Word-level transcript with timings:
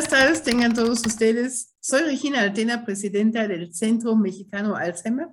Buenas 0.00 0.18
tardes, 0.18 0.42
tengan 0.42 0.72
todos 0.72 1.04
ustedes. 1.04 1.74
Soy 1.78 2.00
Regina 2.00 2.40
Altena, 2.40 2.86
presidenta 2.86 3.46
del 3.46 3.74
Centro 3.74 4.16
Mexicano 4.16 4.74
Alzheimer, 4.74 5.28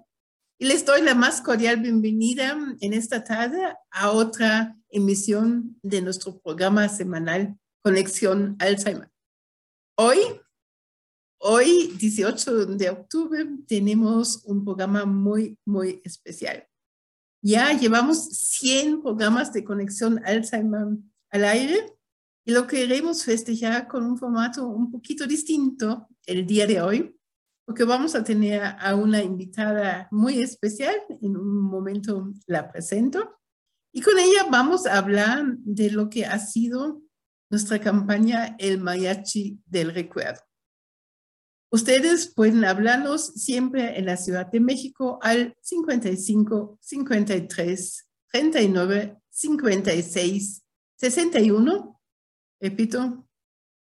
y 0.59 0.65
les 0.65 0.85
doy 0.85 1.03
la 1.03 1.15
más 1.15 1.39
cordial 1.39 1.77
bienvenida 1.77 2.57
en 2.81 2.91
esta 2.91 3.23
tarde 3.23 3.61
a 3.91 4.11
otra 4.11 4.77
emisión 4.89 5.79
de 5.83 6.01
nuestro 6.01 6.41
programa 6.41 6.89
semanal 6.89 7.57
Conexión 7.81 8.57
Alzheimer. 8.59 9.09
Hoy, 9.97 10.19
hoy, 11.39 11.93
18 11.97 12.65
de 12.65 12.89
octubre, 12.89 13.47
tenemos 13.69 14.43
un 14.43 14.65
programa 14.65 15.05
muy, 15.05 15.57
muy 15.63 16.01
especial. 16.03 16.67
Ya 17.41 17.71
llevamos 17.71 18.17
100 18.31 19.01
programas 19.01 19.53
de 19.53 19.63
Conexión 19.63 20.21
Alzheimer 20.25 20.97
al 21.31 21.45
aire 21.45 21.96
y 22.47 22.53
lo 22.53 22.65
queremos 22.65 23.25
festejar 23.25 23.89
con 23.89 24.05
un 24.05 24.17
formato 24.17 24.65
un 24.65 24.89
poquito 24.89 25.27
distinto 25.27 26.07
el 26.25 26.47
día 26.47 26.65
de 26.65 26.79
hoy, 26.79 27.19
porque 27.65 27.83
vamos 27.83 28.15
a 28.15 28.23
tener 28.23 28.61
a 28.63 28.95
una 28.95 29.21
invitada 29.21 30.07
muy 30.11 30.39
especial. 30.39 30.95
En 31.21 31.35
un 31.35 31.63
momento 31.63 32.31
la 32.45 32.71
presento. 32.71 33.37
Y 33.91 33.99
con 33.99 34.17
ella 34.17 34.47
vamos 34.49 34.85
a 34.85 34.97
hablar 34.97 35.57
de 35.57 35.91
lo 35.91 36.09
que 36.09 36.25
ha 36.25 36.39
sido 36.39 37.01
nuestra 37.49 37.81
campaña 37.81 38.55
El 38.59 38.79
Mariachi 38.79 39.61
del 39.65 39.93
Recuerdo. 39.93 40.39
Ustedes 41.69 42.33
pueden 42.33 42.63
hablarnos 42.63 43.25
siempre 43.25 43.99
en 43.99 44.05
la 44.05 44.15
Ciudad 44.15 44.49
de 44.49 44.61
México 44.61 45.19
al 45.21 45.53
55 45.59 46.77
53 46.79 48.07
39 48.31 49.17
56 49.31 50.63
61 50.95 51.96
Repito, 52.59 53.27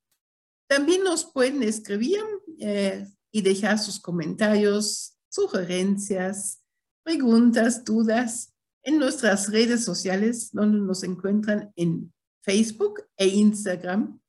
También 0.68 1.04
nos 1.04 1.26
pueden 1.26 1.62
escribir 1.64 2.22
eh, 2.60 3.08
y 3.32 3.42
dejar 3.42 3.80
sus 3.80 4.00
comentarios, 4.00 5.18
sugerencias, 5.30 6.62
preguntas, 7.04 7.84
dudas 7.84 8.54
en 8.84 8.98
nuestras 8.98 9.52
redes 9.52 9.84
sociales, 9.84 10.52
donde 10.52 10.80
nos 10.80 11.04
encuentran 11.04 11.72
en 11.76 12.14
Facebook 12.42 13.04
e 13.18 13.28
Instagram 13.28 14.20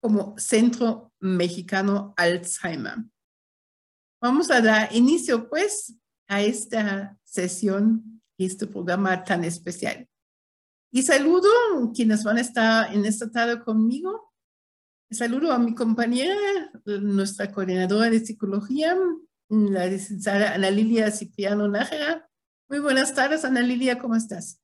como 0.00 0.38
Centro 0.38 1.12
Mexicano 1.20 2.14
Alzheimer. 2.16 3.04
Vamos 4.20 4.50
a 4.50 4.60
dar 4.60 4.94
inicio, 4.94 5.48
pues, 5.48 5.94
a 6.28 6.42
esta 6.42 7.18
sesión 7.24 8.13
este 8.38 8.66
programa 8.66 9.24
tan 9.24 9.44
especial. 9.44 10.08
Y 10.90 11.02
saludo 11.02 11.48
a 11.82 11.92
quienes 11.92 12.22
van 12.24 12.38
a 12.38 12.40
estar 12.40 12.94
en 12.94 13.04
esta 13.04 13.30
tarde 13.30 13.60
conmigo. 13.62 14.32
Saludo 15.10 15.52
a 15.52 15.58
mi 15.58 15.74
compañera, 15.74 16.36
nuestra 16.84 17.50
coordinadora 17.52 18.10
de 18.10 18.20
psicología, 18.20 18.96
la 19.48 19.86
licenciada 19.86 20.54
Ana 20.54 20.70
Lilia 20.70 21.10
Cipriano 21.10 21.68
Nájera. 21.68 22.28
Muy 22.68 22.78
buenas 22.78 23.14
tardes, 23.14 23.44
Ana 23.44 23.60
Lilia, 23.60 23.98
¿cómo 23.98 24.16
estás? 24.16 24.60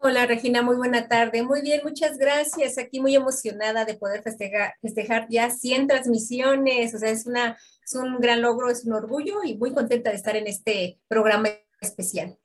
Hola 0.00 0.26
Regina, 0.26 0.62
muy 0.62 0.76
buena 0.76 1.08
tarde. 1.08 1.42
Muy 1.42 1.60
bien, 1.60 1.80
muchas 1.82 2.18
gracias. 2.18 2.78
Aquí 2.78 3.00
muy 3.00 3.16
emocionada 3.16 3.84
de 3.84 3.94
poder 3.94 4.22
festejar, 4.22 4.74
festejar 4.80 5.26
ya 5.28 5.50
100 5.50 5.88
transmisiones. 5.88 6.94
O 6.94 6.98
sea, 6.98 7.10
es, 7.10 7.26
una, 7.26 7.58
es 7.84 7.94
un 7.94 8.20
gran 8.20 8.40
logro, 8.40 8.70
es 8.70 8.84
un 8.84 8.92
orgullo 8.92 9.42
y 9.42 9.56
muy 9.56 9.74
contenta 9.74 10.10
de 10.10 10.16
estar 10.16 10.36
en 10.36 10.46
este 10.46 11.00
programa 11.08 11.48
especial. 11.80 12.38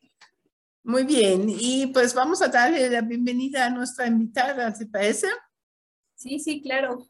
Muy 0.86 1.06
bien, 1.06 1.46
y 1.48 1.88
pues 1.88 2.14
vamos 2.14 2.42
a 2.42 2.50
darle 2.50 2.90
la 2.90 3.00
bienvenida 3.00 3.66
a 3.66 3.70
nuestra 3.70 4.06
invitada, 4.06 4.74
¿te 4.74 4.86
parece? 4.86 5.28
Sí, 6.14 6.40
sí, 6.40 6.62
claro. 6.62 7.08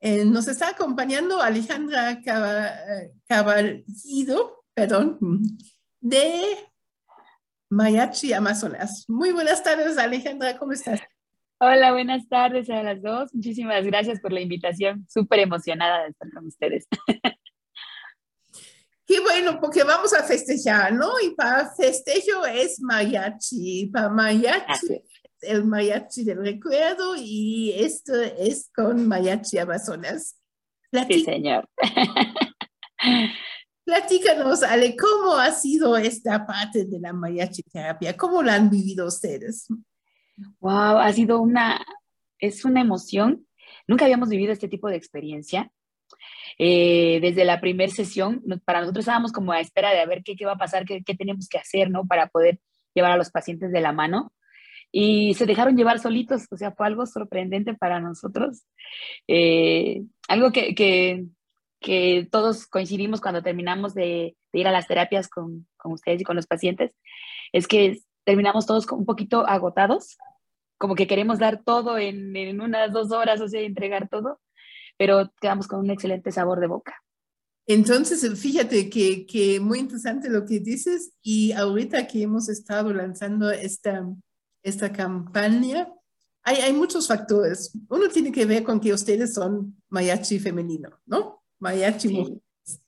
Eh, 0.00 0.24
nos 0.24 0.48
está 0.48 0.70
acompañando 0.70 1.42
Alejandra 1.42 2.22
Caballido, 3.28 4.64
perdón, 4.72 5.18
de 6.00 6.56
Mayachi 7.68 8.32
Amazonas. 8.32 9.04
Muy 9.06 9.32
buenas 9.32 9.62
tardes, 9.62 9.98
Alejandra, 9.98 10.56
¿cómo 10.56 10.72
estás? 10.72 11.02
Hola, 11.60 11.92
buenas 11.92 12.26
tardes 12.26 12.70
a 12.70 12.82
las 12.82 13.02
dos. 13.02 13.34
Muchísimas 13.34 13.84
gracias 13.84 14.18
por 14.18 14.32
la 14.32 14.40
invitación. 14.40 15.06
Súper 15.10 15.40
emocionada 15.40 16.04
de 16.04 16.08
estar 16.08 16.32
con 16.32 16.46
ustedes. 16.46 16.88
Qué 19.12 19.20
bueno, 19.20 19.60
porque 19.60 19.84
vamos 19.84 20.14
a 20.14 20.22
festejar, 20.22 20.94
¿no? 20.94 21.10
Y 21.22 21.34
para 21.34 21.70
festejo 21.74 22.46
es 22.46 22.80
mariachi. 22.80 23.90
Para 23.92 24.08
mariachi, 24.08 25.02
el 25.42 25.66
mariachi 25.66 26.24
del 26.24 26.38
recuerdo 26.38 27.14
y 27.18 27.74
esto 27.76 28.14
es 28.14 28.70
con 28.74 29.06
mariachi 29.06 29.58
Amazonas. 29.58 30.40
sí, 31.10 31.24
señor. 31.24 31.68
Platícanos, 33.84 34.62
Ale, 34.62 34.96
¿cómo 34.96 35.34
ha 35.34 35.52
sido 35.52 35.98
esta 35.98 36.46
parte 36.46 36.86
de 36.86 36.98
la 36.98 37.12
mariachi 37.12 37.64
terapia? 37.64 38.16
¿Cómo 38.16 38.42
la 38.42 38.54
han 38.54 38.70
vivido 38.70 39.06
ustedes? 39.06 39.68
Wow, 40.58 40.96
ha 40.96 41.12
sido 41.12 41.38
una, 41.38 41.84
es 42.38 42.64
una 42.64 42.80
emoción. 42.80 43.46
Nunca 43.86 44.06
habíamos 44.06 44.30
vivido 44.30 44.54
este 44.54 44.68
tipo 44.68 44.88
de 44.88 44.96
experiencia 44.96 45.70
eh, 46.58 47.18
desde 47.20 47.44
la 47.44 47.60
primera 47.60 47.92
sesión, 47.92 48.42
para 48.64 48.80
nosotros 48.80 49.04
estábamos 49.04 49.32
como 49.32 49.52
a 49.52 49.60
espera 49.60 49.90
de 49.90 50.00
a 50.00 50.06
ver 50.06 50.22
qué, 50.22 50.36
qué 50.36 50.44
va 50.44 50.52
a 50.52 50.58
pasar, 50.58 50.84
qué, 50.84 51.02
qué, 51.04 51.14
tenemos 51.14 51.48
que 51.48 51.58
hacer, 51.58 51.90
¿no? 51.90 52.06
Para 52.06 52.28
poder 52.28 52.58
llevar 52.94 53.12
a 53.12 53.16
los 53.16 53.30
pacientes 53.30 53.72
de 53.72 53.80
la 53.80 53.92
mano. 53.92 54.32
Y 54.90 55.34
se 55.34 55.46
dejaron 55.46 55.76
llevar 55.76 55.98
solitos, 56.00 56.46
o 56.50 56.56
sea, 56.56 56.72
fue 56.72 56.86
algo 56.86 57.06
sorprendente 57.06 57.72
para 57.72 57.98
nosotros. 57.98 58.64
Eh, 59.26 60.02
algo 60.28 60.52
que, 60.52 60.74
que, 60.74 61.24
que, 61.80 62.28
todos 62.30 62.66
coincidimos 62.66 63.22
cuando 63.22 63.42
terminamos 63.42 63.94
de, 63.94 64.36
de 64.52 64.60
ir 64.60 64.68
a 64.68 64.72
las 64.72 64.86
terapias 64.86 65.28
con, 65.28 65.66
con, 65.78 65.92
ustedes 65.92 66.20
y 66.20 66.24
con 66.24 66.36
los 66.36 66.46
pacientes, 66.46 66.94
es 67.52 67.66
que 67.66 68.00
terminamos 68.24 68.66
todos 68.66 68.86
un 68.92 69.06
poquito 69.06 69.46
agotados, 69.46 70.18
como 70.76 70.94
que 70.94 71.06
queremos 71.06 71.38
dar 71.38 71.62
todo 71.64 71.96
en, 71.96 72.36
en 72.36 72.60
unas 72.60 72.92
dos 72.92 73.12
horas, 73.12 73.40
o 73.40 73.48
sea, 73.48 73.62
entregar 73.62 74.08
todo 74.08 74.40
pero 75.02 75.32
quedamos 75.40 75.66
con 75.66 75.80
un 75.80 75.90
excelente 75.90 76.30
sabor 76.30 76.60
de 76.60 76.68
boca. 76.68 76.94
Entonces, 77.66 78.24
fíjate 78.38 78.88
que, 78.88 79.26
que, 79.26 79.58
muy 79.58 79.80
interesante 79.80 80.30
lo 80.30 80.46
que 80.46 80.60
dices 80.60 81.10
y 81.20 81.50
ahorita 81.50 82.06
que 82.06 82.22
hemos 82.22 82.48
estado 82.48 82.94
lanzando 82.94 83.50
esta, 83.50 84.06
esta 84.62 84.92
campaña, 84.92 85.92
hay, 86.44 86.58
hay 86.58 86.72
muchos 86.72 87.08
factores. 87.08 87.72
Uno 87.88 88.08
tiene 88.10 88.30
que 88.30 88.44
ver 88.44 88.62
con 88.62 88.78
que 88.78 88.92
ustedes 88.92 89.34
son 89.34 89.76
mariachi 89.88 90.38
femenino, 90.38 90.90
¿no? 91.04 91.42
Mariachi 91.58 92.08
sí. 92.64 92.78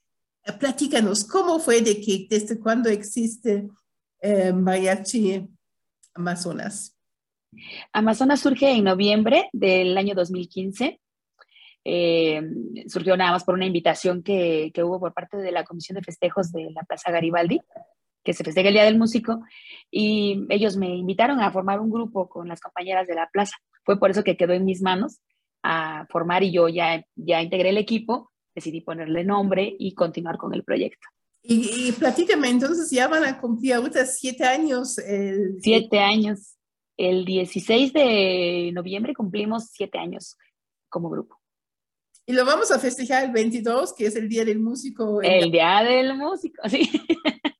Platícanos, 0.60 1.24
¿cómo 1.24 1.58
fue 1.58 1.82
de 1.82 2.00
que 2.00 2.28
desde 2.30 2.60
cuándo 2.60 2.90
existe 2.90 3.68
eh, 4.20 4.52
mariachi 4.52 5.48
Amazonas? 6.14 6.96
Amazonas 7.92 8.38
surge 8.38 8.70
en 8.70 8.84
noviembre 8.84 9.48
del 9.52 9.98
año 9.98 10.14
2015 10.14 11.00
eh, 11.84 12.42
surgió 12.86 13.16
nada 13.16 13.32
más 13.32 13.44
por 13.44 13.54
una 13.54 13.66
invitación 13.66 14.22
que, 14.22 14.70
que, 14.72 14.82
hubo 14.82 14.98
por 14.98 15.12
parte 15.12 15.36
de 15.36 15.52
la 15.52 15.64
Comisión 15.64 15.96
de 15.96 16.02
Festejos 16.02 16.50
de 16.50 16.70
la 16.70 16.82
Plaza 16.82 17.10
Garibaldi, 17.10 17.60
que 18.24 18.32
se 18.32 18.42
festeja 18.42 18.68
el 18.68 18.74
Día 18.74 18.84
del 18.84 18.98
Músico, 18.98 19.42
y 19.90 20.46
ellos 20.48 20.76
me 20.76 20.96
invitaron 20.96 21.40
a 21.40 21.52
formar 21.52 21.80
un 21.80 21.90
grupo 21.90 22.28
con 22.28 22.48
las 22.48 22.60
compañeras 22.60 23.06
de 23.06 23.14
la 23.14 23.28
plaza. 23.30 23.56
Fue 23.84 23.98
por 23.98 24.10
eso 24.10 24.24
que 24.24 24.36
quedó 24.36 24.54
en 24.54 24.64
mis 24.64 24.80
manos 24.80 25.20
a 25.62 26.06
formar 26.10 26.42
y 26.42 26.52
yo 26.52 26.68
ya, 26.68 27.04
ya 27.16 27.42
integré 27.42 27.68
el 27.68 27.78
equipo, 27.78 28.32
decidí 28.54 28.80
ponerle 28.80 29.24
nombre 29.24 29.74
y 29.78 29.94
continuar 29.94 30.38
con 30.38 30.54
el 30.54 30.64
proyecto. 30.64 31.06
Y, 31.42 31.88
y 31.88 31.92
platícame, 31.92 32.48
entonces 32.48 32.90
ya 32.90 33.08
van 33.08 33.24
a 33.24 33.38
cumplir 33.38 33.74
ahorita 33.74 34.06
siete 34.06 34.44
años. 34.44 34.96
El... 34.98 35.58
Siete 35.60 36.00
años. 36.00 36.56
El 36.96 37.26
16 37.26 37.92
de 37.92 38.70
noviembre 38.72 39.14
cumplimos 39.14 39.68
siete 39.70 39.98
años 39.98 40.38
como 40.88 41.10
grupo. 41.10 41.43
Y 42.26 42.32
lo 42.32 42.44
vamos 42.44 42.70
a 42.70 42.78
festejar 42.78 43.24
el 43.24 43.32
22, 43.32 43.94
que 43.94 44.06
es 44.06 44.16
el 44.16 44.28
Día 44.28 44.44
del 44.44 44.58
Músico. 44.58 45.20
El 45.20 45.50
Día 45.50 45.82
del 45.82 46.16
Músico, 46.16 46.66
sí. 46.68 46.90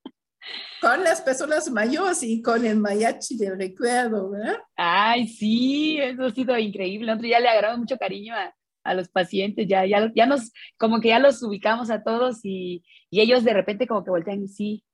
con 0.81 1.03
las 1.03 1.23
personas 1.23 1.71
mayores 1.71 2.23
y 2.23 2.43
con 2.43 2.65
el 2.65 2.77
mariachi 2.77 3.37
de 3.39 3.55
recuerdo, 3.55 4.31
¿verdad? 4.31 4.59
Ay, 4.77 5.29
sí, 5.29 5.99
eso 5.99 6.25
ha 6.25 6.31
sido 6.31 6.59
increíble. 6.59 7.07
Nosotros 7.07 7.31
ya 7.31 7.41
le 7.41 7.49
agarramos 7.49 7.79
mucho 7.79 7.97
cariño 7.97 8.35
a, 8.35 8.55
a 8.85 8.95
los 8.95 9.09
pacientes, 9.09 9.67
ya, 9.67 9.87
ya, 9.87 10.13
ya 10.15 10.27
nos, 10.27 10.53
como 10.77 11.01
que 11.01 11.09
ya 11.09 11.19
los 11.19 11.43
ubicamos 11.43 11.91
a 11.91 12.03
todos 12.03 12.41
y, 12.45 12.85
y 13.11 13.21
ellos 13.21 13.45
de 13.45 13.55
repente 13.55 13.87
como 13.87 14.05
que 14.05 14.11
voltean 14.11 14.43
y 14.43 14.49
sí, 14.49 14.85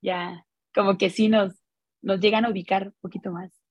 ya, 0.00 0.46
como 0.74 0.96
que 0.96 1.10
sí 1.10 1.28
nos, 1.28 1.52
nos 2.00 2.20
llegan 2.20 2.46
a 2.46 2.50
ubicar 2.50 2.88
un 2.88 2.94
poquito 3.00 3.30
más. 3.30 3.61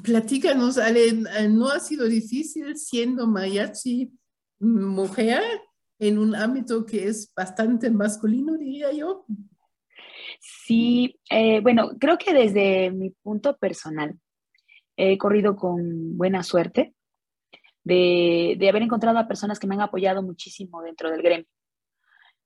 Platícanos, 0.00 0.78
Ale, 0.78 1.12
¿no 1.50 1.68
ha 1.68 1.78
sido 1.78 2.06
difícil 2.06 2.76
siendo 2.76 3.26
mariachi 3.26 4.10
mujer 4.60 5.42
en 5.98 6.18
un 6.18 6.34
ámbito 6.34 6.86
que 6.86 7.08
es 7.08 7.32
bastante 7.34 7.90
masculino, 7.90 8.56
diría 8.56 8.90
yo? 8.92 9.26
Sí, 10.40 11.20
eh, 11.28 11.60
bueno, 11.60 11.90
creo 12.00 12.16
que 12.16 12.32
desde 12.32 12.90
mi 12.90 13.10
punto 13.10 13.56
personal 13.58 14.18
he 14.96 15.18
corrido 15.18 15.56
con 15.56 16.16
buena 16.16 16.42
suerte 16.42 16.94
de, 17.84 18.56
de, 18.58 18.68
haber 18.68 18.82
encontrado 18.82 19.18
a 19.18 19.28
personas 19.28 19.58
que 19.58 19.66
me 19.66 19.74
han 19.74 19.82
apoyado 19.82 20.22
muchísimo 20.22 20.82
dentro 20.82 21.10
del 21.10 21.22
gremio. 21.22 21.46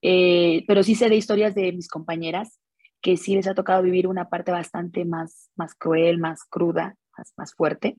Eh, 0.03 0.65
pero 0.67 0.83
sí 0.83 0.95
sé 0.95 1.09
de 1.09 1.17
historias 1.17 1.55
de 1.55 1.73
mis 1.73 1.89
compañeras 1.89 2.61
que 3.01 3.17
sí 3.17 3.35
les 3.35 3.47
ha 3.47 3.55
tocado 3.55 3.83
vivir 3.83 4.07
una 4.07 4.29
parte 4.29 4.53
bastante 4.53 5.05
más, 5.05 5.51
más 5.57 5.75
cruel, 5.75 6.19
más 6.19 6.45
cruda, 6.45 6.97
más, 7.17 7.33
más 7.37 7.55
fuerte. 7.55 7.97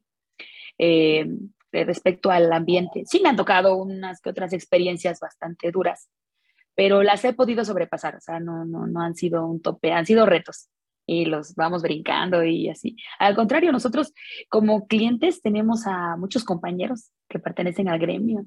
Eh, 0.77 1.27
respecto 1.71 2.31
al 2.31 2.51
ambiente. 2.51 3.03
Sí 3.05 3.19
me 3.21 3.29
han 3.29 3.35
tocado 3.35 3.75
unas 3.75 4.21
que 4.21 4.29
otras 4.29 4.53
experiencias 4.53 5.19
bastante 5.19 5.71
duras, 5.71 6.09
pero 6.75 7.03
las 7.03 7.23
he 7.25 7.33
podido 7.33 7.63
sobrepasar, 7.65 8.15
o 8.15 8.21
sea, 8.21 8.39
no, 8.39 8.65
no, 8.65 8.87
no 8.87 9.01
han 9.01 9.15
sido 9.15 9.45
un 9.45 9.61
tope, 9.61 9.91
han 9.91 10.05
sido 10.05 10.25
retos 10.25 10.69
y 11.05 11.25
los 11.25 11.55
vamos 11.55 11.81
brincando 11.81 12.43
y 12.43 12.69
así. 12.69 12.97
Al 13.19 13.35
contrario, 13.35 13.71
nosotros 13.71 14.13
como 14.49 14.87
clientes 14.87 15.41
tenemos 15.41 15.87
a 15.87 16.17
muchos 16.17 16.43
compañeros 16.43 17.11
que 17.29 17.39
pertenecen 17.39 17.87
al 17.89 17.99
gremio. 17.99 18.45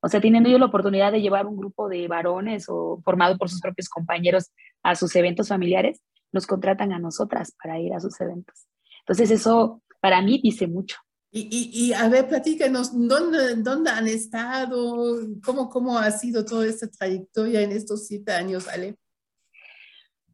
O 0.00 0.08
sea, 0.08 0.20
tienen 0.20 0.46
ellos 0.46 0.60
la 0.60 0.66
oportunidad 0.66 1.10
de 1.10 1.20
llevar 1.20 1.46
un 1.46 1.56
grupo 1.56 1.88
de 1.88 2.06
varones 2.06 2.66
o 2.68 3.00
formado 3.04 3.36
por 3.36 3.48
sus 3.48 3.60
propios 3.60 3.88
compañeros 3.88 4.52
a 4.82 4.94
sus 4.94 5.16
eventos 5.16 5.48
familiares, 5.48 6.02
nos 6.30 6.46
contratan 6.46 6.92
a 6.92 6.98
nosotras 6.98 7.56
para 7.60 7.80
ir 7.80 7.92
a 7.94 8.00
sus 8.00 8.20
eventos. 8.20 8.66
Entonces 9.00 9.30
eso 9.30 9.82
para 10.00 10.22
mí 10.22 10.40
dice 10.42 10.66
mucho. 10.66 10.96
Y, 11.30 11.40
y, 11.50 11.88
y, 11.88 11.92
a 11.92 12.08
ver, 12.08 12.26
platícanos, 12.26 12.90
¿dónde, 12.94 13.56
¿dónde 13.56 13.90
han 13.90 14.06
estado? 14.08 15.18
¿Cómo, 15.44 15.68
¿Cómo 15.68 15.98
ha 15.98 16.10
sido 16.10 16.44
toda 16.44 16.66
esta 16.66 16.88
trayectoria 16.88 17.60
en 17.60 17.72
estos 17.72 18.06
siete 18.06 18.32
años, 18.32 18.66
Ale? 18.66 18.96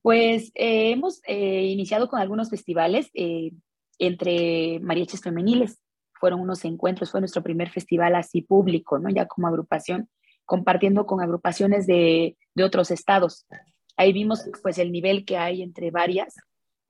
Pues 0.02 0.52
eh, 0.55 0.93
hemos 0.93 1.20
eh, 1.26 1.64
iniciado 1.64 2.08
con 2.08 2.20
algunos 2.20 2.49
festivales 2.49 3.11
eh, 3.14 3.52
entre 3.99 4.78
mariachis 4.81 5.20
femeniles. 5.20 5.81
Fueron 6.12 6.40
unos 6.40 6.64
encuentros, 6.64 7.10
fue 7.10 7.20
nuestro 7.20 7.43
primer 7.43 7.70
festival 7.70 8.14
así 8.14 8.43
público, 8.43 8.99
¿no? 8.99 9.10
Ya 9.10 9.26
como 9.26 9.49
agrupación, 9.49 10.08
compartiendo 10.44 11.06
con 11.06 11.20
agrupaciones 11.20 11.87
de, 11.87 12.37
de 12.55 12.64
otros 12.64 12.93
estados. 12.93 13.46
Ahí 13.96 14.12
vimos 14.12 14.44
pues 14.62 14.78
el 14.78 14.93
nivel 14.93 15.25
que 15.25 15.38
hay 15.38 15.62
entre 15.62 15.90
varias. 15.90 16.37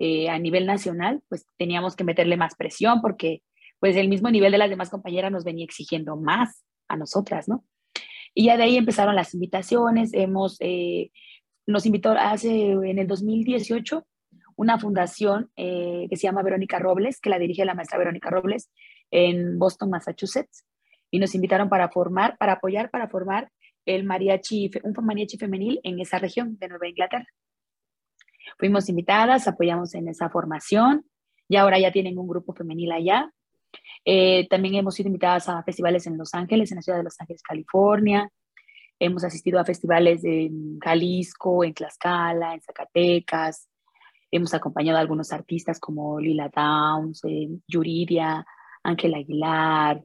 A 0.00 0.38
nivel 0.38 0.66
nacional, 0.66 1.22
pues 1.28 1.46
teníamos 1.56 1.96
que 1.96 2.04
meterle 2.04 2.36
más 2.36 2.54
presión 2.56 3.00
porque 3.00 3.42
pues 3.80 3.96
el 3.96 4.08
mismo 4.08 4.30
nivel 4.30 4.52
de 4.52 4.58
las 4.58 4.70
demás 4.70 4.90
compañeras 4.90 5.30
nos 5.30 5.44
venía 5.44 5.64
exigiendo 5.64 6.16
más 6.16 6.64
a 6.88 6.96
nosotras, 6.96 7.48
¿no? 7.48 7.64
Y 8.34 8.46
ya 8.46 8.56
de 8.56 8.64
ahí 8.64 8.76
empezaron 8.76 9.14
las 9.14 9.32
invitaciones, 9.34 10.12
hemos 10.12 10.58
nos 11.66 11.86
invitó 11.86 12.10
hace, 12.12 12.72
en 12.72 12.98
el 12.98 13.06
2018, 13.06 14.06
una 14.56 14.78
fundación 14.78 15.50
eh, 15.56 16.06
que 16.08 16.16
se 16.16 16.24
llama 16.24 16.42
Verónica 16.42 16.78
Robles, 16.78 17.20
que 17.20 17.30
la 17.30 17.38
dirige 17.38 17.64
la 17.64 17.74
maestra 17.74 17.98
Verónica 17.98 18.30
Robles 18.30 18.70
en 19.10 19.58
Boston, 19.58 19.90
Massachusetts, 19.90 20.64
y 21.10 21.18
nos 21.18 21.34
invitaron 21.34 21.68
para 21.68 21.88
formar, 21.88 22.36
para 22.38 22.54
apoyar, 22.54 22.90
para 22.90 23.08
formar 23.08 23.50
el 23.86 24.04
mariachi, 24.04 24.70
un 24.82 24.94
mariachi 25.04 25.38
femenil 25.38 25.80
en 25.82 26.00
esa 26.00 26.18
región 26.18 26.56
de 26.58 26.68
Nueva 26.68 26.88
Inglaterra. 26.88 27.26
Fuimos 28.58 28.88
invitadas, 28.88 29.48
apoyamos 29.48 29.94
en 29.94 30.08
esa 30.08 30.30
formación 30.30 31.04
y 31.48 31.56
ahora 31.56 31.78
ya 31.78 31.92
tienen 31.92 32.18
un 32.18 32.28
grupo 32.28 32.52
femenil 32.52 32.92
allá. 32.92 33.32
Eh, 34.04 34.46
también 34.48 34.74
hemos 34.74 34.94
sido 34.94 35.08
invitadas 35.08 35.48
a 35.48 35.62
festivales 35.62 36.06
en 36.06 36.18
Los 36.18 36.34
Ángeles, 36.34 36.70
en 36.70 36.76
la 36.76 36.82
ciudad 36.82 36.98
de 36.98 37.04
Los 37.04 37.20
Ángeles, 37.20 37.42
California. 37.42 38.30
Hemos 38.98 39.24
asistido 39.24 39.58
a 39.58 39.64
festivales 39.64 40.24
en 40.24 40.78
Jalisco, 40.78 41.64
en 41.64 41.74
Tlaxcala, 41.74 42.54
en 42.54 42.60
Zacatecas. 42.60 43.68
Hemos 44.30 44.54
acompañado 44.54 44.98
a 44.98 45.00
algunos 45.00 45.32
artistas 45.32 45.80
como 45.80 46.20
Lila 46.20 46.50
Downs, 46.54 47.22
eh, 47.24 47.48
Yuridia, 47.66 48.46
Ángel 48.82 49.14
Aguilar, 49.14 50.02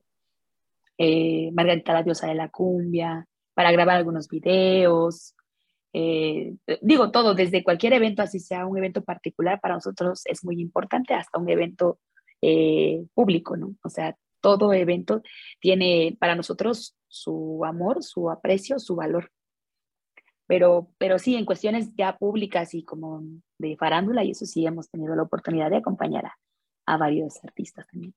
eh, 0.98 1.50
Margarita 1.54 1.94
la 1.94 2.04
diosa 2.04 2.28
de 2.28 2.36
la 2.36 2.50
cumbia, 2.50 3.26
para 3.54 3.72
grabar 3.72 3.98
algunos 3.98 4.28
videos. 4.28 5.36
Eh, 5.94 6.56
digo 6.82 7.12
todo, 7.12 7.34
desde 7.34 7.64
cualquier 7.64 7.94
evento, 7.94 8.22
así 8.22 8.40
sea 8.40 8.66
un 8.66 8.78
evento 8.78 9.04
particular, 9.04 9.60
para 9.60 9.76
nosotros 9.76 10.22
es 10.26 10.44
muy 10.44 10.62
importante, 10.62 11.14
hasta 11.14 11.40
un 11.40 11.50
evento 11.50 12.00
público, 13.14 13.58
¿no? 13.58 13.76
O 13.84 13.90
sea, 13.90 14.16
todo 14.42 14.72
evento 14.72 15.22
tiene 15.60 16.16
para 16.20 16.36
nosotros 16.36 16.96
su 17.08 17.66
amor, 17.66 18.04
su 18.04 18.30
aprecio, 18.30 18.80
su 18.80 18.96
valor. 18.96 19.32
Pero, 20.48 20.90
pero 20.98 21.20
sí, 21.20 21.36
en 21.36 21.46
cuestiones 21.46 21.90
ya 21.96 22.18
públicas 22.18 22.74
y 22.74 22.84
como 22.84 23.22
de 23.58 23.78
farándula, 23.78 24.24
y 24.24 24.32
eso 24.32 24.46
sí 24.46 24.66
hemos 24.66 24.90
tenido 24.90 25.16
la 25.16 25.24
oportunidad 25.24 25.70
de 25.70 25.78
acompañar 25.78 26.26
a, 26.26 26.38
a 26.88 26.98
varios 26.98 27.44
artistas 27.44 27.86
también. 27.88 28.16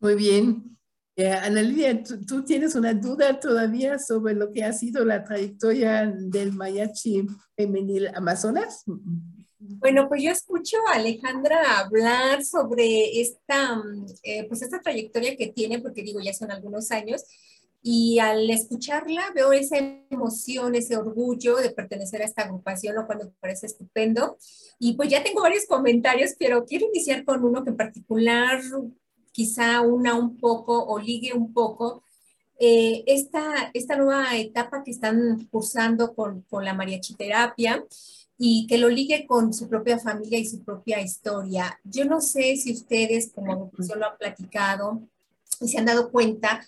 Muy 0.00 0.14
bien. 0.14 0.78
Eh, 1.14 1.30
Ana 1.30 1.60
Lidia, 1.60 2.02
¿tú, 2.26 2.42
tienes 2.42 2.74
una 2.74 2.94
duda 2.94 3.38
todavía 3.38 3.98
sobre 3.98 4.34
lo 4.34 4.50
que 4.50 4.64
ha 4.64 4.72
sido 4.72 5.04
la 5.04 5.22
trayectoria 5.22 6.06
del 6.06 6.52
mariachi 6.52 7.26
femenil 7.54 8.08
Amazonas? 8.14 8.84
Bueno, 9.58 10.08
pues 10.08 10.22
yo 10.22 10.30
escucho 10.30 10.78
a 10.88 10.96
Alejandra 10.96 11.78
hablar 11.80 12.44
sobre 12.44 13.20
esta, 13.20 13.82
eh, 14.22 14.46
pues 14.48 14.62
esta 14.62 14.80
trayectoria 14.80 15.36
que 15.36 15.48
tiene, 15.48 15.80
porque 15.80 16.02
digo, 16.02 16.18
ya 16.20 16.32
son 16.32 16.50
algunos 16.50 16.90
años, 16.90 17.24
y 17.82 18.18
al 18.20 18.48
escucharla 18.48 19.32
veo 19.34 19.52
esa 19.52 19.76
emoción, 20.08 20.76
ese 20.76 20.96
orgullo 20.96 21.56
de 21.56 21.70
pertenecer 21.70 22.22
a 22.22 22.26
esta 22.26 22.42
agrupación, 22.42 22.94
lo 22.94 23.06
cual 23.06 23.18
me 23.18 23.30
parece 23.40 23.66
estupendo. 23.66 24.38
Y 24.78 24.94
pues 24.94 25.10
ya 25.10 25.22
tengo 25.22 25.42
varios 25.42 25.66
comentarios, 25.66 26.32
pero 26.38 26.64
quiero 26.64 26.86
iniciar 26.86 27.24
con 27.24 27.44
uno 27.44 27.64
que 27.64 27.70
en 27.70 27.76
particular 27.76 28.60
quizá 29.32 29.80
una 29.80 30.14
un 30.14 30.36
poco 30.36 30.78
o 30.84 30.98
ligue 30.98 31.32
un 31.32 31.52
poco 31.52 32.02
eh, 32.58 33.02
esta, 33.06 33.70
esta 33.74 33.96
nueva 33.96 34.36
etapa 34.36 34.84
que 34.84 34.92
están 34.92 35.48
cursando 35.50 36.14
con, 36.14 36.42
con 36.42 36.64
la 36.64 36.74
mariachiterapia 36.74 37.84
y 38.38 38.66
que 38.66 38.78
lo 38.78 38.88
ligue 38.88 39.26
con 39.26 39.52
su 39.52 39.68
propia 39.68 39.98
familia 39.98 40.38
y 40.38 40.46
su 40.46 40.62
propia 40.62 41.00
historia. 41.00 41.78
Yo 41.84 42.04
no 42.04 42.20
sé 42.20 42.56
si 42.56 42.72
ustedes, 42.72 43.32
como 43.32 43.70
lo 43.76 44.06
han 44.06 44.18
platicado 44.18 45.02
y 45.60 45.68
se 45.68 45.78
han 45.78 45.86
dado 45.86 46.10
cuenta 46.10 46.64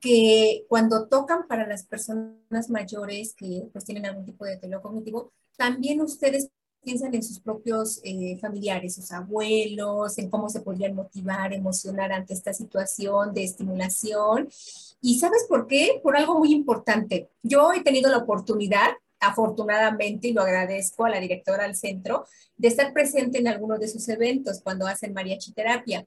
que 0.00 0.64
cuando 0.68 1.08
tocan 1.08 1.46
para 1.48 1.66
las 1.66 1.84
personas 1.84 2.70
mayores 2.70 3.34
que 3.34 3.68
pues 3.72 3.84
tienen 3.84 4.06
algún 4.06 4.24
tipo 4.24 4.44
de 4.44 4.52
deterioro 4.52 4.82
cognitivo, 4.82 5.32
también 5.56 6.00
ustedes 6.00 6.50
piensan 6.88 7.14
en 7.14 7.22
sus 7.22 7.38
propios 7.38 8.00
eh, 8.02 8.38
familiares, 8.40 8.94
sus 8.94 9.12
abuelos, 9.12 10.16
en 10.16 10.30
cómo 10.30 10.48
se 10.48 10.62
podrían 10.62 10.94
motivar, 10.94 11.52
emocionar 11.52 12.12
ante 12.12 12.32
esta 12.32 12.54
situación 12.54 13.34
de 13.34 13.44
estimulación. 13.44 14.48
¿Y 15.02 15.18
sabes 15.18 15.44
por 15.46 15.66
qué? 15.66 16.00
Por 16.02 16.16
algo 16.16 16.38
muy 16.38 16.50
importante. 16.50 17.28
Yo 17.42 17.74
he 17.74 17.82
tenido 17.82 18.10
la 18.10 18.16
oportunidad 18.16 18.92
afortunadamente, 19.20 20.28
y 20.28 20.32
lo 20.32 20.40
agradezco 20.40 21.04
a 21.04 21.10
la 21.10 21.20
directora 21.20 21.64
del 21.64 21.76
centro, 21.76 22.24
de 22.56 22.68
estar 22.68 22.94
presente 22.94 23.36
en 23.38 23.48
algunos 23.48 23.80
de 23.80 23.88
sus 23.88 24.08
eventos 24.08 24.62
cuando 24.62 24.86
hacen 24.86 25.12
mariachi 25.12 25.52
terapia. 25.52 26.06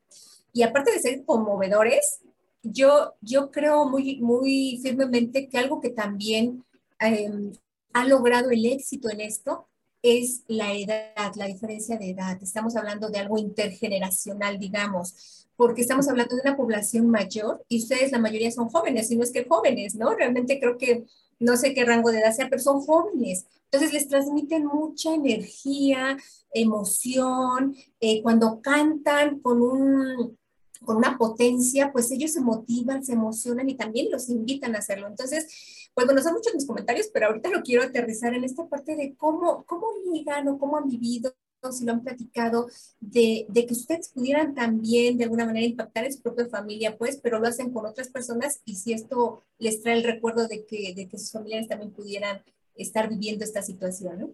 Y 0.52 0.64
aparte 0.64 0.94
de 0.94 1.00
ser 1.00 1.24
conmovedores, 1.26 2.22
yo, 2.64 3.14
yo 3.22 3.52
creo 3.52 3.86
muy, 3.86 4.20
muy 4.20 4.80
firmemente 4.82 5.48
que 5.48 5.60
algo 5.60 5.80
que 5.80 5.92
también 5.92 6.66
em, 7.00 7.52
ha 7.94 8.08
logrado 8.08 8.50
el 8.50 8.66
éxito 8.66 9.12
en 9.12 9.22
esto 9.22 9.68
es 10.02 10.44
la 10.48 10.74
edad, 10.74 11.34
la 11.36 11.46
diferencia 11.46 11.98
de 11.98 12.12
edad. 12.12 12.42
Estamos 12.42 12.76
hablando 12.76 13.10
de 13.10 13.20
algo 13.20 13.38
intergeneracional, 13.38 14.60
digamos, 14.60 15.48
porque 15.56 15.82
estamos 15.82 16.08
hablando 16.08 16.36
de 16.36 16.42
una 16.42 16.58
población 16.58 17.10
mayor 17.10 17.64
y 17.68 17.80
ustedes 17.80 18.12
la 18.12 18.20
mayoría 18.20 18.52
son 18.52 18.70
jóvenes, 18.70 19.12
y 19.12 19.16
no 19.16 19.24
es 19.24 19.32
que 19.32 19.46
jóvenes, 19.46 19.96
¿no? 19.96 20.14
Realmente 20.16 20.60
creo 20.60 20.78
que 20.78 21.06
no 21.40 21.58
sé 21.58 21.74
qué 21.74 21.86
rango 21.86 22.12
de 22.12 22.20
edad 22.20 22.34
sea, 22.34 22.50
pero 22.50 22.62
son 22.62 22.82
jóvenes. 22.82 23.46
Entonces 23.72 23.94
les 23.94 24.08
transmiten 24.08 24.66
mucha 24.66 25.14
energía, 25.14 26.18
emoción. 26.54 27.76
Eh, 28.00 28.22
cuando 28.22 28.62
cantan 28.62 29.40
con, 29.40 29.62
un, 29.62 30.38
con 30.84 30.98
una 30.98 31.18
potencia, 31.18 31.92
pues 31.92 32.12
ellos 32.12 32.34
se 32.34 32.42
motivan, 32.42 33.04
se 33.04 33.14
emocionan 33.14 33.70
y 33.70 33.76
también 33.76 34.12
los 34.12 34.30
invitan 34.30 34.76
a 34.76 34.80
hacerlo. 34.80 35.08
Entonces, 35.08 35.81
Pues 35.94 36.08
bueno, 36.08 36.22
son 36.22 36.34
muchos 36.34 36.54
mis 36.54 36.66
comentarios, 36.66 37.10
pero 37.14 37.28
ahorita 37.28 37.50
lo 37.50 37.62
quiero 37.62 37.84
aterrizar 37.84 38.34
en 38.34 38.44
esta 38.44 38.68
parte 38.68 38.96
de 38.96 39.16
cómo, 39.16 39.66
cómo 39.66 39.88
ligan 40.12 40.48
o 40.48 40.58
cómo 40.58 40.78
han 40.78 40.88
vivido 40.88 41.34
si 41.72 41.86
lo 41.86 41.92
han 41.92 42.02
platicado, 42.02 42.68
de, 43.00 43.46
de, 43.50 43.66
que 43.68 43.74
ustedes 43.74 44.10
pudieran 44.10 44.56
también 44.56 45.18
de 45.18 45.26
alguna 45.26 45.46
manera 45.46 45.66
impactar 45.66 46.06
en 46.06 46.14
su 46.14 46.22
propia 46.22 46.48
familia, 46.48 46.98
pues, 46.98 47.20
pero 47.22 47.40
lo 47.40 47.48
hacen 47.48 47.72
con 47.72 47.86
otras 47.86 48.10
personas 48.10 48.62
y 48.66 48.76
si 48.76 48.94
esto 48.94 49.44
les 49.60 49.84
trae 49.84 49.98
el 49.98 50.04
recuerdo 50.04 50.48
de 50.48 50.66
que, 50.66 50.94
de 50.96 51.08
que 51.08 51.20
sus 51.20 51.32
familiares 51.32 51.68
también 51.68 51.92
pudieran 51.92 52.42
estar 52.76 53.10
viviendo 53.10 53.46
esta 53.46 53.62
situación, 53.62 54.20
¿no? 54.20 54.30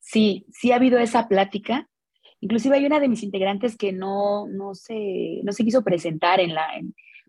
Sí, 0.00 0.46
sí 0.52 0.72
ha 0.72 0.76
habido 0.76 0.98
esa 0.98 1.28
plática. 1.28 1.88
Inclusive 2.40 2.76
hay 2.76 2.86
una 2.86 3.00
de 3.00 3.08
mis 3.08 3.22
integrantes 3.22 3.76
que 3.76 3.92
no, 3.92 4.46
no, 4.48 4.74
se, 4.74 5.40
no 5.42 5.52
se 5.52 5.64
quiso 5.64 5.82
presentar 5.82 6.40
en 6.40 6.54
la... 6.54 6.66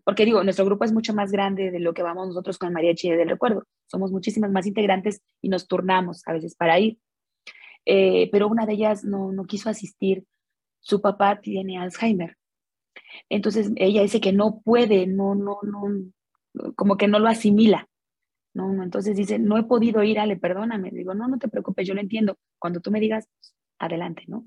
porque 0.04 0.24
digo, 0.24 0.42
nuestro 0.44 0.64
grupo 0.64 0.84
es 0.84 0.92
mucho 0.92 1.14
más 1.14 1.30
grande 1.30 1.70
de 1.70 1.80
lo 1.80 1.94
que 1.94 2.02
vamos 2.02 2.28
nosotros 2.28 2.58
con 2.58 2.72
María 2.72 2.94
Chile 2.94 3.16
del 3.16 3.28
Recuerdo. 3.28 3.64
Somos 3.86 4.12
muchísimas 4.12 4.50
más 4.50 4.66
integrantes 4.66 5.22
y 5.40 5.48
nos 5.48 5.66
turnamos 5.68 6.22
a 6.26 6.32
veces 6.32 6.54
para 6.54 6.78
ir. 6.78 6.98
Eh, 7.86 8.28
pero 8.30 8.48
una 8.48 8.66
de 8.66 8.74
ellas 8.74 9.04
no, 9.04 9.32
no 9.32 9.44
quiso 9.44 9.70
asistir. 9.70 10.24
Su 10.80 11.00
papá 11.00 11.40
tiene 11.40 11.78
Alzheimer. 11.78 12.36
Entonces 13.28 13.72
ella 13.76 14.02
dice 14.02 14.20
que 14.20 14.32
no 14.32 14.60
puede, 14.60 15.06
no, 15.06 15.34
no, 15.34 15.58
no, 15.62 16.72
como 16.76 16.96
que 16.96 17.08
no 17.08 17.18
lo 17.18 17.28
asimila. 17.28 17.88
No, 18.52 18.82
entonces 18.82 19.16
dice, 19.16 19.38
no 19.38 19.58
he 19.58 19.62
podido 19.62 20.02
ir, 20.02 20.18
Ale, 20.18 20.36
perdóname. 20.36 20.90
Digo, 20.90 21.14
no, 21.14 21.28
no 21.28 21.38
te 21.38 21.48
preocupes, 21.48 21.86
yo 21.86 21.94
lo 21.94 22.00
entiendo. 22.00 22.36
Cuando 22.58 22.80
tú 22.80 22.90
me 22.90 23.00
digas, 23.00 23.28
adelante, 23.78 24.24
¿no? 24.26 24.46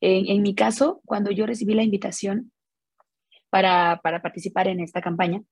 En, 0.00 0.26
en 0.28 0.42
mi 0.42 0.54
caso, 0.54 1.02
cuando 1.04 1.30
yo 1.30 1.46
recibí 1.46 1.74
la 1.74 1.82
invitación 1.82 2.52
para, 3.50 4.00
para 4.02 4.22
participar 4.22 4.68
en 4.68 4.80
esta 4.80 5.00
campaña, 5.00 5.42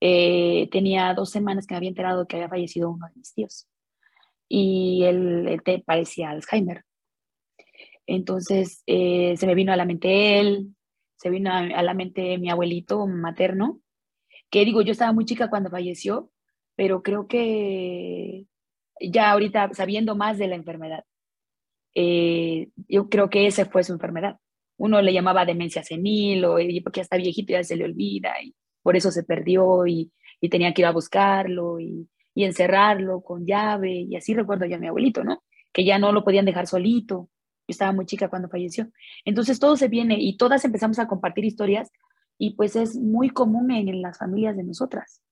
eh, 0.00 0.68
tenía 0.70 1.14
dos 1.14 1.30
semanas 1.30 1.66
que 1.66 1.74
me 1.74 1.78
había 1.78 1.88
enterado 1.88 2.26
que 2.26 2.36
había 2.36 2.48
fallecido 2.48 2.90
uno 2.90 3.06
de 3.08 3.16
mis 3.16 3.34
tíos 3.34 3.68
y 4.48 5.02
él, 5.04 5.60
te 5.64 5.80
parecía 5.80 6.30
Alzheimer. 6.30 6.84
Entonces 8.06 8.82
eh, 8.86 9.34
se 9.36 9.46
me 9.46 9.54
vino 9.54 9.72
a 9.72 9.76
la 9.76 9.86
mente 9.86 10.38
él, 10.38 10.74
se 11.16 11.30
vino 11.30 11.50
a, 11.50 11.58
a, 11.58 11.82
la 11.82 11.94
mente 11.94 12.38
mi 12.38 12.50
abuelito 12.50 13.06
materno, 13.06 13.80
que 14.50 14.64
digo, 14.64 14.82
yo 14.82 14.92
estaba 14.92 15.12
muy 15.12 15.24
chica 15.24 15.50
cuando 15.50 15.70
falleció, 15.70 16.30
pero 16.76 17.02
creo 17.02 17.26
que 17.26 18.46
ya 19.00 19.30
ahorita 19.32 19.70
sabiendo 19.74 20.14
más 20.16 20.38
de 20.38 20.48
la 20.48 20.56
enfermedad, 20.56 21.04
eh, 21.94 22.68
yo 22.88 23.08
creo 23.08 23.30
que 23.30 23.46
esa 23.46 23.66
fue 23.66 23.84
su 23.84 23.92
enfermedad. 23.92 24.38
Uno 24.76 25.00
le 25.00 25.12
llamaba 25.12 25.44
demencia 25.44 25.82
senil 25.82 26.44
o 26.44 26.56
porque 26.82 26.98
ya 26.98 27.02
está 27.02 27.16
viejito 27.16 27.52
ya 27.52 27.64
se 27.64 27.76
le 27.76 27.84
olvida 27.84 28.32
y 28.42 28.54
por 28.82 28.96
eso 28.96 29.10
se 29.10 29.22
perdió 29.22 29.86
y, 29.86 30.12
y 30.40 30.48
tenía 30.48 30.74
que 30.74 30.82
ir 30.82 30.86
a 30.86 30.92
buscarlo 30.92 31.80
y, 31.80 32.08
y 32.34 32.44
encerrarlo 32.44 33.20
con 33.22 33.46
llave, 33.46 33.92
y 33.92 34.16
así 34.16 34.34
recuerdo 34.34 34.66
yo 34.66 34.76
a 34.76 34.78
mi 34.78 34.88
abuelito, 34.88 35.22
¿no? 35.22 35.42
Que 35.72 35.84
ya 35.84 35.98
no 35.98 36.12
lo 36.12 36.24
podían 36.24 36.44
dejar 36.44 36.66
solito. 36.66 37.28
Yo 37.66 37.72
estaba 37.72 37.92
muy 37.92 38.06
chica 38.06 38.28
cuando 38.28 38.48
falleció. 38.48 38.90
Entonces 39.24 39.58
todo 39.58 39.76
se 39.76 39.88
viene 39.88 40.16
y 40.18 40.36
todas 40.36 40.64
empezamos 40.64 40.98
a 40.98 41.06
compartir 41.06 41.44
historias 41.44 41.90
y 42.36 42.54
pues 42.54 42.76
es 42.76 42.96
muy 42.96 43.30
común 43.30 43.70
en, 43.70 44.02
las 44.02 44.18
familias 44.18 44.56
de 44.56 44.64
nosotras, 44.64 45.22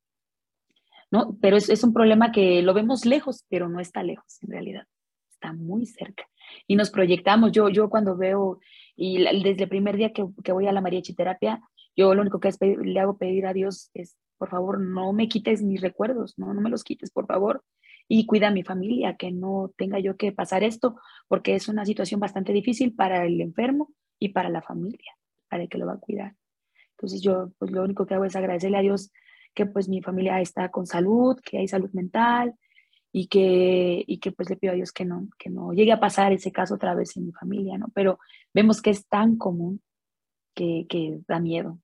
¿no? 1.10 1.36
Pero 1.40 1.56
es, 1.56 1.68
es 1.68 1.82
un 1.82 1.92
problema 1.92 2.30
que 2.30 2.62
lo 2.62 2.72
vemos 2.72 3.04
lejos, 3.04 3.44
pero 3.48 3.68
no 3.68 3.80
está 3.80 4.02
lejos 4.02 4.38
en 4.42 4.50
realidad, 4.52 4.86
está 5.32 5.52
muy 5.52 5.84
cerca. 5.86 6.24
Y 6.68 6.76
nos 6.76 6.90
proyectamos, 6.90 7.50
yo, 7.50 7.68
yo 7.68 7.90
cuando 7.90 8.16
veo, 8.16 8.60
y 8.96 9.22
desde 9.42 9.64
el 9.64 9.68
primer 9.68 9.96
día 9.96 10.12
que, 10.12 10.24
que 10.44 10.52
voy 10.52 10.66
a 10.66 10.72
la 10.72 10.80
mariachiterapia, 10.80 11.60
yo 11.96 12.14
lo 12.14 12.22
único 12.22 12.40
que 12.40 12.48
es 12.48 12.58
le 12.60 13.00
hago 13.00 13.18
pedir 13.18 13.46
a 13.46 13.52
Dios 13.52 13.90
es 13.94 14.16
por 14.42 14.50
favor, 14.50 14.80
no 14.80 15.12
me 15.12 15.28
quites 15.28 15.62
mis 15.62 15.80
recuerdos, 15.80 16.36
no, 16.36 16.52
no 16.52 16.60
me 16.60 16.68
los 16.68 16.82
quites, 16.82 17.12
por 17.12 17.28
favor. 17.28 17.62
Y 18.08 18.26
cuida 18.26 18.48
a 18.48 18.50
mi 18.50 18.64
familia, 18.64 19.16
que 19.16 19.30
no 19.30 19.72
tenga 19.76 20.00
yo 20.00 20.16
que 20.16 20.32
pasar 20.32 20.64
esto, 20.64 20.96
porque 21.28 21.54
es 21.54 21.68
una 21.68 21.84
situación 21.84 22.18
bastante 22.18 22.52
difícil 22.52 22.92
para 22.92 23.24
el 23.24 23.40
enfermo 23.40 23.92
y 24.18 24.30
para 24.30 24.48
la 24.48 24.60
familia, 24.60 25.16
para 25.48 25.62
el 25.62 25.68
que 25.68 25.78
lo 25.78 25.86
va 25.86 25.92
a 25.92 26.00
cuidar. 26.00 26.34
Entonces 26.96 27.22
yo, 27.22 27.52
pues 27.56 27.70
lo 27.70 27.84
único 27.84 28.04
que 28.04 28.14
hago 28.14 28.24
es 28.24 28.34
agradecerle 28.34 28.78
a 28.78 28.82
Dios 28.82 29.12
que 29.54 29.64
pues 29.64 29.88
mi 29.88 30.02
familia 30.02 30.40
está 30.40 30.72
con 30.72 30.86
salud, 30.86 31.38
que 31.40 31.58
hay 31.58 31.68
salud 31.68 31.90
mental 31.92 32.52
y 33.12 33.26
que, 33.28 34.04
y 34.06 34.18
que 34.18 34.32
pues 34.32 34.48
le 34.50 34.56
pido 34.56 34.72
a 34.72 34.76
Dios 34.76 34.92
que 34.92 35.04
no, 35.04 35.28
que 35.38 35.50
no 35.50 35.72
llegue 35.72 35.92
a 35.92 36.00
pasar 36.00 36.32
ese 36.32 36.50
caso 36.50 36.74
otra 36.74 36.94
vez 36.94 37.16
en 37.16 37.26
mi 37.26 37.32
familia, 37.32 37.78
¿no? 37.78 37.88
Pero 37.94 38.18
vemos 38.54 38.80
que 38.80 38.90
es 38.90 39.06
tan 39.06 39.36
común 39.36 39.82
que, 40.54 40.86
que 40.88 41.20
da 41.28 41.38
miedo, 41.38 41.78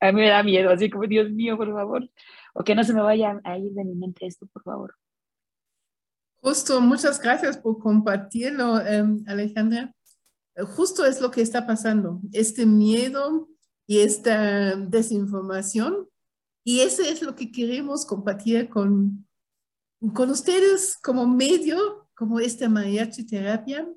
a 0.00 0.12
mí 0.12 0.20
me 0.20 0.28
da 0.28 0.42
miedo, 0.42 0.70
así 0.70 0.90
como, 0.90 1.06
Dios 1.06 1.30
mío, 1.30 1.56
por 1.56 1.72
favor, 1.72 2.10
o 2.52 2.62
que 2.62 2.74
no 2.74 2.84
se 2.84 2.92
me 2.92 3.00
vaya 3.00 3.40
a 3.44 3.58
ir 3.58 3.72
de 3.72 3.84
mi 3.84 3.94
mente 3.94 4.26
esto, 4.26 4.46
por 4.46 4.62
favor. 4.62 4.94
Justo, 6.36 6.80
muchas 6.80 7.20
gracias 7.20 7.56
por 7.56 7.78
compartirlo, 7.78 8.80
em, 8.80 9.24
Alejandra. 9.26 9.94
Justo 10.76 11.04
es 11.06 11.20
lo 11.20 11.30
que 11.30 11.40
está 11.40 11.66
pasando, 11.66 12.20
este 12.32 12.66
miedo 12.66 13.48
y 13.86 14.00
esta 14.00 14.76
desinformación, 14.76 16.08
y 16.64 16.80
ese 16.80 17.10
es 17.10 17.22
lo 17.22 17.34
que 17.34 17.50
queremos 17.50 18.04
compartir 18.06 18.68
con, 18.68 19.23
con 20.12 20.30
ustedes 20.30 20.96
como 21.02 21.26
medio, 21.26 22.08
como 22.14 22.40
esta 22.40 22.68
mariachi 22.68 23.24
terapia, 23.24 23.88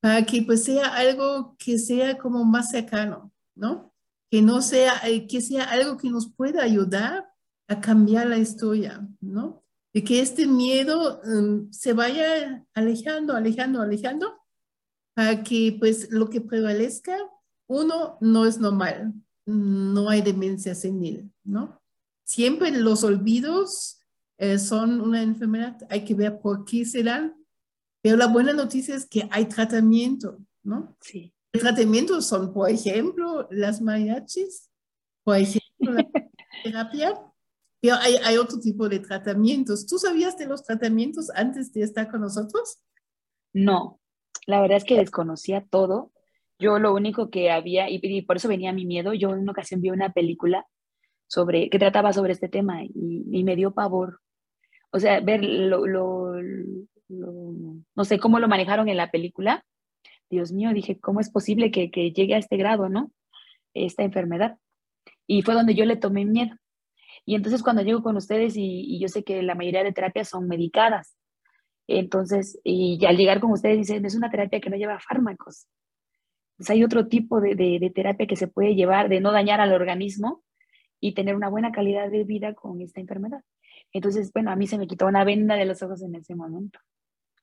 para 0.00 0.24
que 0.24 0.42
pues 0.42 0.64
sea 0.64 0.94
algo 0.94 1.56
que 1.58 1.78
sea 1.78 2.18
como 2.18 2.44
más 2.44 2.70
cercano, 2.70 3.32
¿no? 3.54 3.92
que 4.30 4.42
no 4.42 4.62
sea, 4.62 5.00
eh, 5.08 5.26
que 5.26 5.40
sea 5.40 5.64
algo 5.64 5.96
que 5.96 6.10
nos 6.10 6.32
pueda 6.32 6.62
ayudar 6.62 7.28
a 7.68 7.80
cambiar 7.80 8.26
la 8.26 8.38
historia, 8.38 9.06
¿no? 9.20 9.62
De 9.92 10.04
que 10.04 10.20
este 10.20 10.46
miedo 10.46 11.20
um, 11.24 11.70
se 11.72 11.92
vaya 11.92 12.64
alejando, 12.74 13.34
alejando, 13.34 13.80
alejando, 13.80 14.34
para 15.14 15.42
que 15.42 15.76
pues 15.78 16.10
lo 16.10 16.28
que 16.28 16.40
prevalezca, 16.40 17.16
uno, 17.66 18.18
no 18.20 18.46
es 18.46 18.58
normal, 18.58 19.14
no 19.46 20.10
hay 20.10 20.22
demencia 20.22 20.74
senil, 20.74 21.32
¿no? 21.44 21.80
Siempre 22.24 22.70
los 22.72 23.04
olvidos 23.04 24.00
eh, 24.38 24.58
son 24.58 25.00
una 25.00 25.22
enfermedad, 25.22 25.78
hay 25.88 26.04
que 26.04 26.14
ver 26.14 26.38
por 26.40 26.64
qué 26.64 26.84
se 26.84 27.02
dan, 27.02 27.34
pero 28.02 28.16
la 28.16 28.26
buena 28.26 28.52
noticia 28.52 28.94
es 28.94 29.06
que 29.06 29.28
hay 29.30 29.46
tratamiento, 29.46 30.38
¿no? 30.62 30.96
Sí 31.00 31.32
tratamientos 31.58 32.26
son, 32.26 32.52
por 32.52 32.70
ejemplo, 32.70 33.48
las 33.50 33.80
mariachis, 33.80 34.70
por 35.24 35.36
ejemplo, 35.36 35.92
la 35.92 36.08
terapia, 36.64 37.14
pero 37.80 37.96
hay, 37.96 38.16
hay, 38.24 38.36
otro 38.36 38.58
tipo 38.58 38.88
de 38.88 39.00
tratamientos. 39.00 39.86
¿Tú 39.86 39.98
sabías 39.98 40.36
de 40.38 40.46
los 40.46 40.62
tratamientos 40.64 41.30
antes 41.34 41.72
de 41.72 41.82
estar 41.82 42.10
con 42.10 42.20
nosotros? 42.20 42.80
No, 43.52 44.00
la 44.46 44.60
verdad 44.60 44.78
es 44.78 44.84
que 44.84 44.96
desconocía 44.96 45.64
todo. 45.68 46.12
Yo 46.58 46.78
lo 46.78 46.94
único 46.94 47.30
que 47.30 47.50
había, 47.50 47.90
y, 47.90 48.22
por 48.22 48.36
eso 48.36 48.48
venía 48.48 48.72
mi 48.72 48.86
miedo, 48.86 49.12
yo 49.12 49.30
en 49.30 49.40
una 49.40 49.52
ocasión 49.52 49.82
vi 49.82 49.90
una 49.90 50.12
película 50.12 50.66
sobre, 51.26 51.68
que 51.68 51.78
trataba 51.78 52.12
sobre 52.12 52.32
este 52.32 52.48
tema 52.48 52.82
y, 52.82 53.26
y 53.30 53.44
me 53.44 53.56
dio 53.56 53.74
pavor. 53.74 54.20
O 54.90 55.00
sea, 55.00 55.20
ver 55.20 55.44
lo, 55.44 55.84
no 57.08 58.04
sé 58.04 58.18
cómo 58.18 58.38
lo 58.38 58.48
manejaron 58.48 58.88
en 58.88 58.96
la 58.96 59.10
película, 59.10 59.64
Dios 60.30 60.52
mío, 60.52 60.72
dije, 60.72 60.98
¿cómo 60.98 61.20
es 61.20 61.30
posible 61.30 61.70
que, 61.70 61.88
llegue 61.88 62.34
a 62.34 62.38
este 62.38 62.56
grado, 62.56 62.88
no? 62.88 63.12
Esta 63.74 64.02
enfermedad. 64.02 64.58
Y 65.26 65.42
fue 65.42 65.54
donde 65.54 65.74
yo 65.74 65.84
le 65.84 65.96
tomé 65.96 66.24
miedo. 66.24 66.56
Y 67.24 67.34
entonces 67.34 67.62
cuando 67.62 67.82
llego 67.82 68.02
con 68.02 68.16
ustedes 68.16 68.54
y, 68.56 68.98
yo 69.00 69.08
sé 69.08 69.24
que 69.24 69.42
la 69.42 69.54
mayoría 69.54 69.84
de 69.84 69.92
terapias 69.92 70.28
son 70.28 70.48
medicadas, 70.48 71.16
entonces, 71.88 72.58
y 72.64 73.04
al 73.06 73.16
llegar 73.16 73.40
con 73.40 73.52
ustedes 73.52 73.78
dicen, 73.78 74.04
es 74.04 74.16
una 74.16 74.30
terapia 74.30 74.60
que 74.60 74.70
no 74.70 74.76
lleva 74.76 74.98
fármacos. 74.98 75.68
Pues 76.56 76.70
hay 76.70 76.82
otro 76.82 77.06
tipo 77.06 77.40
de, 77.40 77.92
terapia 77.94 78.26
que 78.26 78.36
se 78.36 78.48
puede 78.48 78.74
llevar, 78.74 79.08
de 79.08 79.20
no 79.20 79.30
dañar 79.30 79.60
al 79.60 79.72
organismo 79.72 80.42
y 81.00 81.14
tener 81.14 81.36
una 81.36 81.48
buena 81.48 81.70
calidad 81.70 82.10
de 82.10 82.24
vida 82.24 82.54
con 82.54 82.80
esta 82.80 83.00
enfermedad. 83.00 83.42
Entonces, 83.96 84.32
bueno, 84.32 84.50
a 84.50 84.56
mí 84.56 84.66
se 84.66 84.78
me 84.78 84.86
quitó 84.86 85.06
una 85.06 85.24
venda 85.24 85.54
de 85.56 85.64
los 85.64 85.82
ojos 85.82 86.02
en 86.02 86.14
ese 86.14 86.34
momento 86.34 86.78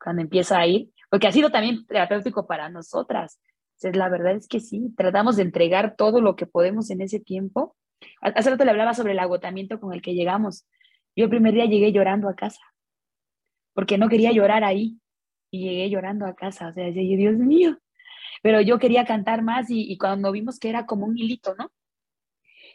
cuando 0.04 0.22
empieza 0.22 0.60
a 0.60 0.68
ir, 0.68 0.92
porque 1.10 1.28
ha 1.28 1.32
sido 1.32 1.50
también 1.50 1.86
terapéutico 1.88 2.46
para 2.46 2.70
nosotras. 2.70 3.40
Entonces, 3.78 3.98
la 3.98 4.10
verdad 4.10 4.36
es 4.36 4.48
que 4.48 4.60
sí, 4.60 4.94
tratamos 4.98 5.38
de 5.38 5.44
entregar 5.44 5.96
todo 5.96 6.20
lo 6.20 6.36
que 6.36 6.46
podemos 6.46 6.90
en 6.90 7.02
ese 7.02 7.20
tiempo. 7.20 7.76
Hace 8.22 8.50
rato 8.50 8.66
le 8.66 8.72
hablaba 8.72 8.94
sobre 8.94 9.14
el 9.14 9.20
agotamiento 9.20 9.80
con 9.80 9.94
el 9.94 10.02
que 10.02 10.14
llegamos. 10.14 10.66
Yo 11.16 11.26
el 11.26 11.30
primer 11.30 11.54
día 11.54 11.66
llegué 11.66 11.94
llorando 11.94 12.28
a 12.28 12.36
casa, 12.36 12.62
porque 13.74 13.98
no 13.98 14.10
quería 14.10 14.32
llorar 14.34 14.64
ahí, 14.64 15.00
y 15.54 15.70
llegué 15.70 15.90
llorando 15.90 16.26
a 16.26 16.36
casa, 16.36 16.70
o 16.70 16.74
sea, 16.74 16.86
decía, 16.86 17.16
Dios 17.16 17.36
mío, 17.38 17.78
pero 18.42 18.60
yo 18.60 18.80
quería 18.80 19.06
cantar 19.06 19.44
más 19.44 19.68
y, 19.70 19.98
cuando 19.98 20.32
vimos 20.32 20.60
que 20.60 20.68
era 20.68 20.88
como 20.88 21.06
un 21.06 21.16
hilito, 21.16 21.56
¿no? 21.56 21.72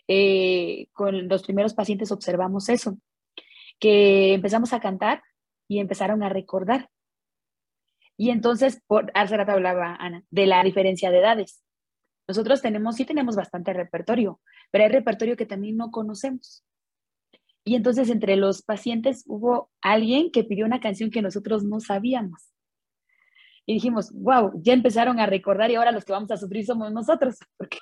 Eh, 0.06 0.86
con 0.92 1.28
los 1.28 1.42
primeros 1.42 1.74
pacientes 1.74 2.12
observamos 2.12 2.68
eso, 2.68 2.96
que 3.78 4.34
empezamos 4.34 4.72
a 4.72 4.80
cantar 4.80 5.22
y 5.68 5.78
empezaron 5.80 6.22
a 6.22 6.28
recordar. 6.28 6.90
Y 8.16 8.30
entonces, 8.30 8.82
por, 8.86 9.12
hace 9.14 9.36
rato 9.36 9.52
hablaba 9.52 9.94
Ana, 9.94 10.24
de 10.30 10.46
la 10.46 10.62
diferencia 10.64 11.10
de 11.10 11.18
edades. 11.18 11.62
Nosotros 12.26 12.60
tenemos, 12.60 12.96
sí 12.96 13.04
tenemos 13.04 13.36
bastante 13.36 13.72
repertorio, 13.72 14.40
pero 14.70 14.84
hay 14.84 14.90
repertorio 14.90 15.36
que 15.36 15.46
también 15.46 15.76
no 15.76 15.90
conocemos. 15.90 16.64
Y 17.64 17.74
entonces 17.74 18.10
entre 18.10 18.36
los 18.36 18.62
pacientes 18.62 19.24
hubo 19.26 19.70
alguien 19.80 20.30
que 20.30 20.44
pidió 20.44 20.66
una 20.66 20.80
canción 20.80 21.10
que 21.10 21.22
nosotros 21.22 21.64
no 21.64 21.80
sabíamos. 21.80 22.50
Y 23.68 23.74
dijimos, 23.74 24.10
wow, 24.14 24.50
ya 24.62 24.72
empezaron 24.72 25.20
a 25.20 25.26
recordar 25.26 25.70
y 25.70 25.74
ahora 25.74 25.92
los 25.92 26.02
que 26.02 26.12
vamos 26.12 26.30
a 26.30 26.38
sufrir 26.38 26.64
somos 26.64 26.90
nosotros, 26.90 27.36
porque 27.58 27.78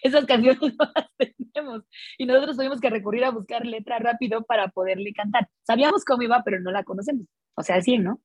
esas 0.00 0.26
canciones 0.26 0.60
no 0.62 0.92
las 0.94 1.10
tenemos. 1.52 1.82
Y 2.18 2.24
nosotros 2.24 2.56
tuvimos 2.56 2.80
que 2.80 2.88
recurrir 2.88 3.24
a 3.24 3.32
buscar 3.32 3.66
letra 3.66 3.98
rápido 3.98 4.44
para 4.44 4.68
poderle 4.68 5.12
cantar. 5.12 5.48
Sabíamos 5.66 6.04
cómo 6.04 6.22
iba, 6.22 6.40
pero 6.44 6.60
no 6.60 6.70
la 6.70 6.84
conocemos. 6.84 7.26
O 7.56 7.64
sea, 7.64 7.82
sí, 7.82 7.98
¿no? 7.98 8.22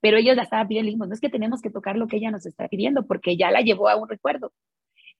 Pero 0.00 0.16
ellos 0.16 0.34
la 0.34 0.42
estaban 0.42 0.66
pidiendo 0.66 0.88
y 0.88 0.90
dijimos, 0.90 1.06
no 1.06 1.14
es 1.14 1.20
que 1.20 1.28
tenemos 1.28 1.62
que 1.62 1.70
tocar 1.70 1.94
lo 1.94 2.08
que 2.08 2.16
ella 2.16 2.32
nos 2.32 2.44
está 2.44 2.66
pidiendo, 2.66 3.06
porque 3.06 3.36
ya 3.36 3.52
la 3.52 3.60
llevó 3.60 3.88
a 3.88 3.94
un 3.94 4.08
recuerdo. 4.08 4.52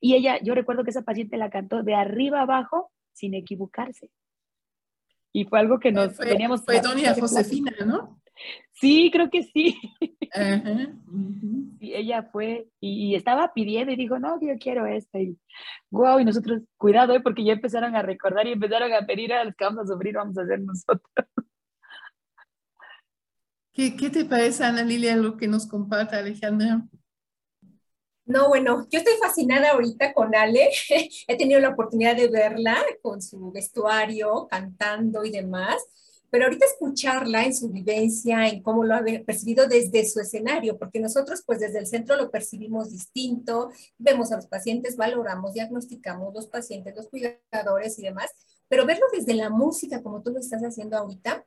Y 0.01 0.17
ella, 0.17 0.41
yo 0.43 0.57
recuerdo 0.57 0.83
que 0.83 0.91
esa 0.91 1.03
paciente 1.03 1.37
la 1.37 1.51
cantó 1.51 1.85
de 1.85 1.95
arriba 1.95 2.41
abajo 2.41 2.91
sin 3.13 3.35
equivocarse. 3.35 4.11
Y 5.33 5.45
fue 5.45 5.61
algo 5.61 5.79
que 5.79 5.93
nos 5.93 6.17
fue, 6.17 6.27
teníamos... 6.27 6.65
Fue 6.65 6.81
doña 6.81 7.15
Josefina, 7.15 7.73
¿no? 7.87 8.20
Sí, 8.73 9.11
creo 9.13 9.29
que 9.31 9.43
sí. 9.43 9.79
Y 11.81 11.93
ella 11.95 12.23
fue 12.33 12.69
y, 12.81 13.15
estaba 13.15 13.53
pidiendo 13.53 13.93
y 13.93 13.97
dijo, 13.97 14.19
no, 14.19 14.41
yo 14.41 14.55
quiero 14.59 14.87
esta. 14.87 15.21
Y 15.21 15.37
wow, 15.91 16.19
y 16.19 16.25
nosotros, 16.25 16.63
cuidado, 16.79 17.15
¿eh? 17.15 17.21
porque 17.21 17.45
ya 17.45 17.53
empezaron 17.53 17.95
a 17.95 18.03
recordar 18.03 18.47
y 18.47 18.53
empezaron 18.53 18.93
a 18.93 19.07
pedir 19.07 19.35
a 19.35 19.45
los 19.45 19.55
que 19.55 19.65
vamos 19.65 19.85
a 19.85 19.93
sufrir, 19.93 20.15
vamos 20.15 20.39
a 20.39 20.43
hacer 20.43 20.61
nosotros. 20.61 21.03
¿Qué, 23.73 23.97
qué 23.97 24.11
te 24.11 24.25
parece, 24.25 24.65
Ana 24.65 24.83
Lilia, 24.83 25.15
lo 25.17 25.37
que 25.37 25.47
nos 25.47 25.67
comparte 25.67 26.17
Alejandra? 26.17 26.83
No, 28.31 28.49
bueno, 28.49 28.87
yo 28.91 29.01
estoy 29.01 29.15
fascinada 29.21 29.73
ahorita 29.73 30.15
con 30.15 30.35
Ale. 30.37 30.71
He 31.27 31.37
tenido 31.37 31.59
la 31.61 31.71
oportunidad 31.71 32.17
de 32.17 32.29
verla 32.29 32.77
con 33.03 33.21
su 33.21 33.51
vestuario, 33.51 34.47
cantando 34.49 35.25
y 35.25 35.31
demás. 35.31 35.83
Pero 36.31 36.45
ahorita 36.45 36.65
escucharla 36.65 37.45
en 37.45 37.55
su 37.55 37.69
vivencia, 37.69 38.49
en 38.49 38.63
cómo 38.63 38.85
lo 38.85 38.95
ha 38.95 39.03
percibido 39.27 39.67
desde 39.67 40.09
su 40.09 40.21
escenario, 40.21 40.79
porque 40.79 41.01
nosotros 41.01 41.43
pues 41.45 41.61
desde 41.61 41.79
el 41.79 41.87
centro 41.87 42.17
lo 42.17 42.31
percibimos 42.31 42.91
distinto, 42.91 43.71
vemos 43.99 44.31
a 44.33 44.37
los 44.37 44.47
pacientes, 44.47 44.97
valoramos, 44.97 45.55
diagnosticamos 45.55 46.33
los 46.33 46.47
pacientes, 46.47 46.95
los 46.95 47.09
cuidadores 47.09 47.99
y 47.99 48.03
demás, 48.03 48.31
pero 48.69 48.87
verlo 48.87 49.07
desde 49.13 49.35
la 49.35 49.51
música 49.51 50.03
como 50.03 50.23
tú 50.23 50.31
lo 50.31 50.39
estás 50.39 50.63
haciendo 50.63 50.97
ahorita 50.97 51.45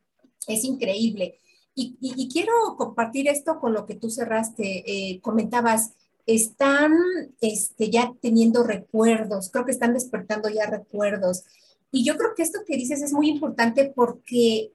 es 0.47 0.63
increíble. 0.65 1.39
Y, 1.75 2.29
quiero 2.31 2.53
compartir 2.77 3.27
esto 3.27 3.59
con 3.59 3.73
lo 3.73 3.87
que 3.87 3.95
tú 3.95 4.11
cerraste, 4.11 4.83
eh, 4.85 5.19
comentabas, 5.21 5.93
están 6.27 6.93
este, 7.41 7.89
ya 7.89 8.13
teniendo 8.21 8.63
recuerdos, 8.63 9.49
creo 9.49 9.65
que 9.65 9.71
están 9.71 9.93
despertando 9.93 10.49
ya 10.49 10.67
recuerdos. 10.67 11.43
Y 11.95 12.03
yo 12.03 12.17
creo 12.17 12.33
que 12.35 12.41
esto 12.41 12.61
que 12.65 12.75
dices 12.75 13.03
es 13.03 13.13
muy 13.13 13.29
importante 13.29 13.93
porque 13.95 14.71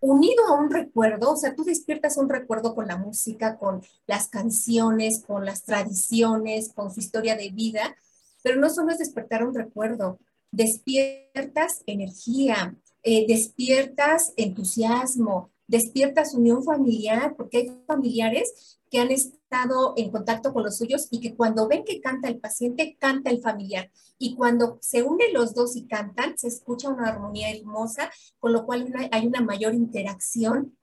unido 0.00 0.46
a 0.48 0.60
un 0.60 0.70
recuerdo, 0.70 1.32
o 1.32 1.36
sea, 1.36 1.54
tú 1.54 1.64
despiertas 1.64 2.18
un 2.18 2.28
recuerdo 2.28 2.74
con 2.74 2.86
la 2.86 2.98
música, 2.98 3.56
con 3.56 3.82
las 4.06 4.28
canciones, 4.28 5.24
con 5.26 5.46
las 5.46 5.64
tradiciones, 5.64 6.70
con 6.74 6.92
su 6.92 7.00
historia 7.00 7.36
de 7.36 7.48
vida, 7.48 7.96
pero 8.42 8.60
no 8.60 8.68
solo 8.68 8.92
es 8.92 8.98
despertar 8.98 9.44
un 9.44 9.54
recuerdo, 9.54 10.18
despiertas 10.52 11.82
energía, 11.86 12.76
eh, 13.02 13.26
despiertas 13.26 14.34
entusiasmo, 14.36 15.50
despiertas 15.66 16.34
unión 16.34 16.62
familiar, 16.62 17.34
porque 17.34 17.56
hay 17.56 17.82
familiares 17.86 18.78
que 18.90 18.98
han 18.98 19.10
estado 19.10 19.37
en 19.96 20.10
contacto 20.10 20.52
con 20.52 20.62
los 20.62 20.76
suyos 20.76 21.08
y 21.10 21.20
que 21.20 21.34
cuando 21.34 21.68
ven 21.68 21.84
que 21.84 22.00
canta 22.00 22.28
el 22.28 22.38
paciente, 22.38 22.96
canta 22.98 23.30
el 23.30 23.40
familiar. 23.40 23.90
Y 24.18 24.34
cuando 24.34 24.78
se 24.80 25.02
unen 25.02 25.32
los 25.32 25.54
dos 25.54 25.76
y 25.76 25.86
cantan, 25.86 26.36
se 26.36 26.48
escucha 26.48 26.88
una 26.88 27.08
armonía 27.08 27.50
hermosa, 27.50 28.10
con 28.38 28.52
lo 28.52 28.66
cual 28.66 28.92
hay 29.10 29.26
una 29.26 29.40
mayor 29.40 29.74
interacción, 29.74 30.76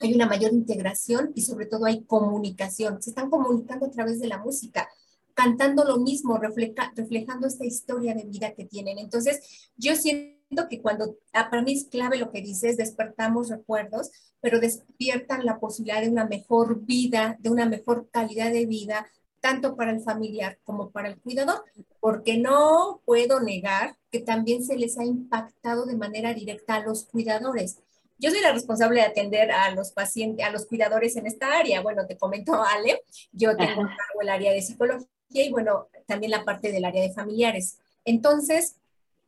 hay 0.00 0.14
una 0.14 0.26
mayor 0.26 0.52
integración 0.52 1.32
y 1.34 1.42
sobre 1.42 1.66
todo 1.66 1.84
hay 1.84 2.04
comunicación. 2.04 3.02
Se 3.02 3.10
están 3.10 3.30
comunicando 3.30 3.86
a 3.86 3.90
través 3.90 4.20
de 4.20 4.28
la 4.28 4.38
música 4.38 4.88
cantando 5.34 5.84
lo 5.84 5.98
mismo, 5.98 6.36
reflejando 6.36 7.46
esta 7.46 7.64
historia 7.64 8.12
de 8.12 8.24
vida 8.24 8.54
que 8.54 8.64
tienen. 8.64 8.98
Entonces, 8.98 9.70
yo 9.76 9.94
siento 9.94 10.37
que 10.68 10.80
cuando, 10.80 11.16
ah, 11.32 11.50
para 11.50 11.62
mí 11.62 11.74
es 11.74 11.84
clave 11.84 12.16
lo 12.16 12.30
que 12.30 12.40
dices, 12.40 12.76
despertamos 12.76 13.50
recuerdos, 13.50 14.10
pero 14.40 14.60
despiertan 14.60 15.44
la 15.44 15.58
posibilidad 15.58 16.00
de 16.00 16.08
una 16.08 16.26
mejor 16.26 16.80
vida, 16.84 17.36
de 17.40 17.50
una 17.50 17.66
mejor 17.66 18.08
calidad 18.10 18.50
de 18.50 18.66
vida, 18.66 19.06
tanto 19.40 19.76
para 19.76 19.92
el 19.92 20.00
familiar 20.00 20.58
como 20.64 20.90
para 20.90 21.08
el 21.08 21.18
cuidador, 21.20 21.64
porque 22.00 22.38
no 22.38 23.02
puedo 23.04 23.40
negar 23.40 23.96
que 24.10 24.20
también 24.20 24.64
se 24.64 24.76
les 24.76 24.98
ha 24.98 25.04
impactado 25.04 25.86
de 25.86 25.96
manera 25.96 26.34
directa 26.34 26.76
a 26.76 26.82
los 26.82 27.04
cuidadores. 27.04 27.78
Yo 28.18 28.30
soy 28.30 28.40
la 28.40 28.52
responsable 28.52 29.00
de 29.00 29.06
atender 29.06 29.52
a 29.52 29.70
los 29.70 29.92
pacientes, 29.92 30.44
a 30.44 30.50
los 30.50 30.66
cuidadores 30.66 31.16
en 31.16 31.26
esta 31.26 31.56
área. 31.56 31.82
Bueno, 31.82 32.04
te 32.06 32.16
comento, 32.16 32.54
Ale, 32.54 33.02
yo 33.30 33.56
tengo 33.56 33.82
el 34.20 34.28
área 34.28 34.52
de 34.52 34.62
psicología 34.62 35.06
y 35.30 35.50
bueno, 35.50 35.86
también 36.06 36.32
la 36.32 36.44
parte 36.44 36.72
del 36.72 36.84
área 36.84 37.02
de 37.02 37.12
familiares. 37.12 37.78
Entonces, 38.04 38.74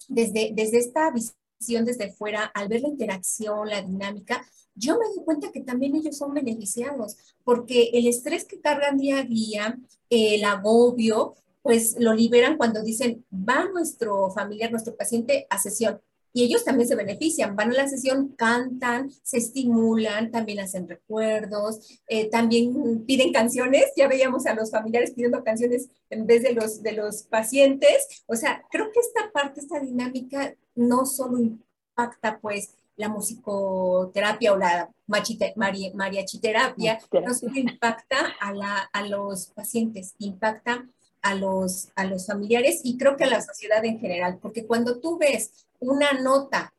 desde, 0.09 0.53
desde 0.55 0.79
esta 0.79 1.11
visión 1.11 1.85
desde 1.85 2.13
fuera, 2.13 2.45
al 2.55 2.69
ver 2.69 2.81
la 2.81 2.89
interacción, 2.89 3.69
la 3.69 3.83
dinámica, 3.83 4.45
yo 4.75 4.99
me 4.99 5.07
doy 5.07 5.25
cuenta 5.25 5.53
que 5.53 5.61
también 5.61 5.95
ellos 5.95 6.17
son 6.17 6.33
beneficiados, 6.33 7.17
porque 7.45 7.91
el 7.93 8.07
estrés 8.07 8.45
que 8.45 8.61
cargan 8.61 8.97
día 8.97 9.19
a 9.19 9.25
día, 9.25 9.79
el 10.09 10.45
agobio, 10.45 11.35
pues 11.63 11.97
lo 11.99 12.15
liberan 12.15 12.57
cuando 12.57 12.83
dicen, 12.83 13.27
va 13.31 13.67
nuestro 13.67 14.31
familiar, 14.31 14.71
nuestro 14.71 14.97
paciente 14.97 15.47
a 15.51 15.59
sesión 15.59 16.01
y 16.33 16.45
ellos 16.45 16.64
también 16.64 16.88
se 16.88 16.97
benefician, 16.97 17.57
van 17.57 17.71
a 17.71 17.75
la 17.75 17.88
sesión, 17.88 18.29
cantan, 18.37 19.11
se 19.23 19.38
estimulan, 19.38 20.31
también 20.31 20.61
hacen 20.61 20.88
recuerdos, 20.88 22.01
eh, 22.07 22.29
también 22.31 23.05
piden 23.07 23.33
canciones, 23.33 23.87
ya 23.97 24.09
veíamos 24.09 24.47
a 24.47 24.55
los 24.55 24.71
familiares 24.71 25.12
pidiendo 25.12 25.43
canciones 25.45 25.88
en 26.09 26.27
vez 26.27 26.43
de 26.43 26.53
los, 26.53 26.83
de 26.83 26.93
los 26.93 27.23
pacientes, 27.25 28.25
o 28.27 28.37
sea, 28.37 28.62
creo 28.71 28.90
que 28.93 29.01
esta 29.01 29.31
parte, 29.33 29.61
esta 29.61 29.81
dinámica 29.81 30.55
no 30.75 31.07
solo 31.07 31.38
impacta 31.38 32.38
pues 32.40 32.75
la 32.97 33.09
musicoterapia 33.09 34.53
o 34.53 34.59
la 34.59 34.90
mariachiterapia, 35.07 37.01
no 37.25 37.35
solo 37.35 37.57
impacta 37.57 38.35
a, 38.40 38.53
la, 38.53 38.77
a 38.93 39.07
los 39.07 39.47
pacientes, 39.49 40.14
impacta 40.19 40.87
a 41.23 41.35
los, 41.35 41.88
a 41.97 42.05
los 42.05 42.27
familiares 42.27 42.81
y 42.85 42.97
creo 42.99 43.16
que 43.16 43.25
a 43.25 43.31
la 43.31 43.43
sociedad 43.43 43.85
en 43.85 43.99
general, 43.99 44.38
porque 44.40 44.66
cuando 44.66 45.01
tú 45.01 45.19
ves 45.19 45.66
una 45.81 46.12
nota 46.12 46.73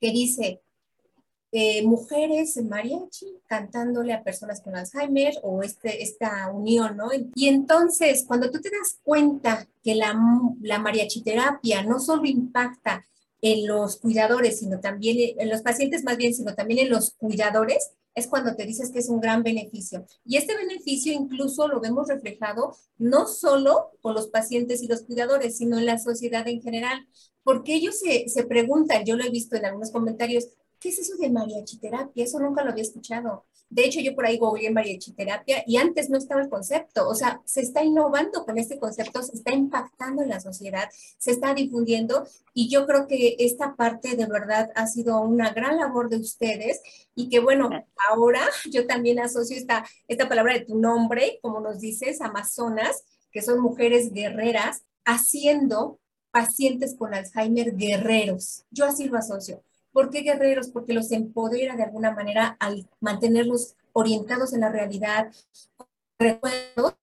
que 0.00 0.10
dice 0.10 0.60
eh, 1.52 1.86
mujeres 1.86 2.56
en 2.56 2.68
mariachi 2.68 3.38
cantándole 3.46 4.12
a 4.12 4.22
personas 4.22 4.60
con 4.60 4.76
Alzheimer 4.76 5.34
o 5.42 5.62
este, 5.62 6.02
esta 6.02 6.50
unión, 6.50 6.96
¿no? 6.96 7.10
Y 7.34 7.48
entonces, 7.48 8.24
cuando 8.26 8.50
tú 8.50 8.60
te 8.60 8.70
das 8.70 8.98
cuenta 9.02 9.66
que 9.82 9.94
la, 9.94 10.14
la 10.60 10.78
mariachiterapia 10.78 11.82
no 11.82 12.00
solo 12.00 12.26
impacta 12.26 13.06
en 13.40 13.66
los 13.66 13.96
cuidadores, 13.96 14.58
sino 14.58 14.80
también 14.80 15.36
en 15.38 15.48
los 15.48 15.62
pacientes 15.62 16.04
más 16.04 16.16
bien, 16.16 16.34
sino 16.34 16.54
también 16.54 16.80
en 16.80 16.90
los 16.90 17.12
cuidadores, 17.12 17.92
es 18.16 18.26
cuando 18.26 18.56
te 18.56 18.64
dices 18.64 18.90
que 18.90 18.98
es 18.98 19.08
un 19.08 19.20
gran 19.20 19.42
beneficio. 19.42 20.04
Y 20.24 20.38
este 20.38 20.56
beneficio 20.56 21.12
incluso 21.12 21.68
lo 21.68 21.80
vemos 21.80 22.08
reflejado 22.08 22.74
no 22.98 23.26
solo 23.26 23.90
con 24.00 24.14
los 24.14 24.28
pacientes 24.28 24.82
y 24.82 24.88
los 24.88 25.02
cuidadores, 25.02 25.58
sino 25.58 25.78
en 25.78 25.86
la 25.86 25.98
sociedad 25.98 26.48
en 26.48 26.62
general, 26.62 27.06
porque 27.44 27.74
ellos 27.74 27.98
se, 27.98 28.28
se 28.28 28.44
preguntan, 28.44 29.04
yo 29.04 29.16
lo 29.16 29.24
he 29.24 29.30
visto 29.30 29.54
en 29.54 29.66
algunos 29.66 29.92
comentarios, 29.92 30.48
¿qué 30.80 30.88
es 30.88 30.98
eso 30.98 31.16
de 31.18 31.30
mariachiterapia? 31.30 32.24
Eso 32.24 32.40
nunca 32.40 32.64
lo 32.64 32.70
había 32.70 32.82
escuchado. 32.82 33.44
De 33.68 33.84
hecho, 33.84 34.00
yo 34.00 34.14
por 34.14 34.26
ahí 34.26 34.38
googleé 34.38 34.70
mariachiterapia 34.70 35.64
y 35.66 35.76
antes 35.76 36.08
no 36.08 36.18
estaba 36.18 36.40
el 36.40 36.48
concepto. 36.48 37.08
O 37.08 37.14
sea, 37.14 37.40
se 37.44 37.60
está 37.60 37.82
innovando 37.82 38.44
con 38.44 38.58
este 38.58 38.78
concepto, 38.78 39.22
se 39.22 39.34
está 39.34 39.52
impactando 39.52 40.22
en 40.22 40.28
la 40.28 40.40
sociedad, 40.40 40.88
se 41.18 41.32
está 41.32 41.52
difundiendo 41.52 42.26
y 42.54 42.68
yo 42.68 42.86
creo 42.86 43.06
que 43.06 43.36
esta 43.38 43.74
parte 43.74 44.16
de 44.16 44.26
verdad 44.26 44.70
ha 44.74 44.86
sido 44.86 45.20
una 45.20 45.50
gran 45.50 45.78
labor 45.78 46.08
de 46.08 46.18
ustedes 46.18 46.80
y 47.14 47.28
que 47.28 47.40
bueno, 47.40 47.70
ahora 48.08 48.42
yo 48.70 48.86
también 48.86 49.18
asocio 49.18 49.56
esta, 49.56 49.84
esta 50.06 50.28
palabra 50.28 50.54
de 50.54 50.64
tu 50.64 50.78
nombre, 50.78 51.38
como 51.42 51.60
nos 51.60 51.80
dices, 51.80 52.20
Amazonas, 52.20 53.04
que 53.32 53.42
son 53.42 53.60
mujeres 53.60 54.12
guerreras, 54.12 54.84
haciendo 55.04 55.98
pacientes 56.30 56.94
con 56.96 57.14
Alzheimer 57.14 57.76
guerreros. 57.76 58.64
Yo 58.70 58.84
así 58.84 59.08
lo 59.08 59.18
asocio 59.18 59.62
¿Por 59.96 60.10
qué 60.10 60.20
guerreros? 60.20 60.68
Porque 60.68 60.92
los 60.92 61.10
empodera 61.10 61.74
de 61.74 61.84
alguna 61.84 62.10
manera 62.10 62.54
al 62.60 62.86
mantenerlos 63.00 63.76
orientados 63.94 64.52
en 64.52 64.60
la 64.60 64.68
realidad, 64.68 65.32
recuerdos, 66.18 66.96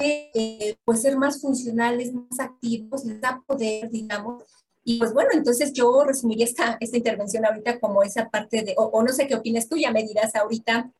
eh, 0.00 0.74
pues 0.84 1.02
ser 1.02 1.16
más 1.16 1.40
funcionales, 1.40 2.12
más 2.12 2.40
activos, 2.40 3.04
les 3.04 3.20
da 3.20 3.40
poder, 3.46 3.90
digamos. 3.90 4.42
Y 4.82 4.98
pues 4.98 5.12
bueno, 5.12 5.30
entonces 5.34 5.72
yo 5.72 6.02
resumiría 6.02 6.46
esta, 6.46 6.78
intervención 6.80 7.46
ahorita 7.46 7.78
como 7.78 8.02
esa 8.02 8.28
parte 8.28 8.64
de, 8.64 8.74
o, 8.76 9.04
no 9.04 9.12
sé 9.12 9.28
qué 9.28 9.36
opinas 9.36 9.68
tú, 9.68 9.76
ya 9.76 9.92
me 9.92 10.02
dirás 10.02 10.34
ahorita, 10.34 10.90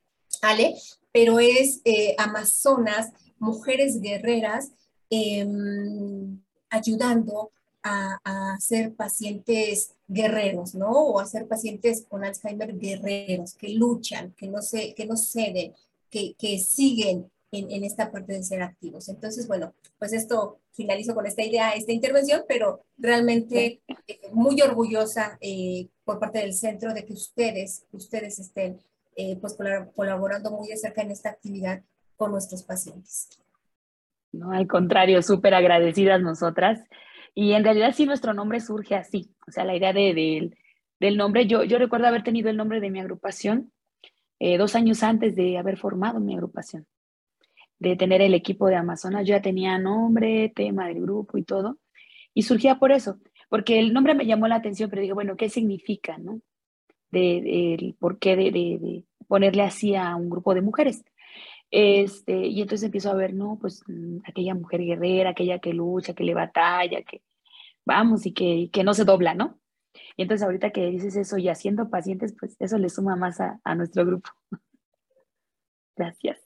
Ale, 0.42 0.76
pero 1.10 1.40
es 1.40 1.80
eh, 1.84 2.14
Amazonas, 2.18 3.10
mujeres 3.40 4.00
guerreras, 4.00 4.70
em, 5.10 6.40
ayudando 6.68 7.50
a, 7.82 8.18
a, 8.24 8.60
ser 8.60 8.94
pacientes 8.94 9.94
guerreros, 10.08 10.74
¿no? 10.74 10.90
O 10.90 11.20
a 11.20 11.26
ser 11.26 11.46
pacientes 11.46 12.06
con 12.08 12.24
Alzheimer 12.24 12.78
guerreros, 12.78 13.54
que 13.54 13.70
luchan, 13.70 14.32
que 14.36 14.48
no, 14.48 14.62
se, 14.62 14.94
que 14.94 15.06
no 15.06 15.16
ceden, 15.16 15.74
que, 16.10 16.34
que 16.38 16.58
siguen 16.58 17.30
en, 17.52 17.70
en, 17.70 17.84
esta 17.84 18.10
parte 18.10 18.32
de 18.32 18.42
ser 18.42 18.62
activos. 18.62 19.08
Entonces, 19.08 19.48
bueno, 19.48 19.74
pues 19.98 20.12
esto 20.12 20.58
finalizo 20.72 21.14
con 21.14 21.26
esta 21.26 21.42
idea, 21.42 21.72
esta 21.72 21.92
intervención, 21.92 22.42
pero 22.46 22.84
realmente 22.96 23.80
eh, 24.06 24.20
muy 24.32 24.60
orgullosa 24.62 25.36
eh, 25.40 25.88
por 26.04 26.18
parte 26.18 26.38
del 26.38 26.54
centro 26.54 26.94
de 26.94 27.04
que 27.04 27.12
ustedes, 27.12 27.84
ustedes 27.92 28.38
estén 28.38 28.78
eh, 29.16 29.36
pues 29.40 29.56
colaborando 29.94 30.50
muy 30.50 30.68
de 30.68 30.76
cerca 30.76 31.02
en 31.02 31.10
esta 31.10 31.30
actividad 31.30 31.82
con 32.16 32.30
nuestros 32.30 32.62
pacientes. 32.62 33.28
No, 34.32 34.52
al 34.52 34.66
contrario, 34.66 35.22
súper 35.22 35.54
agradecidas 35.54 36.20
nosotras. 36.20 36.80
Y 37.34 37.52
en 37.52 37.64
realidad 37.64 37.94
sí 37.94 38.06
nuestro 38.06 38.34
nombre 38.34 38.60
surge 38.60 38.94
así, 38.94 39.30
o 39.46 39.52
sea, 39.52 39.64
la 39.64 39.76
idea 39.76 39.92
de, 39.92 40.50
del 40.98 41.16
nombre, 41.16 41.46
yo, 41.46 41.64
yo 41.64 41.78
recuerdo 41.78 42.06
haber 42.06 42.22
tenido 42.22 42.50
el 42.50 42.56
nombre 42.56 42.80
de 42.80 42.90
mi 42.90 43.00
agrupación 43.00 43.72
dos 44.58 44.74
años 44.74 45.02
antes 45.02 45.36
de 45.36 45.58
haber 45.58 45.76
formado 45.76 46.18
mi 46.18 46.34
agrupación 46.34 46.86
de 47.80 47.96
tener 47.96 48.20
el 48.20 48.34
equipo 48.34 48.68
de 48.68 48.76
Amazonas, 48.76 49.26
yo 49.26 49.34
ya 49.34 49.42
tenía 49.42 49.78
nombre, 49.78 50.52
tema 50.54 50.86
del 50.86 51.00
grupo 51.00 51.38
y 51.38 51.42
todo, 51.42 51.78
y 52.34 52.42
surgía 52.42 52.78
por 52.78 52.92
eso, 52.92 53.18
porque 53.48 53.80
el 53.80 53.92
nombre 53.92 54.14
me 54.14 54.26
llamó 54.26 54.46
la 54.46 54.56
atención, 54.56 54.90
pero 54.90 55.02
digo, 55.02 55.14
bueno, 55.14 55.36
¿qué 55.36 55.48
significa, 55.48 56.18
no? 56.18 56.40
De, 57.10 57.74
el 57.74 57.96
por 57.98 58.18
qué 58.18 58.36
de, 58.36 58.52
de, 58.52 59.04
ponerle 59.26 59.62
así 59.62 59.96
a 59.96 60.14
un 60.14 60.30
grupo 60.30 60.54
de 60.54 60.60
mujeres. 60.60 61.02
Este, 61.70 62.46
y 62.46 62.62
entonces 62.62 62.86
empiezo 62.86 63.10
a 63.10 63.14
ver, 63.14 63.32
no, 63.34 63.58
pues 63.60 63.82
mm, 63.86 64.18
aquella 64.26 64.54
mujer 64.54 64.80
guerrera, 64.80 65.30
aquella 65.30 65.60
que 65.60 65.72
lucha, 65.72 66.14
que 66.14 66.24
le 66.24 66.34
batalla, 66.34 67.02
que 67.02 67.22
vamos 67.84 68.26
y 68.26 68.32
que, 68.32 68.70
que 68.72 68.82
no 68.84 68.94
se 68.94 69.04
dobla, 69.04 69.34
¿no? 69.34 69.60
Y 70.16 70.22
entonces 70.22 70.44
ahorita 70.44 70.70
que 70.70 70.86
dices 70.90 71.16
eso 71.16 71.38
y 71.38 71.48
haciendo 71.48 71.90
pacientes, 71.90 72.34
pues 72.38 72.56
eso 72.58 72.78
le 72.78 72.88
suma 72.88 73.16
más 73.16 73.40
a, 73.40 73.60
a 73.64 73.74
nuestro 73.74 74.04
grupo. 74.04 74.30
Gracias. 75.96 76.38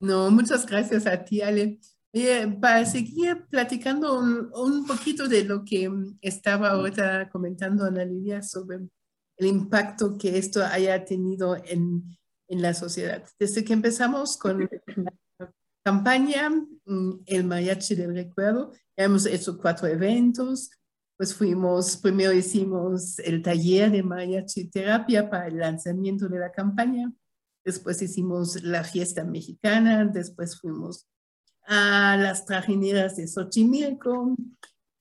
No, 0.00 0.30
muchas 0.30 0.64
gracias 0.64 1.06
a 1.06 1.24
ti, 1.24 1.42
Ale. 1.42 1.80
Eh, 2.12 2.46
para 2.60 2.84
seguir 2.84 3.46
platicando 3.50 4.18
un, 4.18 4.50
un, 4.54 4.86
poquito 4.86 5.28
de 5.28 5.44
lo 5.44 5.64
que 5.64 5.90
estaba 6.20 6.70
ahorita 6.70 7.28
comentando 7.28 7.84
Ana 7.84 8.04
Lidia 8.04 8.42
sobre 8.42 8.88
el 9.36 9.46
impacto 9.46 10.16
que 10.16 10.38
esto 10.38 10.64
haya 10.64 11.04
tenido 11.04 11.56
en, 11.56 12.16
en 12.48 12.62
la 12.62 12.74
sociedad. 12.74 13.24
Desde 13.38 13.64
que 13.64 13.72
empezamos 13.72 14.36
con 14.36 14.60
la 14.60 15.12
campaña 15.84 16.50
mm, 16.50 17.22
El 17.26 17.44
Mariachi 17.44 17.94
del 17.94 18.14
Recuerdo, 18.14 18.72
hemos 18.96 19.26
hecho 19.26 19.58
cuatro 19.58 19.86
eventos, 19.86 20.70
pues 21.16 21.34
fuimos, 21.34 21.96
primero 21.96 22.32
hicimos 22.32 23.18
el 23.18 23.42
taller 23.42 23.90
de 23.90 24.04
mariachi 24.04 24.70
terapia 24.70 25.28
para 25.28 25.48
el 25.48 25.58
lanzamiento 25.58 26.28
de 26.28 26.38
la 26.38 26.52
campaña, 26.52 27.12
después 27.64 28.00
hicimos 28.00 28.62
la 28.62 28.84
fiesta 28.84 29.24
mexicana, 29.24 30.04
después 30.06 30.60
fuimos 30.60 31.08
a 31.66 32.16
las 32.16 32.46
trajineras 32.46 33.16
de 33.16 33.26
Xochimilco, 33.26 34.36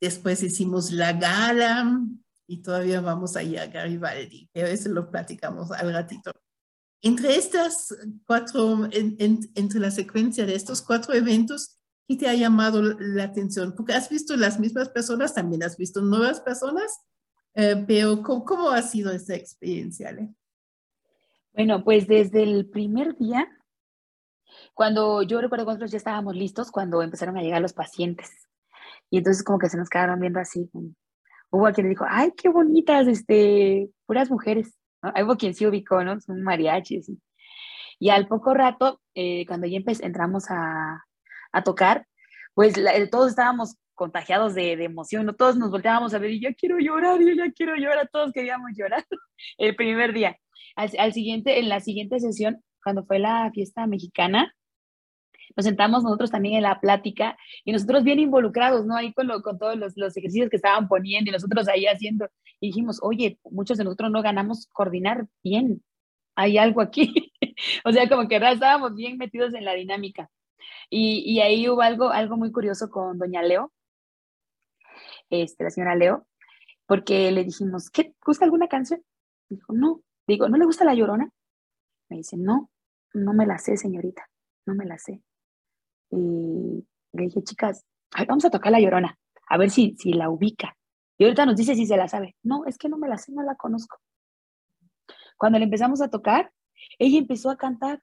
después 0.01 0.41
hicimos 0.41 0.91
la 0.91 1.13
gala 1.13 2.01
y 2.47 2.63
todavía 2.63 2.99
vamos 2.99 3.35
a 3.35 3.43
ir 3.43 3.59
a 3.59 3.67
Garibaldi, 3.67 4.49
pero 4.51 4.67
eso 4.67 4.89
lo 4.89 5.11
platicamos 5.11 5.71
al 5.71 5.93
ratito. 5.93 6.31
Entre 7.07 7.37
estas 7.37 7.95
cuatro, 8.25 8.89
entre 8.91 9.79
la 9.79 9.91
secuencia 9.91 10.45
de 10.45 10.55
estos 10.55 10.81
cuatro 10.81 11.13
eventos, 11.13 11.79
¿qué 12.05 12.17
te 12.17 12.27
ha 12.27 12.33
llamado 12.33 12.81
la 12.81 13.23
atención? 13.23 13.73
Porque 13.77 13.93
has 13.93 14.09
visto 14.09 14.35
las 14.35 14.59
mismas 14.59 14.89
personas, 14.89 15.33
también 15.33 15.63
has 15.63 15.77
visto 15.77 16.01
nuevas 16.01 16.41
personas, 16.41 17.05
eh, 17.53 17.81
pero 17.87 18.21
¿cómo, 18.21 18.71
ha 18.71 18.81
sido 18.81 19.13
esa 19.13 19.35
experiencia, 19.35 20.09
Ale? 20.09 20.33
Bueno, 21.53 21.81
pues 21.81 22.07
desde 22.07 22.43
el 22.43 22.69
primer 22.69 23.15
día, 23.15 23.47
cuando 24.73 25.21
yo 25.21 25.39
recuerdo 25.39 25.63
que 25.63 25.69
nosotros 25.69 25.91
ya 25.91 25.99
estábamos 25.99 26.35
listos, 26.35 26.71
cuando 26.71 27.01
empezaron 27.01 27.37
a 27.37 27.41
llegar 27.41 27.61
los 27.61 27.71
pacientes. 27.71 28.29
Y 29.09 29.19
entonces 29.19 29.45
como 29.45 29.59
que 29.59 29.69
se 29.69 29.77
nos 29.77 29.87
quedaron 29.87 30.19
viendo 30.19 30.41
así. 30.41 30.69
Hubo 31.51 31.71
quien 31.71 31.87
dijo, 31.87 32.05
ay, 32.05 32.33
qué 32.35 32.49
bonitas, 32.49 33.07
este, 33.07 33.89
puras 34.05 34.29
mujeres. 34.29 34.77
¿No? 35.07 35.25
Hubo 35.25 35.37
quien 35.37 35.53
sí 35.53 35.65
ubicó, 35.65 36.03
¿no? 36.03 36.19
Son 36.21 36.41
mariachis. 36.41 37.11
Y 37.99 38.09
al 38.09 38.27
poco 38.27 38.53
rato, 38.53 39.01
eh, 39.15 39.45
cuando 39.47 39.67
ya 39.67 39.79
entramos 40.01 40.45
a, 40.49 41.03
a, 41.51 41.63
tocar, 41.63 42.05
pues 42.53 42.75
todos 43.11 43.29
estábamos 43.29 43.75
contagiados 43.95 44.53
de, 44.53 44.75
de, 44.75 44.85
emoción, 44.85 45.25
¿no? 45.25 45.33
Todos 45.33 45.57
nos 45.57 45.71
volteábamos 45.71 46.13
a 46.13 46.19
ver 46.19 46.31
y 46.31 46.39
yo 46.39 46.49
quiero 46.55 46.77
llorar, 46.79 47.19
yo 47.19 47.33
ya 47.33 47.51
quiero 47.51 47.75
llorar, 47.75 48.09
todos 48.11 48.31
queríamos 48.31 48.71
llorar 48.75 49.03
el 49.57 49.75
primer 49.75 50.13
día. 50.13 50.37
Al, 50.77 51.11
siguiente, 51.11 51.59
en 51.59 51.69
la 51.69 51.79
siguiente 51.79 52.19
sesión, 52.19 52.63
cuando 52.83 53.03
fue 53.03 53.17
la 53.17 53.49
fiesta 53.51 53.87
mexicana, 53.87 54.53
nos 55.57 55.65
sentamos 55.65 56.03
nosotros 56.03 56.29
también 56.29 56.55
en 56.55 56.61
la 56.61 56.79
plática 56.79 57.35
y 57.65 57.71
nosotros 57.71 58.03
bien 58.03 58.19
involucrados, 58.19 58.85
¿no? 58.85 58.95
Ahí 58.95 59.11
con, 59.11 59.27
con 59.41 59.57
todos 59.57 59.75
los, 59.75 59.97
los, 59.97 60.15
ejercicios 60.15 60.49
que 60.51 60.57
estaban 60.57 60.87
poniendo 60.87 61.29
y 61.29 61.33
nosotros 61.33 61.67
ahí 61.67 61.85
haciendo. 61.87 62.29
Y 62.59 62.67
dijimos, 62.67 62.99
oye, 63.01 63.39
muchos 63.49 63.77
de 63.79 63.83
nosotros 63.83 64.11
no 64.11 64.21
ganamos 64.21 64.67
coordinar 64.67 65.27
bien. 65.43 65.83
Hay 66.35 66.59
algo 66.59 66.81
aquí. 66.81 67.33
o 67.85 67.91
sea, 67.91 68.07
como 68.07 68.27
que 68.27 68.35
estábamos 68.37 68.93
bien 68.93 69.17
metidos 69.17 69.55
en 69.55 69.65
la 69.65 69.73
dinámica. 69.73 70.29
Y, 70.91 71.23
y, 71.25 71.41
ahí 71.41 71.67
hubo 71.67 71.81
algo, 71.81 72.09
algo 72.09 72.37
muy 72.37 72.51
curioso 72.51 72.89
con 72.89 73.17
doña 73.17 73.41
Leo, 73.41 73.73
este, 75.29 75.63
la 75.63 75.69
señora 75.69 75.95
Leo, 75.95 76.27
porque 76.85 77.31
le 77.31 77.43
dijimos, 77.43 77.89
¿qué? 77.89 78.13
¿Gusta 78.25 78.45
alguna 78.45 78.67
canción? 78.67 79.03
Dijo, 79.49 79.73
no. 79.73 80.01
Digo, 80.27 80.49
¿no 80.49 80.57
le 80.57 80.65
gusta 80.65 80.85
la 80.85 80.93
llorona? 80.93 81.31
Me 82.09 82.17
dice, 82.17 82.37
no, 82.37 82.69
no 83.13 83.33
me 83.33 83.45
la 83.45 83.57
sé, 83.57 83.75
señorita, 83.75 84.29
no 84.65 84.75
me 84.75 84.85
la 84.85 84.97
sé. 84.97 85.21
Y 86.09 86.85
le 87.13 87.23
dije, 87.23 87.43
chicas, 87.43 87.85
vamos 88.27 88.45
a 88.45 88.49
tocar 88.49 88.71
la 88.71 88.79
llorona, 88.79 89.17
a 89.49 89.57
ver 89.57 89.69
si, 89.69 89.95
si 89.97 90.13
la 90.13 90.29
ubica. 90.29 90.75
Y 91.17 91.23
ahorita 91.23 91.45
nos 91.45 91.55
dice 91.55 91.75
si 91.75 91.85
se 91.85 91.97
la 91.97 92.07
sabe. 92.07 92.35
No, 92.43 92.65
es 92.65 92.77
que 92.77 92.89
no 92.89 92.97
me 92.97 93.07
la 93.07 93.17
sé, 93.17 93.31
no 93.31 93.43
la 93.43 93.55
conozco. 93.55 93.97
Cuando 95.37 95.59
le 95.59 95.65
empezamos 95.65 96.01
a 96.01 96.09
tocar, 96.09 96.51
ella 96.99 97.17
empezó 97.17 97.49
a 97.49 97.57
cantar, 97.57 98.01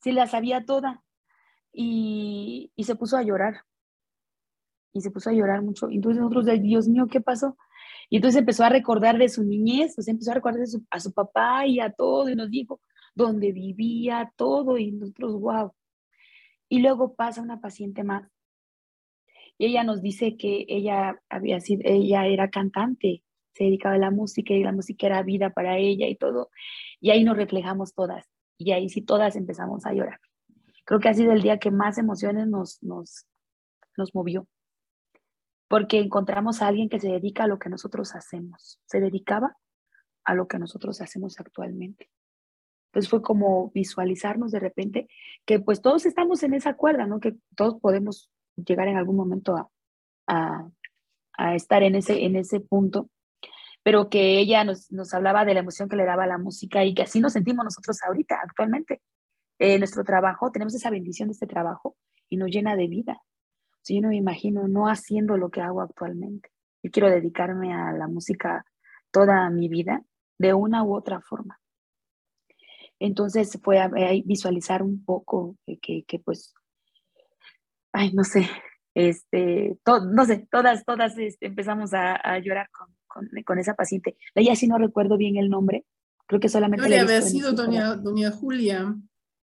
se 0.00 0.12
la 0.12 0.26
sabía 0.26 0.64
toda 0.64 1.02
y, 1.72 2.72
y 2.76 2.84
se 2.84 2.94
puso 2.94 3.16
a 3.16 3.22
llorar. 3.22 3.62
Y 4.92 5.00
se 5.00 5.10
puso 5.10 5.30
a 5.30 5.32
llorar 5.32 5.62
mucho. 5.62 5.88
Entonces 5.90 6.20
nosotros, 6.20 6.46
Dios 6.60 6.88
mío, 6.88 7.06
¿qué 7.10 7.20
pasó? 7.20 7.56
Y 8.10 8.16
entonces 8.16 8.40
empezó 8.40 8.64
a 8.64 8.70
recordar 8.70 9.18
de 9.18 9.28
su 9.28 9.44
niñez, 9.44 9.94
sea, 9.94 10.12
empezó 10.12 10.30
a 10.30 10.34
recordar 10.34 10.62
a 10.90 11.00
su 11.00 11.12
papá 11.12 11.66
y 11.66 11.80
a 11.80 11.92
todo, 11.92 12.28
y 12.28 12.36
nos 12.36 12.50
dijo 12.50 12.80
dónde 13.14 13.52
vivía, 13.52 14.32
todo, 14.36 14.78
y 14.78 14.92
nosotros, 14.92 15.38
wow. 15.40 15.72
Y 16.68 16.80
luego 16.80 17.14
pasa 17.14 17.42
una 17.42 17.60
paciente 17.60 18.04
más. 18.04 18.30
Y 19.56 19.66
ella 19.66 19.84
nos 19.84 20.02
dice 20.02 20.36
que 20.36 20.66
ella 20.68 21.20
había 21.28 21.60
sido, 21.60 21.82
ella 21.84 22.26
era 22.26 22.48
cantante, 22.50 23.24
se 23.54 23.64
dedicaba 23.64 23.96
a 23.96 23.98
la 23.98 24.10
música 24.10 24.54
y 24.54 24.62
la 24.62 24.72
música 24.72 25.06
era 25.06 25.22
vida 25.22 25.50
para 25.50 25.78
ella 25.78 26.06
y 26.06 26.16
todo. 26.16 26.50
Y 27.00 27.10
ahí 27.10 27.24
nos 27.24 27.36
reflejamos 27.36 27.94
todas. 27.94 28.28
Y 28.56 28.72
ahí 28.72 28.88
sí 28.88 29.02
todas 29.02 29.36
empezamos 29.36 29.86
a 29.86 29.92
llorar. 29.92 30.20
Creo 30.84 31.00
que 31.00 31.08
ha 31.08 31.14
sido 31.14 31.32
el 31.32 31.42
día 31.42 31.58
que 31.58 31.70
más 31.70 31.98
emociones 31.98 32.46
nos, 32.46 32.82
nos, 32.82 33.26
nos 33.96 34.14
movió 34.14 34.46
porque 35.68 36.00
encontramos 36.00 36.62
a 36.62 36.66
alguien 36.66 36.88
que 36.88 36.98
se 36.98 37.08
dedica 37.08 37.44
a 37.44 37.46
lo 37.46 37.58
que 37.58 37.68
nosotros 37.68 38.14
hacemos, 38.14 38.80
se 38.86 39.00
dedicaba 39.00 39.56
a 40.24 40.34
lo 40.34 40.48
que 40.48 40.58
nosotros 40.58 41.00
hacemos 41.00 41.38
actualmente. 41.38 42.10
Entonces 42.88 43.10
fue 43.10 43.22
como 43.22 43.70
visualizarnos 43.70 44.50
de 44.50 44.60
repente 44.60 45.08
que 45.44 45.60
pues 45.60 45.82
todos 45.82 46.06
estamos 46.06 46.42
en 46.42 46.54
esa 46.54 46.74
cuerda, 46.74 47.06
¿no? 47.06 47.20
Que 47.20 47.36
todos 47.54 47.80
podemos 47.80 48.30
llegar 48.56 48.88
en 48.88 48.96
algún 48.96 49.16
momento 49.16 49.70
a, 50.26 50.70
a, 51.36 51.54
estar 51.54 51.82
en 51.82 51.94
ese, 51.94 52.24
en 52.24 52.36
ese 52.36 52.60
punto, 52.60 53.08
pero 53.82 54.08
que 54.08 54.38
ella 54.40 54.64
nos, 54.64 54.90
nos, 54.90 55.14
hablaba 55.14 55.44
de 55.44 55.54
la 55.54 55.60
emoción 55.60 55.88
que 55.88 55.96
le 55.96 56.04
daba 56.04 56.26
la 56.26 56.38
música 56.38 56.84
y 56.84 56.94
que 56.94 57.02
así 57.02 57.20
nos 57.20 57.34
sentimos 57.34 57.64
nosotros 57.64 57.98
ahorita, 58.06 58.40
actualmente. 58.42 59.00
Eh, 59.58 59.78
nuestro 59.78 60.04
trabajo, 60.04 60.50
tenemos 60.52 60.74
esa 60.74 60.90
bendición 60.90 61.28
de 61.28 61.32
este 61.32 61.46
trabajo 61.46 61.96
y 62.28 62.36
nos 62.36 62.50
llena 62.50 62.76
de 62.76 62.86
vida 62.88 63.22
yo 63.94 64.02
no 64.02 64.08
me 64.08 64.16
imagino 64.16 64.68
no 64.68 64.88
haciendo 64.88 65.36
lo 65.36 65.50
que 65.50 65.60
hago 65.60 65.80
actualmente. 65.80 66.50
Yo 66.82 66.90
quiero 66.90 67.10
dedicarme 67.10 67.74
a 67.74 67.92
la 67.92 68.06
música 68.06 68.64
toda 69.10 69.48
mi 69.50 69.68
vida 69.68 70.02
de 70.38 70.54
una 70.54 70.84
u 70.84 70.94
otra 70.94 71.20
forma. 71.20 71.60
Entonces 73.00 73.58
fue 73.62 73.78
a, 73.78 73.90
visualizar 74.24 74.82
un 74.82 75.04
poco 75.04 75.56
que, 75.64 76.04
que, 76.04 76.18
pues, 76.18 76.54
ay, 77.92 78.12
no 78.12 78.24
sé, 78.24 78.48
este, 78.94 79.78
no 79.86 80.24
sé, 80.24 80.48
todas, 80.50 80.84
todas 80.84 81.16
este, 81.18 81.46
empezamos 81.46 81.94
a, 81.94 82.38
llorar 82.40 82.68
con, 82.70 82.88
con, 83.06 83.28
con, 83.44 83.58
esa 83.58 83.74
paciente. 83.74 84.16
Ella 84.34 84.56
sí 84.56 84.66
no 84.66 84.78
recuerdo 84.78 85.16
bien 85.16 85.36
el 85.36 85.48
nombre, 85.48 85.84
creo 86.26 86.40
que 86.40 86.48
solamente... 86.48 86.88
No, 86.88 87.02
había 87.02 87.22
sido 87.22 87.52
doña, 87.52 87.94
doña 87.94 88.30
Julia. 88.30 88.96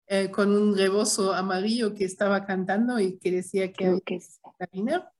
Eh, 0.07 0.29
con 0.29 0.55
un 0.55 0.77
rebozo 0.77 1.33
amarillo 1.33 1.95
que 1.95 2.05
estaba 2.05 2.45
cantando 2.45 2.99
y 2.99 3.17
que 3.17 3.31
decía 3.31 3.73
que, 3.73 3.99
que 4.05 4.19
caminar. 4.59 5.11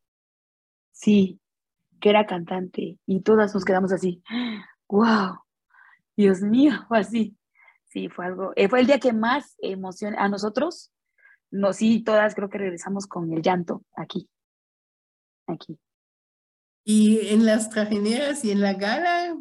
Sí, 0.92 1.40
que 2.00 2.12
era 2.12 2.28
cantante 2.28 3.00
y 3.08 3.22
todas 3.22 3.56
nos 3.56 3.66
quedamos 3.66 3.92
así, 3.92 4.22
wow, 4.88 5.40
Dios 6.16 6.42
mío, 6.42 6.86
así. 6.92 7.36
Sí, 7.96 8.10
fue 8.10 8.26
algo, 8.26 8.52
eh, 8.58 8.68
fue 8.68 8.82
el 8.82 8.88
día 8.88 9.00
que 9.00 9.14
más 9.14 9.56
emocionó 9.60 10.20
a 10.20 10.28
nosotros, 10.28 10.92
no, 11.50 11.72
sí, 11.72 12.04
todas 12.04 12.36
creo 12.36 12.50
que 12.50 12.58
regresamos 12.58 13.08
con 13.08 13.32
el 13.32 13.42
llanto 13.42 13.84
aquí, 13.96 14.28
aquí. 15.48 15.80
Y 16.84 17.30
en 17.30 17.46
las 17.46 17.70
trajineras 17.70 18.44
y 18.44 18.52
en 18.52 18.60
la 18.60 18.74
gala, 18.74 19.34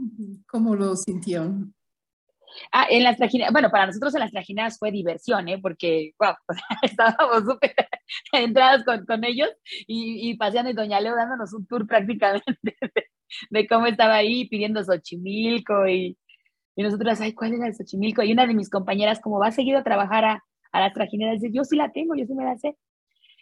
¿cómo 0.46 0.76
lo 0.76 0.94
sintieron? 0.94 1.74
Ah, 2.70 2.86
en 2.88 3.02
las 3.02 3.16
trajineras, 3.16 3.52
bueno, 3.52 3.72
para 3.72 3.86
nosotros 3.86 4.14
en 4.14 4.20
las 4.20 4.30
trajineras 4.30 4.78
fue 4.78 4.92
diversión, 4.92 5.48
¿eh? 5.48 5.58
Porque, 5.60 6.12
wow, 6.20 6.36
estábamos 6.82 7.42
súper 7.42 7.74
entradas 8.32 8.84
con, 8.84 9.04
con, 9.04 9.24
ellos 9.24 9.48
y, 9.88 10.30
y 10.30 10.36
paseando 10.36 10.70
y 10.70 10.74
Doña 10.74 11.00
Leo 11.00 11.16
dándonos 11.16 11.52
un 11.54 11.66
tour 11.66 11.88
prácticamente 11.88 12.76
de, 13.50 13.66
cómo 13.66 13.88
estaba 13.88 14.14
ahí 14.14 14.48
pidiendo 14.48 14.84
Xochimilco 14.84 15.88
y, 15.88 16.16
y 16.76 16.82
nosotros, 16.82 17.20
ay, 17.20 17.34
¿cuál 17.34 17.54
era 17.54 17.66
el 17.66 17.74
Xochimilco? 17.74 18.22
Y 18.22 18.32
una 18.32 18.46
de 18.46 18.54
mis 18.54 18.70
compañeras, 18.70 19.20
como 19.20 19.38
va 19.38 19.52
seguido 19.52 19.78
a 19.78 19.84
trabajar 19.84 20.24
a, 20.24 20.44
a 20.72 20.80
las 20.80 20.92
trajineras, 20.92 21.40
dice, 21.40 21.54
yo 21.54 21.64
sí 21.64 21.76
la 21.76 21.92
tengo, 21.92 22.14
yo 22.16 22.26
sí 22.26 22.34
me 22.34 22.44
la 22.44 22.56
sé. 22.58 22.76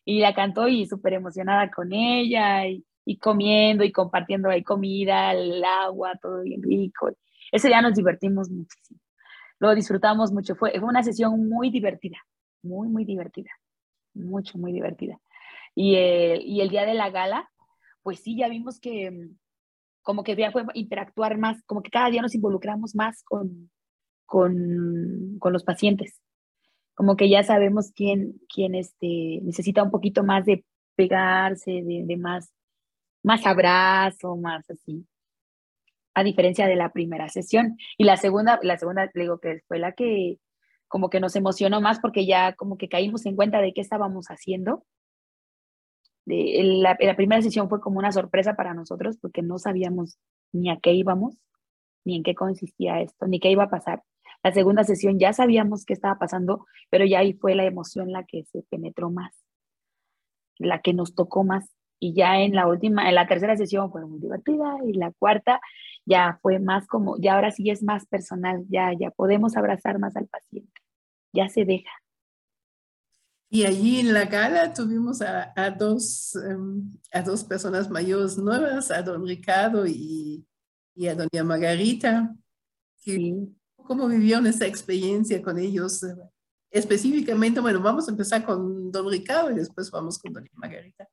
Y 0.05 0.21
la 0.21 0.35
cantó 0.35 0.69
y 0.69 0.87
súper 0.87 1.15
emocionada 1.15 1.71
con 1.71 1.93
ella 1.93 2.67
y, 2.67 2.85
comiendo 3.21 3.85
y 3.85 3.93
compartiendo 3.93 4.51
ahí 4.51 4.63
comida, 4.63 5.33
el 5.33 5.65
agua, 5.65 6.13
todo 6.21 6.43
bien 6.43 6.63
rico. 6.63 7.11
Ese 7.51 7.69
día 7.69 7.81
nos 7.81 7.95
divertimos 7.95 8.51
muchísimo. 8.51 9.01
Lo 9.59 9.75
disfrutamos 9.75 10.33
mucho. 10.33 10.55
Fue, 10.57 10.73
fue 10.73 10.89
una 10.89 11.03
sesión 11.03 11.49
muy 11.49 11.71
divertida, 11.71 12.19
muy, 12.63 12.89
muy 12.89 13.05
divertida. 13.05 13.51
Mucho, 14.15 14.59
muy 14.59 14.73
divertida. 14.73 15.19
Y, 15.75 15.97
y 15.97 16.61
el 16.61 16.69
día 16.69 16.85
de 16.85 16.95
la 16.95 17.11
gala, 17.11 17.49
pues 18.03 18.21
sí, 18.21 18.37
ya 18.37 18.49
vimos 18.49 18.79
que 18.79 19.31
como 20.03 20.25
que 20.25 20.37
ya 20.37 20.51
fue 20.51 20.65
interactuar 20.75 21.39
más, 21.39 21.63
como 21.65 21.83
que 21.83 21.91
cada 21.91 22.11
día 22.11 22.23
nos 22.23 22.35
involucramos 22.35 22.95
más 22.95 23.23
con, 23.25 23.71
con, 24.27 25.37
con 25.39 25.53
los 25.53 25.65
pacientes. 25.65 26.21
Como 26.95 27.17
que 27.17 27.29
ya 27.29 27.43
sabemos 27.43 27.93
quién, 27.95 28.41
quién 28.53 28.75
este, 28.75 29.41
necesita 29.43 29.83
un 29.83 29.91
poquito 29.91 30.25
más 30.25 30.45
de 30.45 30.65
pegarse, 30.95 31.71
de, 31.71 32.05
de 32.05 32.17
más, 32.17 32.53
más 33.23 33.47
abrazo, 33.47 34.37
más 34.37 34.69
así 34.69 35.07
a 36.15 36.25
diferencia 36.25 36.67
de 36.67 36.77
la 36.77 36.93
primera 36.93 37.29
sesión. 37.29 37.77
Y 37.97 38.05
la 38.05 38.17
segunda, 38.17 38.59
la 38.63 38.79
segunda, 38.79 39.11
digo 39.15 39.39
que 39.39 39.63
fue 39.67 39.79
la 39.79 39.93
que 39.93 40.39
como 40.89 41.09
que 41.09 41.21
nos 41.21 41.37
emocionó 41.37 41.81
más 41.81 42.01
porque 42.01 42.27
ya 42.27 42.55
como 42.55 42.77
que 42.77 42.89
caímos 42.89 43.25
en 43.25 43.35
cuenta 43.35 43.61
de 43.61 43.73
qué 43.73 43.81
estábamos 43.81 44.27
haciendo. 44.27 44.85
La, 46.25 46.97
la 47.01 47.17
primera 47.17 47.43
sesión 47.43 47.69
fue 47.69 47.81
como 47.81 47.99
una 47.99 48.13
sorpresa 48.13 48.55
para 48.55 48.75
nosotros 48.75 49.19
porque 49.21 49.43
no 49.43 49.59
sabíamos 49.59 50.19
ni 50.53 50.71
a 50.71 50.79
qué 50.79 50.93
íbamos, 50.93 51.37
ni 52.05 52.17
en 52.17 52.23
qué 52.23 52.35
consistía 52.35 53.01
esto, 53.01 53.27
ni 53.27 53.41
qué 53.41 53.51
iba 53.51 53.65
a 53.65 53.71
pasar. 53.71 54.03
La 54.43 54.53
segunda 54.53 54.85
sesión 54.85 55.19
ya 55.19 55.33
sabíamos 55.33 55.85
qué 55.85 55.93
estaba 55.93 56.19
pasando, 56.19 56.67
pero 56.91 57.05
ya 57.05 57.21
ahí 57.21 57.33
fue 57.33 57.55
la 57.55 57.65
emoción 57.65 58.11
la 58.13 58.25
que 58.25 58.45
se 58.45 58.63
penetró 58.63 59.11
más, 59.11 59.33
la 60.59 60.81
que 60.81 60.95
nos 60.95 61.15
tocó 61.15 61.45
más. 61.45 61.71
Y 62.01 62.15
ya 62.15 62.41
en 62.41 62.55
la 62.55 62.67
última, 62.67 63.09
en 63.09 63.15
la 63.15 63.29
tercera 63.29 63.57
sesión 63.57 63.93
fue 63.93 64.05
muy 64.05 64.19
divertida 64.19 64.77
y 64.85 64.95
la 64.95 65.13
cuarta 65.13 65.61
ya 66.05 66.41
fue 66.43 66.59
más 66.59 66.89
como, 66.89 67.17
ya 67.19 67.35
ahora 67.35 67.53
sí 67.53 67.71
es 67.71 67.85
más 67.85 68.07
personal, 68.07 68.65
ya, 68.69 68.93
ya 68.99 69.13
podemos 69.13 69.57
abrazar 69.57 70.01
más 70.01 70.17
al 70.17 70.27
paciente, 70.27 70.81
ya 71.33 71.49
se 71.49 71.65
deja. 71.65 72.02
Y 73.55 73.67
allí 73.67 74.01
en 74.01 74.15
la 74.15 74.25
gala 74.25 74.73
tuvimos 74.73 75.21
a, 75.21 75.53
a 75.55 75.71
dos, 75.71 76.35
um, 76.37 76.91
a 77.13 77.21
dos 77.21 77.45
personas 77.45 77.91
mayores 77.91 78.39
nuevas, 78.39 78.91
a 78.91 79.03
don 79.03 79.27
Ricardo 79.27 79.87
y, 79.87 80.43
y 80.95 81.07
a 81.07 81.15
doña 81.15 81.45
Margarita. 81.45 82.35
sí. 82.97 83.35
¿Cómo 83.77 84.09
vivieron 84.09 84.47
esa 84.47 84.65
experiencia 84.65 85.43
con 85.43 85.59
ellos? 85.59 86.01
Específicamente, 86.71 87.61
bueno, 87.61 87.83
vamos 87.83 88.09
a 88.09 88.13
empezar 88.13 88.43
con 88.43 88.91
don 88.91 89.11
Ricardo 89.11 89.51
y 89.51 89.57
después 89.57 89.91
vamos 89.91 90.19
con 90.19 90.33
doña 90.33 90.49
Margarita. 90.55 91.07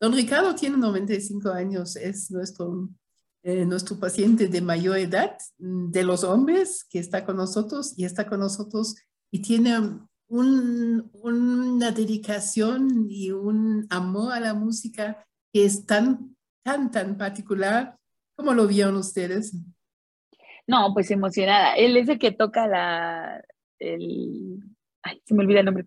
Don 0.00 0.12
Ricardo 0.12 0.56
tiene 0.56 0.78
95 0.78 1.50
años, 1.50 1.94
es 1.94 2.32
nuestro 2.32 2.88
eh, 3.44 3.64
nuestro 3.64 3.96
paciente 4.00 4.48
de 4.48 4.60
mayor 4.60 4.98
edad, 4.98 5.36
mm, 5.58 5.92
de 5.92 6.02
los 6.02 6.24
hombres, 6.24 6.84
que 6.90 6.98
está 6.98 7.24
con 7.24 7.36
nosotros 7.36 7.94
y 7.96 8.04
está 8.04 8.26
con 8.26 8.40
nosotros 8.40 8.96
y 9.30 9.40
tiene 9.40 10.00
un, 10.28 11.10
una 11.22 11.90
dedicación 11.90 13.06
y 13.08 13.30
un 13.30 13.86
amor 13.90 14.32
a 14.32 14.40
la 14.40 14.54
música 14.54 15.24
que 15.52 15.64
es 15.64 15.86
tan, 15.86 16.36
tan, 16.62 16.90
tan 16.90 17.16
particular. 17.16 17.96
¿Cómo 18.34 18.52
lo 18.52 18.66
vieron 18.66 18.96
ustedes? 18.96 19.56
No, 20.66 20.92
pues 20.92 21.10
emocionada. 21.10 21.74
Él 21.74 21.96
es 21.96 22.08
el 22.08 22.18
que 22.18 22.32
toca 22.32 22.66
la, 22.66 23.42
el, 23.78 24.60
ay, 25.02 25.22
se 25.24 25.34
me 25.34 25.44
olvida 25.44 25.60
el 25.60 25.66
nombre, 25.66 25.84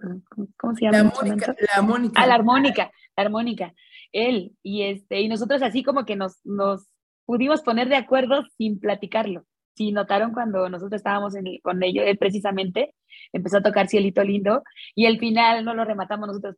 ¿cómo, 0.58 0.76
se 0.76 0.86
llama? 0.86 0.98
La 0.98 1.10
armónica, 1.10 1.56
la 1.60 1.76
armónica. 1.76 2.22
Ah, 2.22 2.28
la 2.28 2.36
armónica, 2.36 2.92
la 3.18 3.24
armónica. 3.24 3.74
Él, 4.12 4.56
y 4.64 4.84
este, 4.84 5.22
y 5.22 5.28
nosotros 5.28 5.62
así 5.62 5.84
como 5.84 6.06
que 6.06 6.16
nos, 6.16 6.40
nos 6.46 6.88
pudimos 7.26 7.62
poner 7.62 7.90
de 7.90 7.98
acuerdo 7.98 8.44
sin 8.58 8.80
platicarlo. 8.80 9.46
Si 9.80 9.94
notaron 9.94 10.34
cuando 10.34 10.68
nosotros 10.68 11.00
estábamos 11.00 11.36
con 11.64 11.82
ellos, 11.84 12.04
él 12.06 12.18
precisamente 12.18 12.94
empezó 13.32 13.60
a 13.60 13.64
tocar 13.64 13.88
Cielito 13.88 14.22
Lindo 14.26 14.62
y 14.94 15.06
al 15.06 15.18
final 15.20 15.64
no 15.64 15.74
lo 15.74 15.86
rematamos 15.86 16.28
nosotros, 16.28 16.58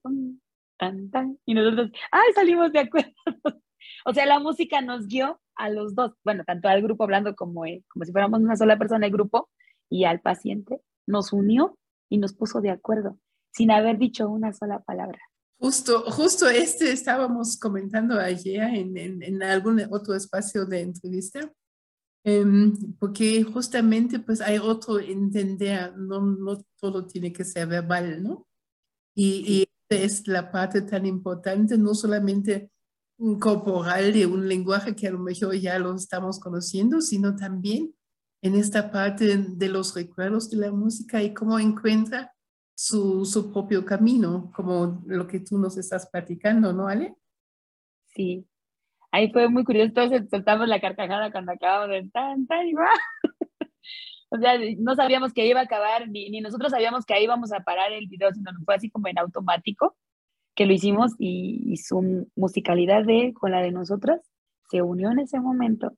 tan, 0.76 1.12
tan, 1.12 1.38
y 1.46 1.54
nosotros, 1.54 1.92
¡ay, 2.12 2.34
salimos 2.34 2.72
de 2.72 2.80
acuerdo! 2.80 3.12
o 4.06 4.14
sea, 4.16 4.26
la 4.26 4.40
música 4.40 4.82
nos 4.82 5.06
guió 5.06 5.40
a 5.54 5.70
los 5.70 5.94
dos, 5.94 6.14
bueno, 6.24 6.44
tanto 6.48 6.68
al 6.68 6.82
grupo 6.82 7.04
hablando 7.04 7.36
como, 7.36 7.64
eh, 7.64 7.84
como 7.90 8.06
si 8.06 8.12
fuéramos 8.12 8.42
una 8.42 8.56
sola 8.56 8.80
persona 8.80 9.06
el 9.06 9.12
grupo 9.12 9.52
y 9.88 10.06
al 10.06 10.20
paciente, 10.20 10.82
nos 11.06 11.32
unió 11.32 11.78
y 12.10 12.18
nos 12.18 12.34
puso 12.34 12.60
de 12.60 12.72
acuerdo 12.72 13.20
sin 13.52 13.70
haber 13.70 14.00
dicho 14.00 14.30
una 14.30 14.52
sola 14.52 14.80
palabra. 14.80 15.20
Justo, 15.60 16.06
justo 16.10 16.50
este 16.50 16.92
estábamos 16.92 17.60
comentando 17.60 18.20
ayer 18.20 18.64
en, 18.64 18.98
en, 18.98 19.22
en 19.22 19.44
algún 19.44 19.80
otro 19.92 20.16
espacio 20.16 20.66
de 20.66 20.82
entrevista, 20.82 21.42
um, 22.26 22.96
porque 23.00 23.44
justamente 23.44 24.20
pues 24.20 24.42
hay 24.42 24.58
otro 24.58 25.00
entender, 25.00 25.96
no, 25.98 26.64
todo 26.80 27.06
tiene 27.06 27.32
que 27.32 27.44
ser 27.44 27.68
verbal, 27.68 28.24
¿no? 28.24 28.48
Y, 29.16 29.44
y 29.48 29.64
esta 29.90 30.06
es 30.06 30.28
la 30.28 30.52
parte 30.52 30.82
tan 30.82 31.06
importante, 31.06 31.78
no 31.78 31.94
solamente 31.94 32.72
corporal 33.40 34.14
de 34.14 34.26
un 34.26 34.48
lenguaje 34.48 34.96
que 34.96 35.08
a 35.08 35.12
lo 35.12 35.20
mejor 35.20 35.56
ya 35.56 35.78
lo 35.78 35.96
estamos 35.96 36.40
conociendo, 36.40 37.02
sino 37.02 37.36
también 37.36 37.94
en 38.42 38.56
esta 38.56 38.92
parte 38.92 39.38
de 39.38 39.70
los 39.70 39.94
recuerdos 39.94 40.50
de 40.50 40.58
la 40.58 40.72
música 40.72 41.22
y 41.22 41.34
cómo 41.34 41.60
encuentra 41.60 42.34
su, 42.76 43.26
su, 43.26 43.52
propio 43.52 43.86
camino, 43.86 44.52
como 44.56 45.04
lo 45.06 45.28
que 45.28 45.42
tú 45.42 45.60
nos 45.60 45.78
estás 45.78 46.10
platicando, 46.10 46.74
¿no, 46.74 46.88
Ale? 46.88 47.16
Sí, 48.08 48.48
ahí 49.12 49.32
fue 49.32 49.50
muy 49.50 49.64
curioso, 49.64 49.94
todos 49.94 50.12
soltamos 50.30 50.68
la 50.68 50.82
carcajada 50.82 51.32
cuando 51.32 51.52
acabamos 51.52 51.90
de 51.90 52.10
tan, 52.10 52.48
tan, 52.48 52.68
igual. 52.68 52.88
o 54.30 54.38
sea, 54.38 54.54
no 54.78 54.96
sabíamos 54.96 55.34
que 55.34 55.46
iba 55.46 55.60
a 55.60 55.64
acabar, 55.64 56.10
ni, 56.10 56.30
ni, 56.30 56.42
nosotros 56.42 56.72
sabíamos 56.72 57.06
que 57.06 57.14
ahí 57.14 57.26
íbamos 57.26 57.52
a 57.54 57.62
parar 57.62 57.92
el 57.92 58.08
video, 58.08 58.34
sino 58.34 58.52
fue 58.66 58.76
así 58.76 58.90
como 58.90 59.08
en 59.08 59.20
automático 59.20 59.96
que 60.56 60.66
lo 60.66 60.74
hicimos 60.74 61.14
y, 61.18 61.64
y 61.66 61.78
su 61.78 62.30
musicalidad 62.36 63.06
de 63.06 63.28
él 63.28 63.34
con 63.34 63.52
la 63.52 63.62
de 63.62 63.72
nosotras 63.72 64.20
se 64.70 64.82
unió 64.82 65.12
en 65.12 65.20
ese 65.20 65.40
momento 65.40 65.94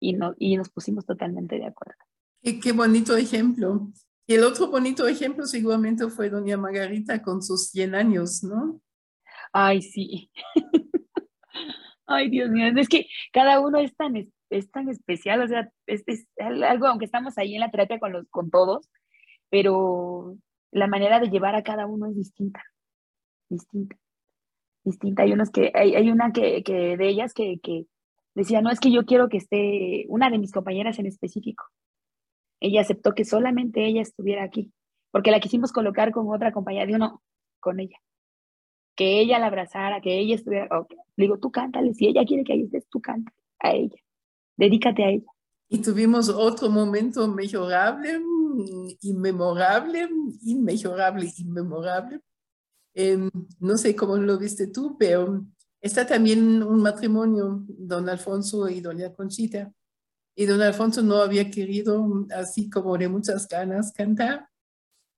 y, 0.00 0.12
no, 0.12 0.34
y 0.38 0.56
nos 0.56 0.68
pusimos 0.68 1.06
totalmente 1.06 1.56
de 1.56 1.66
acuerdo. 1.66 1.98
Qué, 2.42 2.60
qué 2.60 2.72
bonito 2.72 3.16
ejemplo. 3.16 3.90
Y 4.26 4.34
el 4.34 4.44
otro 4.44 4.68
bonito 4.68 5.06
ejemplo 5.06 5.46
seguramente 5.46 6.08
fue 6.08 6.30
doña 6.30 6.56
Margarita 6.56 7.22
con 7.22 7.42
sus 7.42 7.70
100 7.70 7.94
años, 7.94 8.42
¿no? 8.42 8.80
Ay, 9.52 9.82
sí. 9.82 10.30
Ay, 12.06 12.28
Dios 12.28 12.50
mío, 12.50 12.66
es 12.76 12.88
que 12.88 13.06
cada 13.32 13.60
uno 13.60 13.78
es 13.78 13.96
tan, 13.96 14.14
es 14.50 14.70
tan 14.70 14.88
especial, 14.88 15.42
o 15.42 15.48
sea, 15.48 15.70
es, 15.86 16.04
algo, 16.38 16.86
aunque 16.86 17.06
estamos 17.06 17.38
ahí 17.38 17.54
en 17.54 17.60
la 17.60 17.70
terapia 17.70 17.98
con, 17.98 18.12
los, 18.12 18.28
con 18.28 18.50
todos, 18.50 18.90
pero 19.50 20.36
la 20.70 20.86
manera 20.86 21.20
de 21.20 21.30
llevar 21.30 21.54
a 21.54 21.62
cada 21.62 21.86
uno 21.86 22.06
es 22.06 22.16
distinta, 22.16 22.62
distinta, 23.48 23.96
distinta. 24.84 25.22
Hay 25.22 25.32
unos 25.32 25.50
que, 25.50 25.72
hay, 25.74 25.94
hay 25.94 26.10
una 26.10 26.32
que, 26.32 26.62
que 26.62 26.96
de 26.96 27.08
ellas 27.08 27.32
que, 27.32 27.58
que 27.62 27.86
decía, 28.34 28.60
no, 28.60 28.70
es 28.70 28.80
que 28.80 28.92
yo 28.92 29.06
quiero 29.06 29.28
que 29.28 29.38
esté, 29.38 30.04
una 30.08 30.30
de 30.30 30.38
mis 30.38 30.52
compañeras 30.52 30.98
en 30.98 31.06
específico, 31.06 31.64
ella 32.60 32.82
aceptó 32.82 33.14
que 33.14 33.24
solamente 33.24 33.86
ella 33.86 34.02
estuviera 34.02 34.44
aquí, 34.44 34.72
porque 35.10 35.30
la 35.30 35.40
quisimos 35.40 35.72
colocar 35.72 36.12
con 36.12 36.28
otra 36.28 36.52
compañera, 36.52 36.86
digo, 36.86 36.98
no, 36.98 37.22
con 37.60 37.80
ella. 37.80 37.98
Que 38.96 39.20
ella 39.20 39.38
la 39.38 39.46
abrazara, 39.46 40.00
que 40.00 40.18
ella 40.18 40.36
estuviera, 40.36 40.68
okay. 40.78 40.98
digo, 41.16 41.38
tú 41.38 41.50
cántale, 41.50 41.94
si 41.94 42.06
ella 42.06 42.24
quiere 42.24 42.44
que 42.44 42.52
ahí 42.52 42.62
estés, 42.62 42.86
tú 42.88 43.00
canta 43.00 43.32
a 43.58 43.72
ella, 43.72 43.96
dedícate 44.56 45.04
a 45.04 45.10
ella. 45.10 45.26
Y 45.68 45.78
tuvimos 45.78 46.28
otro 46.28 46.68
momento 46.68 47.26
mejorable, 47.26 48.20
inmemorable, 49.00 50.08
inmejorable, 50.44 51.32
inmemorable. 51.38 52.20
Eh, 52.94 53.28
no 53.58 53.76
sé 53.76 53.96
cómo 53.96 54.16
lo 54.16 54.38
viste 54.38 54.68
tú, 54.68 54.96
pero 54.96 55.44
Está 55.84 56.06
también 56.06 56.62
un 56.62 56.80
matrimonio, 56.80 57.62
don 57.68 58.08
Alfonso 58.08 58.70
y 58.70 58.80
doña 58.80 59.12
Conchita. 59.12 59.70
Y 60.34 60.46
don 60.46 60.62
Alfonso 60.62 61.02
no 61.02 61.16
había 61.16 61.50
querido, 61.50 62.24
así 62.34 62.70
como 62.70 62.96
de 62.96 63.06
muchas 63.06 63.46
ganas, 63.46 63.92
cantar. 63.92 64.48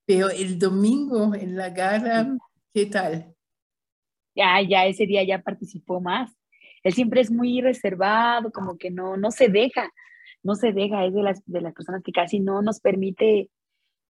Pero 0.05 0.29
el 0.29 0.59
domingo 0.59 1.33
en 1.37 1.55
la 1.55 1.71
gala, 1.71 2.37
¿qué 2.75 2.87
tal? 2.87 3.36
Ya, 4.37 4.61
ya 4.61 4.87
ese 4.87 5.07
día 5.07 5.25
ya 5.25 5.43
participó 5.43 6.01
más. 6.01 6.31
Él 6.83 6.93
siempre 6.93 7.21
es 7.21 7.33
muy 7.33 7.61
reservado, 7.61 8.53
como 8.53 8.79
que 8.79 8.91
no, 8.91 9.17
no 9.17 9.33
se 9.33 9.49
deja, 9.49 9.91
no 10.43 10.55
se 10.55 10.73
deja, 10.73 11.05
es 11.05 11.15
de 11.15 11.23
las, 11.23 11.45
de 11.47 11.61
las 11.61 11.75
personas 11.75 12.03
que 12.05 12.13
casi 12.13 12.39
no 12.39 12.63
nos 12.63 12.81
permite, 12.81 13.51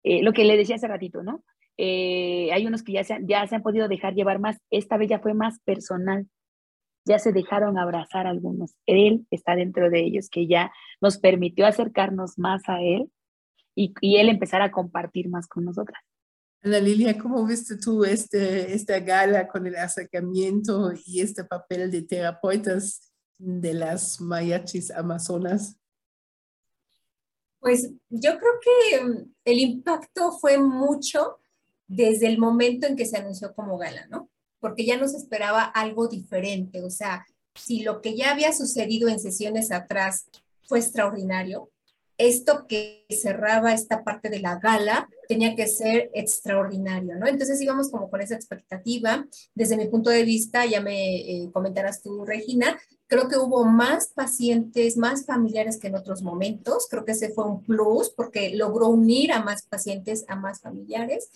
eh, 0.03 0.23
lo 0.23 0.33
que 0.33 0.45
le 0.45 0.59
decía 0.59 0.77
hace 0.77 0.89
ratito, 0.89 1.23
¿no? 1.23 1.43
Eh, 1.79 2.51
hay 2.53 2.67
unos 2.67 2.83
que 2.83 2.93
ya 2.93 3.05
se, 3.05 3.19
ya 3.23 3.47
se 3.47 3.55
han 3.55 3.63
podido 3.63 3.89
dejar 3.89 4.15
llevar 4.15 4.41
más, 4.41 4.59
esta 4.71 4.97
vez 4.97 5.09
ya 5.09 5.21
fue 5.21 5.33
más 5.33 5.61
personal, 5.61 6.27
ya 7.07 7.19
se 7.19 7.33
dejaron 7.33 7.79
abrazar 7.79 8.27
algunos. 8.27 8.75
Él 8.85 9.27
está 9.31 9.55
dentro 9.55 9.89
de 9.89 10.01
ellos, 10.01 10.29
que 10.29 10.47
ya 10.47 10.73
nos 11.01 11.19
permitió 11.19 11.67
acercarnos 11.67 12.39
más 12.39 12.69
a 12.69 12.83
Él 12.83 13.11
y, 13.75 13.95
y 14.01 14.17
Él 14.17 14.29
empezar 14.29 14.61
a 14.61 14.73
compartir 14.73 15.29
más 15.29 15.47
con 15.47 15.65
nosotras. 15.65 16.03
Ana 16.67 16.81
Lilia, 16.81 17.17
¿cómo 17.17 17.47
viste 17.47 17.77
tú 17.77 18.05
este, 18.05 18.75
esta 18.75 18.99
gala 18.99 19.47
con 19.47 19.67
el 19.67 19.77
acercamiento 19.77 20.93
y 21.07 21.21
este 21.21 21.45
papel 21.45 21.91
de 21.91 22.03
terapeutas 22.03 23.13
de 23.39 23.73
las 23.73 24.21
mariachis 24.21 24.91
amazonas? 24.91 25.77
Pues 27.61 27.91
yo 28.11 28.37
creo 28.39 28.53
que 28.61 29.05
mm, 29.05 29.35
el 29.45 29.59
impacto 29.61 30.33
fue 30.33 30.59
mucho 30.59 31.39
desde 31.87 32.27
el 32.27 32.39
momento 32.39 32.87
en 32.87 32.97
que 32.97 33.07
se 33.07 33.17
anunció 33.17 33.55
como 33.55 33.79
gala, 33.79 34.07
¿no? 34.09 34.29
porque 34.67 34.85
ya 34.85 34.97
nos 34.97 35.15
esperaba 35.15 35.63
algo 35.63 36.09
diferente. 36.09 36.83
O 36.83 36.91
sea, 36.91 37.25
si 37.55 37.83
lo 37.83 38.01
que 38.01 38.17
ya 38.17 38.33
había 38.33 38.53
sucedido 38.53 39.09
en 39.09 39.21
sesiones 39.21 39.71
atrás 39.71 40.27
fue 40.65 40.81
extraordinario, 40.81 41.71
esto 42.19 42.67
que 42.67 43.07
cerraba 43.11 43.73
esta 43.73 44.03
parte 44.05 44.29
de 44.31 44.41
la 44.41 44.59
gala 44.59 45.09
tenía 45.29 45.55
que 45.55 45.67
ser 45.67 46.11
extraordinario, 46.15 47.17
¿no? 47.17 47.27
Entonces 47.27 47.61
íbamos 47.61 47.91
como 47.91 48.11
con 48.11 48.21
esa 48.21 48.35
expectativa. 48.35 49.27
Desde 49.55 49.77
mi 49.77 49.87
punto 49.87 50.11
de 50.11 50.25
vista, 50.25 50.65
ya 50.67 50.81
me 50.81 51.17
eh, 51.17 51.51
comentarás 51.53 52.03
tú, 52.03 52.25
Regina, 52.25 52.79
creo 53.07 53.29
que 53.29 53.37
hubo 53.37 53.65
más 53.65 54.09
pacientes, 54.09 54.97
más 54.97 55.27
familiares 55.27 55.79
que 55.79 55.89
en 55.89 55.97
otros 55.97 56.23
momentos. 56.23 56.87
Creo 56.91 57.05
que 57.05 57.13
ese 57.13 57.31
fue 57.31 57.45
un 57.45 57.63
plus 57.63 58.11
porque 58.11 58.55
logró 58.55 58.89
unir 58.89 59.33
a 59.33 59.43
más 59.43 59.67
pacientes, 59.67 60.25
a 60.29 60.37
más 60.37 60.61
familiares 60.61 61.31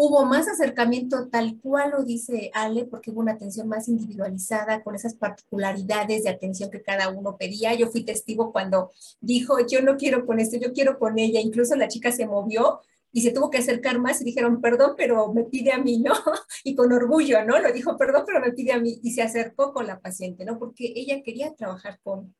hubo 0.00 0.24
más 0.24 0.46
acercamiento 0.46 1.26
tal 1.28 1.58
cual 1.60 1.90
lo 1.90 2.04
dice 2.04 2.52
Ale, 2.54 2.84
porque 2.84 3.10
hubo 3.10 3.18
una 3.18 3.32
atención 3.32 3.66
más 3.66 3.88
individualizada 3.88 4.84
con 4.84 4.94
esas 4.94 5.14
particularidades 5.14 6.22
de 6.22 6.30
atención 6.30 6.70
que 6.70 6.82
cada 6.82 7.08
uno 7.08 7.36
pedía. 7.36 7.74
Yo 7.74 7.88
fui 7.88 8.04
testigo 8.04 8.52
cuando 8.52 8.92
dijo, 9.20 9.56
yo 9.66 9.82
no 9.82 9.96
quiero 9.96 10.24
con 10.24 10.38
esto, 10.38 10.56
yo 10.56 10.72
quiero 10.72 11.00
con 11.00 11.18
ella. 11.18 11.40
Incluso 11.40 11.74
la 11.74 11.88
chica 11.88 12.12
se 12.12 12.26
movió 12.28 12.78
y 13.10 13.22
se 13.22 13.32
tuvo 13.32 13.50
que 13.50 13.58
acercar 13.58 13.98
más 13.98 14.20
y 14.20 14.24
dijeron, 14.24 14.60
perdón, 14.60 14.94
pero 14.96 15.32
me 15.32 15.42
pide 15.42 15.72
a 15.72 15.78
mí, 15.78 15.98
¿no? 15.98 16.12
Y 16.62 16.76
con 16.76 16.92
orgullo, 16.92 17.44
¿no? 17.44 17.58
Lo 17.58 17.72
dijo, 17.72 17.96
perdón, 17.96 18.22
pero 18.24 18.40
me 18.40 18.52
pide 18.52 18.70
a 18.74 18.78
mí. 18.78 19.00
Y 19.02 19.10
se 19.10 19.22
acercó 19.22 19.72
con 19.72 19.88
la 19.88 19.98
paciente, 19.98 20.44
¿no? 20.44 20.60
Porque 20.60 20.92
ella 20.94 21.24
quería 21.24 21.52
trabajar 21.56 21.98
con, 22.04 22.36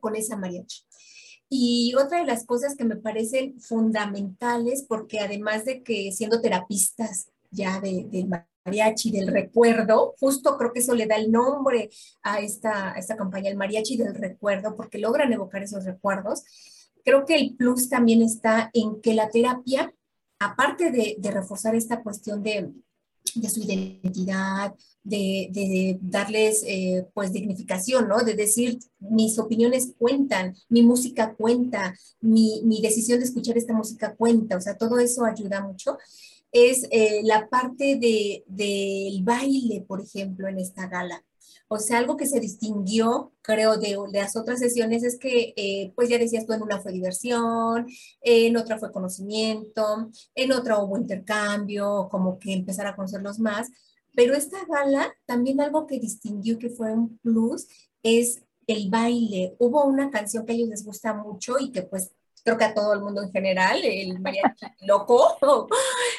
con 0.00 0.16
esa 0.16 0.38
mariachi. 0.38 0.84
Y 1.56 1.94
otra 1.94 2.18
de 2.18 2.24
las 2.24 2.44
cosas 2.44 2.74
que 2.74 2.84
me 2.84 2.96
parecen 2.96 3.60
fundamentales, 3.60 4.84
porque 4.88 5.20
además 5.20 5.64
de 5.64 5.84
que 5.84 6.10
siendo 6.10 6.40
terapistas 6.40 7.28
ya 7.52 7.78
del 7.78 8.10
de 8.10 8.42
mariachi, 8.64 9.12
del 9.12 9.28
recuerdo, 9.28 10.16
justo 10.18 10.58
creo 10.58 10.72
que 10.72 10.80
eso 10.80 10.96
le 10.96 11.06
da 11.06 11.14
el 11.14 11.30
nombre 11.30 11.90
a 12.24 12.40
esta, 12.40 12.94
esta 12.94 13.14
campaña, 13.14 13.50
el 13.50 13.56
mariachi 13.56 13.96
del 13.96 14.16
recuerdo, 14.16 14.74
porque 14.74 14.98
logran 14.98 15.32
evocar 15.32 15.62
esos 15.62 15.84
recuerdos. 15.84 16.42
Creo 17.04 17.24
que 17.24 17.36
el 17.36 17.54
plus 17.54 17.88
también 17.88 18.20
está 18.22 18.68
en 18.72 19.00
que 19.00 19.14
la 19.14 19.28
terapia, 19.28 19.94
aparte 20.40 20.90
de, 20.90 21.30
reforzar 21.30 21.76
esta 21.76 22.02
cuestión 22.02 22.42
de, 22.42 22.72
de 23.36 23.48
su 23.48 23.60
identidad, 23.60 24.74
de, 25.04 25.98
darles 26.00 26.64
eh, 26.66 27.06
pues 27.14 27.32
dignificación, 27.32 28.08
¿no? 28.08 28.18
De 28.18 28.34
decir, 28.34 28.78
mis 28.98 29.38
opiniones 29.38 29.92
cuentan, 29.98 30.56
mi 30.68 30.82
música 30.82 31.34
cuenta, 31.34 31.94
mi, 32.20 32.80
decisión 32.82 33.20
de 33.20 33.26
escuchar 33.26 33.56
esta 33.56 33.74
música 33.74 34.14
cuenta, 34.16 34.56
o 34.56 34.60
sea, 34.60 34.76
todo 34.76 34.98
eso 34.98 35.24
ayuda 35.24 35.62
mucho. 35.62 35.98
Es 36.50 36.86
eh, 36.90 37.20
la 37.24 37.48
parte 37.48 37.98
del 38.46 39.22
baile, 39.24 39.84
por 39.86 40.00
ejemplo, 40.00 40.48
en 40.48 40.58
esta 40.58 40.88
gala. 40.88 41.22
O 41.68 41.78
sea, 41.78 41.98
algo 41.98 42.16
que 42.16 42.26
se 42.26 42.40
distinguió, 42.40 43.32
creo, 43.42 43.78
de, 43.78 43.96
las 44.12 44.36
otras 44.36 44.60
sesiones 44.60 45.02
es 45.02 45.18
que, 45.18 45.54
eh, 45.56 45.92
pues 45.96 46.08
ya 46.08 46.18
decías 46.18 46.46
tú, 46.46 46.52
en 46.52 46.62
una 46.62 46.80
fue 46.80 46.92
diversión, 46.92 47.86
en 48.20 48.56
otra 48.56 48.78
fue 48.78 48.92
conocimiento, 48.92 50.10
en 50.34 50.52
otra 50.52 50.78
hubo 50.78 50.98
intercambio, 50.98 52.08
como 52.10 52.38
que 52.38 52.52
empezar 52.52 52.86
a 52.86 52.94
conocerlos 52.94 53.38
más, 53.38 53.70
pero 54.14 54.34
esta 54.34 54.64
gala, 54.66 55.14
también 55.26 55.60
algo 55.60 55.86
que 55.86 55.98
distinguió 55.98 56.58
que 56.58 56.70
fue 56.70 56.92
un 56.92 57.18
plus, 57.18 57.66
es 58.02 58.42
el 58.66 58.88
baile. 58.90 59.54
Hubo 59.58 59.84
una 59.84 60.10
canción 60.10 60.46
que 60.46 60.52
a 60.52 60.54
ellos 60.54 60.68
les 60.68 60.84
gusta 60.84 61.14
mucho 61.14 61.58
y 61.58 61.72
que 61.72 61.82
pues 61.82 62.12
creo 62.44 62.58
que 62.58 62.64
a 62.64 62.74
todo 62.74 62.92
el 62.92 63.00
mundo 63.00 63.22
en 63.22 63.32
general, 63.32 63.80
el 63.82 64.20
mariachi 64.20 64.66
loco. 64.86 65.36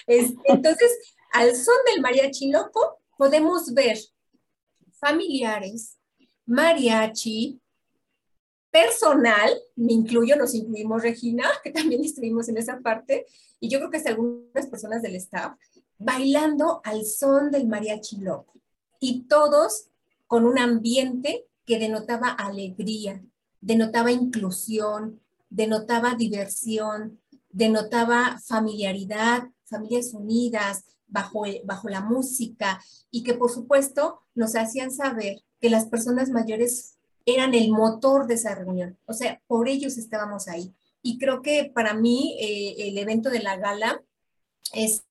Entonces, 0.08 1.16
al 1.32 1.56
son 1.56 1.76
del 1.92 2.02
mariachi 2.02 2.52
loco, 2.52 3.00
podemos 3.18 3.74
ver 3.74 3.98
familiares, 5.00 5.98
mariachi, 6.46 7.62
personal, 8.72 9.50
me 9.76 9.94
incluyo, 9.94 10.36
nos 10.36 10.54
incluimos 10.54 11.02
Regina, 11.02 11.50
que 11.64 11.72
también 11.72 12.04
estuvimos 12.04 12.50
en 12.50 12.58
esa 12.58 12.80
parte, 12.80 13.26
y 13.60 13.70
yo 13.70 13.80
creo 13.80 13.90
que 13.90 13.98
hasta 13.98 14.10
algunas 14.10 14.68
personas 14.68 15.02
del 15.02 15.16
staff, 15.16 15.54
bailando 15.98 16.82
al 16.84 17.06
son 17.06 17.52
del 17.52 17.68
mariachi 17.68 18.18
loco. 18.18 18.54
Y 19.00 19.24
todos 19.24 19.88
con 20.28 20.46
un 20.46 20.60
ambiente 20.60 21.48
que 21.66 21.80
denotaba 21.80 22.30
alegría, 22.30 23.24
denotaba 23.62 24.12
inclusión, 24.12 25.22
denotaba 25.50 26.16
diversión, 26.16 27.20
denotaba 27.50 28.40
familiaridad, 28.46 29.50
familias 29.64 30.14
unidas 30.14 30.84
bajo, 31.08 31.44
bajo 31.64 31.90
la 31.90 32.02
música 32.02 32.82
y 33.10 33.24
que 33.24 33.34
por 33.34 33.50
supuesto 33.50 34.22
nos 34.34 34.56
hacían 34.56 34.92
saber 34.92 35.44
que 35.60 35.70
las 35.70 35.86
personas 35.86 36.30
mayores 36.30 36.98
eran 37.26 37.54
el 37.54 37.72
motor 37.72 38.28
de 38.28 38.36
esa 38.36 38.54
reunión. 38.54 38.98
O 39.06 39.14
sea, 39.14 39.42
por 39.48 39.68
ellos 39.68 39.98
estábamos 39.98 40.48
ahí. 40.48 40.76
Y 41.02 41.18
creo 41.18 41.42
que 41.42 41.72
para 41.74 41.94
mí 41.94 42.38
eh, 42.40 42.90
el 42.90 42.98
evento 42.98 43.30
de 43.30 43.40
la 43.40 43.58
gala 43.58 44.04
es 44.74 45.05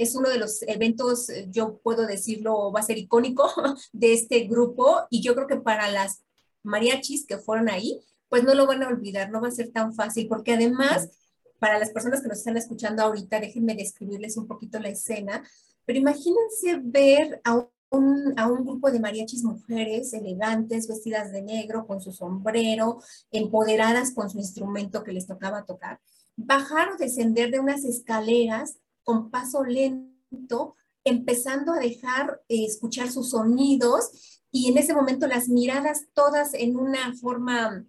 es 0.00 0.14
uno 0.14 0.30
de 0.30 0.38
los 0.38 0.62
eventos, 0.62 1.28
eh, 1.28 1.46
yo 1.50 1.78
puedo 1.82 2.06
decirlo, 2.06 2.72
va 2.72 2.80
a 2.80 2.84
ser 2.84 2.96
icónico 2.96 3.46
de 3.92 4.14
este 4.14 4.40
grupo 4.40 5.02
y 5.10 5.20
yo 5.20 5.34
creo 5.34 5.46
que 5.46 5.56
para 5.56 5.90
las 5.90 6.22
mariachis 6.62 7.26
que 7.26 7.36
fueron 7.36 7.68
ahí, 7.68 8.00
pues 8.30 8.44
no 8.44 8.54
lo 8.54 8.66
van 8.66 8.82
a 8.82 8.88
olvidar, 8.88 9.30
no 9.30 9.42
va 9.42 9.48
a 9.48 9.52
ser 9.52 9.70
tan 9.70 9.92
fácil, 9.92 10.26
porque 10.26 10.54
además, 10.54 11.10
para 11.58 11.78
las 11.78 11.90
personas 11.90 12.22
que 12.22 12.28
nos 12.28 12.38
están 12.38 12.56
escuchando 12.56 13.02
ahorita, 13.02 13.40
déjenme 13.40 13.74
describirles 13.74 14.38
un 14.38 14.46
poquito 14.46 14.78
la 14.78 14.88
escena, 14.88 15.42
pero 15.84 15.98
imagínense 15.98 16.80
ver 16.82 17.40
a 17.44 17.66
un, 17.90 18.34
a 18.38 18.46
un, 18.46 18.64
grupo 18.64 18.90
de 18.90 19.00
mariachis 19.00 19.42
mujeres 19.42 20.14
elegantes, 20.14 20.88
vestidas 20.88 21.32
de 21.32 21.42
negro, 21.42 21.86
con 21.86 22.00
su 22.00 22.12
sombrero, 22.12 23.02
empoderadas 23.32 24.14
con 24.14 24.30
su 24.30 24.38
instrumento 24.38 25.02
que 25.02 25.12
les 25.12 25.26
tocaba 25.26 25.64
tocar, 25.64 26.00
bajar 26.36 26.92
o 26.92 26.96
descender 26.96 27.50
de 27.50 27.60
unas 27.60 27.84
escaleras 27.84 28.79
con 29.04 29.30
paso 29.30 29.64
lento, 29.64 30.74
empezando 31.04 31.72
a 31.72 31.78
dejar 31.78 32.42
eh, 32.48 32.64
escuchar 32.64 33.10
sus 33.10 33.30
sonidos 33.30 34.42
y 34.50 34.68
en 34.68 34.78
ese 34.78 34.94
momento 34.94 35.26
las 35.26 35.48
miradas 35.48 36.06
todas 36.12 36.54
en 36.54 36.76
una 36.76 37.14
forma 37.16 37.86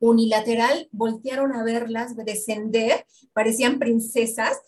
unilateral 0.00 0.88
voltearon 0.92 1.52
a 1.52 1.64
verlas 1.64 2.16
descender, 2.16 3.04
parecían 3.32 3.78
princesas 3.78 4.58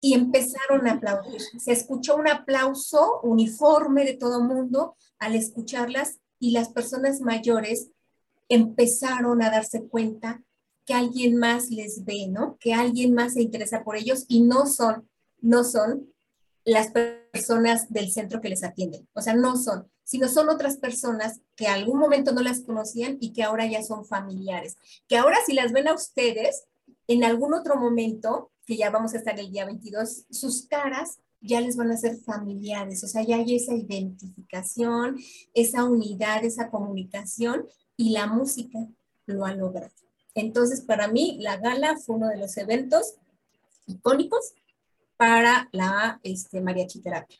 y 0.00 0.14
empezaron 0.14 0.88
a 0.88 0.92
aplaudir. 0.92 1.40
Se 1.58 1.72
escuchó 1.72 2.16
un 2.16 2.28
aplauso 2.28 3.20
uniforme 3.22 4.04
de 4.04 4.14
todo 4.14 4.42
mundo 4.42 4.96
al 5.18 5.34
escucharlas 5.34 6.18
y 6.40 6.50
las 6.50 6.70
personas 6.70 7.20
mayores 7.20 7.90
empezaron 8.48 9.42
a 9.42 9.50
darse 9.50 9.84
cuenta 9.84 10.42
que 10.84 10.94
alguien 10.94 11.36
más 11.36 11.70
les 11.70 12.04
ve, 12.04 12.26
¿no? 12.28 12.56
Que 12.58 12.74
alguien 12.74 13.14
más 13.14 13.34
se 13.34 13.42
interesa 13.42 13.84
por 13.84 13.96
ellos 13.96 14.24
y 14.26 14.40
no 14.40 14.66
son 14.66 15.08
no 15.42 15.64
son 15.64 16.10
las 16.64 16.90
personas 16.90 17.92
del 17.92 18.10
centro 18.10 18.40
que 18.40 18.48
les 18.48 18.64
atienden. 18.64 19.06
O 19.12 19.20
sea, 19.20 19.34
no 19.34 19.56
son, 19.56 19.90
sino 20.04 20.28
son 20.28 20.48
otras 20.48 20.78
personas 20.78 21.40
que 21.56 21.66
algún 21.66 21.98
momento 21.98 22.32
no 22.32 22.40
las 22.40 22.60
conocían 22.60 23.18
y 23.20 23.32
que 23.32 23.42
ahora 23.42 23.66
ya 23.66 23.82
son 23.82 24.06
familiares. 24.06 24.76
Que 25.08 25.16
ahora 25.16 25.36
si 25.44 25.52
las 25.52 25.72
ven 25.72 25.88
a 25.88 25.94
ustedes, 25.94 26.64
en 27.08 27.24
algún 27.24 27.52
otro 27.52 27.76
momento, 27.76 28.50
que 28.64 28.76
ya 28.76 28.90
vamos 28.90 29.12
a 29.12 29.18
estar 29.18 29.38
el 29.38 29.50
día 29.50 29.66
22, 29.66 30.26
sus 30.30 30.66
caras 30.66 31.18
ya 31.40 31.60
les 31.60 31.76
van 31.76 31.90
a 31.90 31.96
ser 31.96 32.16
familiares, 32.18 33.02
o 33.02 33.08
sea, 33.08 33.24
ya 33.24 33.36
hay 33.36 33.56
esa 33.56 33.74
identificación, 33.74 35.18
esa 35.54 35.82
unidad, 35.84 36.44
esa 36.44 36.70
comunicación 36.70 37.66
y 37.96 38.10
la 38.10 38.28
música 38.28 38.78
lo 39.26 39.44
ha 39.44 39.52
logrado. 39.52 39.92
Entonces, 40.34 40.80
para 40.82 41.08
mí, 41.08 41.38
la 41.40 41.56
gala 41.56 41.96
fue 41.98 42.16
uno 42.16 42.28
de 42.28 42.38
los 42.38 42.56
eventos 42.56 43.16
icónicos 43.86 44.54
para 45.22 45.68
la 45.70 46.18
este, 46.24 46.60
mariachi 46.60 47.00
terapia. 47.00 47.38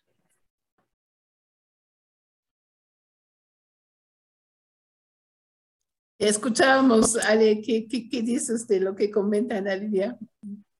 Escuchábamos, 6.17 7.17
Ale, 7.17 7.61
¿qué, 7.61 7.89
qué, 7.89 8.23
dices 8.23 8.69
de 8.69 8.79
lo 8.79 8.95
que 8.95 9.11
comenta 9.11 9.57
Ana 9.57 9.75
Lidia? 9.75 10.17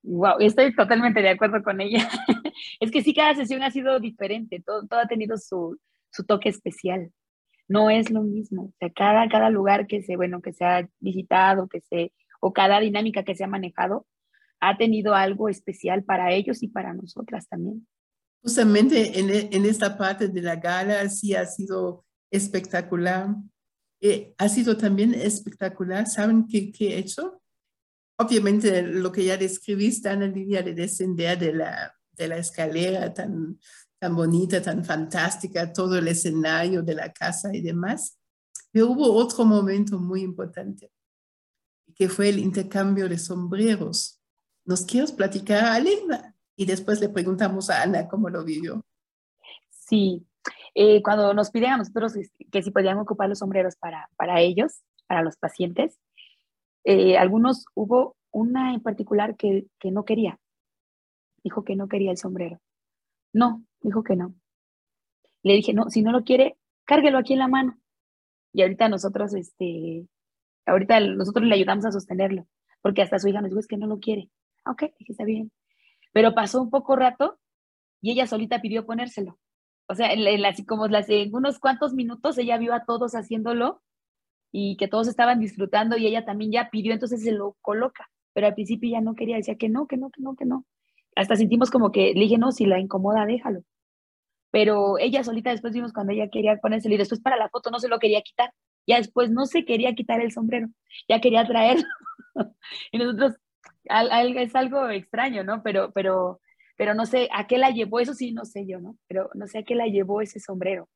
Wow, 0.01 0.39
estoy 0.39 0.73
totalmente 0.73 1.21
de 1.21 1.31
acuerdo 1.31 1.61
con 1.61 1.81
ella. 1.81 2.07
es 2.79 2.89
que 2.89 3.03
sí, 3.03 3.13
cada 3.13 3.35
sesión 3.35 3.63
ha 3.63 3.71
sido 3.71 3.99
diferente, 3.99 4.63
todo, 4.65 4.87
todo 4.87 5.01
ha 5.01 5.07
tenido 5.07 5.37
su, 5.37 5.77
su, 6.09 6.23
toque 6.23 6.47
especial. 6.47 7.11
No 7.67 7.89
es 7.89 8.11
lo 8.11 8.21
mismo. 8.21 8.67
O 8.67 8.73
sea, 8.79 8.89
cada, 8.91 9.27
cada 9.27 9.49
lugar 9.49 9.87
que 9.87 10.03
se, 10.03 10.15
bueno, 10.15 10.41
que 10.41 10.53
se 10.53 10.63
ha 10.63 10.87
visitado, 11.01 11.67
que 11.67 11.81
se, 11.81 12.13
o 12.39 12.53
cada 12.53 12.79
dinámica 12.79 13.25
que 13.25 13.35
se 13.35 13.43
ha 13.43 13.47
manejado, 13.47 14.05
ha 14.69 14.77
tenido 14.77 15.13
algo 15.13 15.49
especial 15.49 16.03
para 16.03 16.31
ellos 16.33 16.63
y 16.63 16.67
para 16.67 16.93
nosotras 16.93 17.47
también. 17.47 17.87
Justamente 18.41 19.19
en, 19.19 19.29
en 19.53 19.65
esta 19.65 19.97
parte 19.97 20.27
de 20.27 20.41
la 20.41 20.57
gala 20.57 21.09
sí 21.09 21.33
ha 21.33 21.45
sido 21.45 22.05
espectacular 22.31 23.35
eh, 24.05 24.35
ha 24.37 24.49
sido 24.49 24.75
también 24.75 25.13
espectacular. 25.13 26.07
¿Saben 26.07 26.45
qué, 26.45 26.73
qué, 26.73 26.89
he 26.89 26.97
hecho? 26.97 27.41
Obviamente 28.17 28.81
lo 28.81 29.13
que 29.13 29.23
ya 29.23 29.37
describiste, 29.37 30.09
Ana 30.09 30.27
Lidia, 30.27 30.61
de 30.61 30.73
descender 30.73 31.39
de 31.39 31.53
la, 31.53 31.95
de 32.11 32.27
la 32.27 32.35
escalera 32.35 33.13
tan, 33.13 33.57
tan 33.97 34.13
bonita, 34.13 34.61
tan 34.61 34.83
fantástica, 34.83 35.71
todo 35.71 35.97
el 35.97 36.09
escenario 36.09 36.83
de 36.83 36.95
la 36.95 37.13
casa 37.13 37.55
y 37.55 37.61
demás. 37.61 38.19
Pero 38.73 38.91
hubo 38.91 39.13
otro 39.13 39.45
momento 39.45 39.97
muy 39.97 40.21
importante, 40.21 40.91
que 41.95 42.09
fue 42.09 42.27
el 42.27 42.39
intercambio 42.39 43.07
de 43.07 43.17
sombreros. 43.17 44.21
¿Nos 44.65 44.85
quieres 44.85 45.11
platicar, 45.11 45.65
Ale? 45.65 45.91
Y 46.55 46.65
después 46.65 47.01
le 47.01 47.09
preguntamos 47.09 47.69
a 47.69 47.81
Ana 47.81 48.07
cómo 48.07 48.29
lo 48.29 48.43
vivió. 48.43 48.85
Sí, 49.69 50.25
eh, 50.75 51.01
cuando 51.03 51.33
nos 51.33 51.51
piden 51.51 51.71
a 51.71 51.77
nosotros 51.77 52.15
este, 52.15 52.45
que 52.45 52.63
si 52.63 52.71
podían 52.71 52.97
ocupar 52.97 53.29
los 53.29 53.39
sombreros 53.39 53.75
para, 53.75 54.09
para 54.15 54.41
ellos, 54.41 54.81
para 55.07 55.21
los 55.21 55.37
pacientes, 55.37 55.99
eh, 56.83 57.17
algunos 57.17 57.65
hubo 57.75 58.15
una 58.31 58.73
en 58.73 58.81
particular 58.81 59.35
que, 59.35 59.67
que 59.79 59.91
no 59.91 60.05
quería. 60.05 60.39
Dijo 61.43 61.63
que 61.63 61.75
no 61.75 61.87
quería 61.87 62.11
el 62.11 62.17
sombrero. 62.17 62.59
No, 63.33 63.63
dijo 63.81 64.03
que 64.03 64.15
no. 64.15 64.33
Le 65.43 65.53
dije, 65.53 65.73
no, 65.73 65.89
si 65.89 66.01
no 66.01 66.11
lo 66.11 66.23
quiere, 66.23 66.57
cárguelo 66.85 67.17
aquí 67.17 67.33
en 67.33 67.39
la 67.39 67.47
mano. 67.47 67.77
Y 68.53 68.61
ahorita 68.61 68.87
nosotros, 68.87 69.33
este, 69.33 70.07
ahorita 70.65 70.99
nosotros 71.01 71.45
le 71.45 71.55
ayudamos 71.55 71.85
a 71.85 71.91
sostenerlo, 71.91 72.47
porque 72.81 73.01
hasta 73.01 73.19
su 73.19 73.27
hija 73.27 73.41
nos 73.41 73.49
dijo, 73.49 73.59
es 73.59 73.67
que 73.67 73.77
no 73.77 73.87
lo 73.87 73.99
quiere. 73.99 74.29
Ok, 74.65 74.83
dije, 74.99 75.11
está 75.11 75.25
bien. 75.25 75.51
Pero 76.11 76.33
pasó 76.35 76.61
un 76.61 76.69
poco 76.69 76.95
rato 76.95 77.39
y 78.01 78.11
ella 78.11 78.27
solita 78.27 78.61
pidió 78.61 78.85
ponérselo 78.85 79.39
o 79.87 79.95
sea, 79.95 80.11
en, 80.13 80.65
como 80.65 80.87
las, 80.87 81.09
en 81.09 81.35
unos 81.35 81.59
cuantos 81.59 81.93
minutos 81.93 82.37
ella 82.37 82.57
vio 82.57 82.73
a 82.73 82.85
todos 82.85 83.13
haciéndolo 83.13 83.81
y 84.51 84.77
que 84.77 84.87
todos 84.87 85.07
estaban 85.07 85.39
disfrutando 85.39 85.97
y 85.97 86.07
ella 86.07 86.25
también 86.25 86.51
ya 86.51 86.69
pidió, 86.69 86.93
entonces 86.93 87.23
se 87.23 87.31
lo 87.31 87.57
coloca, 87.61 88.09
pero 88.33 88.47
al 88.47 88.53
principio 88.53 88.91
ya 88.91 89.01
no 89.01 89.15
quería, 89.15 89.37
decía 89.37 89.55
que 89.55 89.69
no, 89.69 89.87
que 89.87 89.97
no, 89.97 90.09
que 90.11 90.21
no, 90.21 90.35
que 90.35 90.45
no. 90.45 90.65
Hasta 91.15 91.35
sentimos 91.35 91.69
como 91.69 91.91
que 91.91 92.13
le 92.13 92.21
dije, 92.21 92.37
no, 92.37 92.51
si 92.51 92.65
la 92.65 92.79
incomoda, 92.79 93.25
déjalo. 93.25 93.63
Pero 94.51 94.99
ella 94.99 95.23
solita 95.23 95.49
después 95.49 95.73
vimos 95.73 95.93
cuando 95.93 96.13
ella 96.13 96.29
quería 96.29 96.57
ponérselo 96.57 96.95
y 96.95 96.97
después 96.99 97.21
para 97.21 97.37
la 97.37 97.49
foto 97.49 97.71
no 97.71 97.79
se 97.79 97.87
lo 97.87 97.99
quería 97.99 98.21
quitar. 98.21 98.51
Ya 98.87 98.97
después 98.97 99.31
no 99.31 99.45
se 99.45 99.65
quería 99.65 99.95
quitar 99.95 100.21
el 100.21 100.31
sombrero, 100.31 100.69
ya 101.09 101.21
quería 101.21 101.45
traerlo. 101.45 101.85
y 102.91 102.97
nosotros, 102.97 103.33
es 103.85 104.55
algo 104.55 104.89
extraño, 104.89 105.43
¿no? 105.43 105.61
Pero, 105.63 105.91
pero 105.91 106.39
pero 106.77 106.93
no 106.93 107.05
sé 107.05 107.29
a 107.31 107.47
qué 107.47 107.57
la 107.57 107.69
llevó, 107.69 107.99
eso 107.99 108.13
sí, 108.13 108.31
no 108.31 108.45
sé 108.45 108.65
yo, 108.65 108.79
¿no? 108.79 108.97
Pero 109.07 109.29
no 109.35 109.47
sé 109.47 109.59
a 109.59 109.63
qué 109.63 109.75
la 109.75 109.87
llevó 109.87 110.21
ese 110.21 110.39
sombrero. 110.39 110.89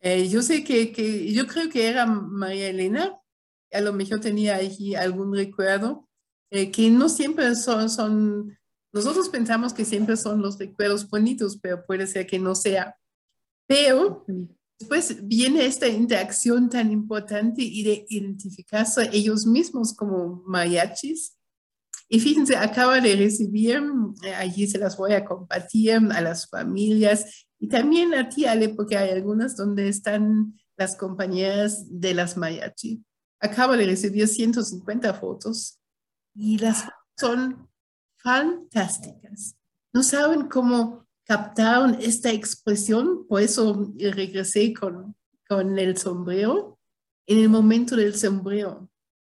Eh, 0.00 0.28
yo 0.28 0.42
sé 0.42 0.64
que, 0.64 0.92
que, 0.92 1.32
yo 1.32 1.46
creo 1.46 1.68
que 1.68 1.88
era 1.88 2.06
María 2.06 2.68
Elena, 2.68 3.18
a 3.72 3.80
lo 3.80 3.92
mejor 3.92 4.20
tenía 4.20 4.56
ahí 4.56 4.94
algún 4.94 5.34
recuerdo, 5.34 6.08
eh, 6.50 6.70
que 6.70 6.90
no 6.90 7.08
siempre 7.08 7.54
son, 7.54 7.90
son, 7.90 8.58
nosotros 8.92 9.28
pensamos 9.28 9.74
que 9.74 9.84
siempre 9.84 10.16
son 10.16 10.40
los 10.40 10.58
recuerdos 10.58 11.08
bonitos, 11.08 11.58
pero 11.60 11.84
puede 11.84 12.06
ser 12.06 12.26
que 12.26 12.38
no 12.38 12.54
sea. 12.54 12.96
Pero 13.66 14.24
después 14.78 15.26
viene 15.28 15.66
esta 15.66 15.86
interacción 15.86 16.70
tan 16.70 16.90
importante 16.90 17.62
y 17.62 17.82
de 17.82 18.06
identificarse 18.08 19.10
ellos 19.12 19.46
mismos 19.46 19.94
como 19.94 20.42
mariachis 20.46 21.36
y 22.12 22.18
fíjense, 22.18 22.56
acaba 22.56 23.00
de 23.00 23.14
recibir, 23.14 23.80
eh, 24.24 24.34
allí 24.34 24.66
se 24.66 24.78
las 24.78 24.96
voy 24.96 25.12
a 25.12 25.24
compartir 25.24 25.92
a 25.92 26.20
las 26.20 26.48
familias 26.48 27.46
y 27.60 27.68
también 27.68 28.12
a 28.14 28.28
ti, 28.28 28.46
Ale, 28.46 28.70
porque 28.70 28.98
hay 28.98 29.10
algunas 29.10 29.56
donde 29.56 29.88
están 29.88 30.58
las 30.76 30.96
compañeras 30.96 31.84
de 31.88 32.14
las 32.14 32.36
mariachi. 32.36 33.04
Acaba 33.38 33.76
de 33.76 33.86
recibir 33.86 34.26
150 34.26 35.14
fotos 35.14 35.78
y 36.34 36.58
las 36.58 36.88
son 37.16 37.68
fantásticas. 38.16 39.54
No 39.92 40.02
saben 40.02 40.48
cómo 40.48 41.06
captaron 41.24 41.96
esta 42.00 42.32
expresión, 42.32 43.24
por 43.28 43.40
eso 43.40 43.94
regresé 43.96 44.74
con, 44.74 45.14
con 45.48 45.78
el 45.78 45.96
sombrero, 45.96 46.76
en 47.28 47.38
el 47.38 47.48
momento 47.48 47.94
del 47.94 48.16
sombrero 48.16 48.89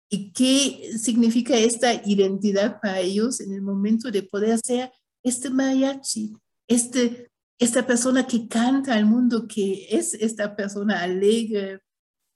y 0.10 0.32
qué 0.32 0.98
significa 0.98 1.58
esta 1.58 1.94
identidad 2.06 2.80
para 2.80 3.00
ellos 3.00 3.42
en 3.42 3.54
el 3.54 3.62
momento 3.62 4.12
de 4.12 4.24
poder 4.24 4.54
hacer 4.54 4.92
este 5.24 5.50
mariachi, 5.50 6.34
este, 6.68 7.32
esta 7.58 7.86
persona 7.86 8.28
que 8.28 8.48
canta 8.48 8.94
al 8.94 9.06
mundo, 9.06 9.48
que 9.48 9.88
es 9.90 10.14
esta 10.14 10.56
persona 10.56 11.02
alegre. 11.02 11.82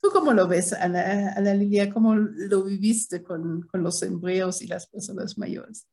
¿Tú 0.01 0.09
cómo 0.11 0.34
lo 0.34 0.47
ves, 0.47 0.74
Ana, 0.74 1.34
Ana 1.36 1.53
Lilia? 1.53 1.89
¿Cómo 1.93 2.15
lo 2.15 2.63
viviste 2.63 3.22
con, 3.22 3.63
con 3.63 3.84
los 3.84 3.99
sombreros 3.99 4.61
y 4.61 4.67
las 4.67 4.88
personas 4.88 5.38
mayores? 5.38 5.86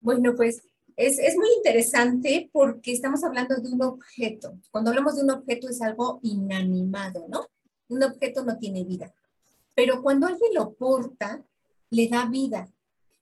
Bueno, 0.00 0.34
pues 0.34 0.62
es, 0.96 1.18
es, 1.18 1.36
muy 1.36 1.48
interesante 1.58 2.48
porque 2.52 2.92
estamos 2.92 3.22
hablando 3.24 3.56
de 3.56 3.68
un 3.68 3.82
objeto. 3.82 4.58
Cuando 4.70 4.90
hablamos 4.90 5.16
de 5.16 5.24
un 5.24 5.30
objeto 5.30 5.68
es 5.68 5.82
algo 5.82 6.20
inanimado, 6.22 7.26
¿no? 7.28 7.46
Un 7.88 8.02
objeto 8.02 8.44
no 8.44 8.56
tiene 8.56 8.84
vida. 8.84 9.12
Pero 9.80 10.02
cuando 10.02 10.26
alguien 10.26 10.52
lo 10.52 10.74
porta, 10.74 11.42
le 11.88 12.06
da 12.06 12.26
vida. 12.26 12.68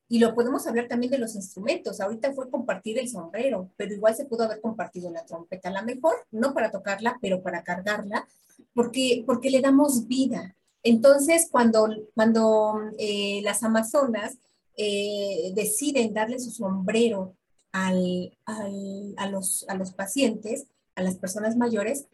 Y 0.09 0.19
lo 0.19 0.35
podemos 0.35 0.67
hablar 0.67 0.89
también 0.89 1.13
de 1.13 1.19
los 1.19 1.37
instrumentos. 1.37 2.01
Ahorita 2.01 2.33
fue 2.33 2.51
compartir 2.51 2.99
el 2.99 3.09
sombrero, 3.09 3.71
pero 3.77 3.95
igual 3.95 4.17
se 4.17 4.25
pudo 4.25 4.43
haber 4.43 4.61
compartido 4.61 5.09
la 5.09 5.25
trompeta. 5.25 5.69
A 5.69 5.81
lo 5.81 5.87
mejor, 5.87 6.17
no 6.33 6.53
para 6.55 6.73
tocarla, 6.73 7.17
pero 7.23 7.45
para 7.45 7.63
cargarla, 7.63 8.27
porque, 8.75 9.23
porque 9.25 9.51
le 9.51 9.61
damos 9.61 10.09
vida. 10.09 10.57
Entonces, 10.83 11.47
cuando, 11.49 11.91
cuando 12.17 12.81
eh, 12.99 13.41
las 13.45 13.63
amazonas 13.63 14.39
eh, 14.77 15.53
deciden 15.55 16.13
darle 16.13 16.41
su 16.41 16.51
sombrero 16.51 17.37
al, 17.71 18.37
al, 18.47 19.15
a, 19.17 19.31
los, 19.31 19.65
a 19.69 19.77
los 19.77 19.93
pacientes, 19.93 20.67
a 20.97 21.05
las 21.05 21.19
personas 21.19 21.57
mayores, 21.57 22.09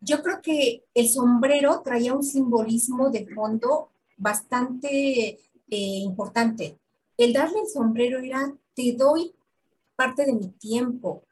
yo 0.00 0.22
creo 0.22 0.40
que 0.42 0.84
el 0.94 1.08
sombrero 1.08 1.82
traía 1.82 2.14
un 2.14 2.22
simbolismo 2.22 3.10
de 3.10 3.26
fondo 3.26 3.90
bastante 4.16 5.28
eh, 5.28 5.38
importante. 5.68 6.78
El 7.16 7.32
darle 7.32 7.60
el 7.60 7.68
sombrero 7.68 8.18
era, 8.18 8.54
te 8.74 8.92
doy 8.92 9.34
parte 9.96 10.26
de 10.26 10.34
mi 10.34 10.48
tiempo, 10.48 11.22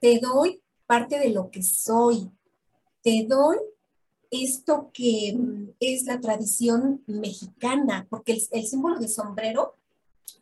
te 0.00 0.18
doy 0.18 0.62
parte 0.86 1.18
de 1.18 1.30
lo 1.30 1.50
que 1.50 1.62
soy, 1.62 2.30
te 3.02 3.26
doy 3.28 3.58
esto 4.30 4.90
que 4.92 5.34
mm, 5.36 5.70
es 5.78 6.04
la 6.04 6.20
tradición 6.20 7.02
mexicana, 7.06 8.06
porque 8.08 8.32
el, 8.32 8.42
el 8.50 8.66
símbolo 8.66 8.98
de 8.98 9.08
sombrero 9.08 9.74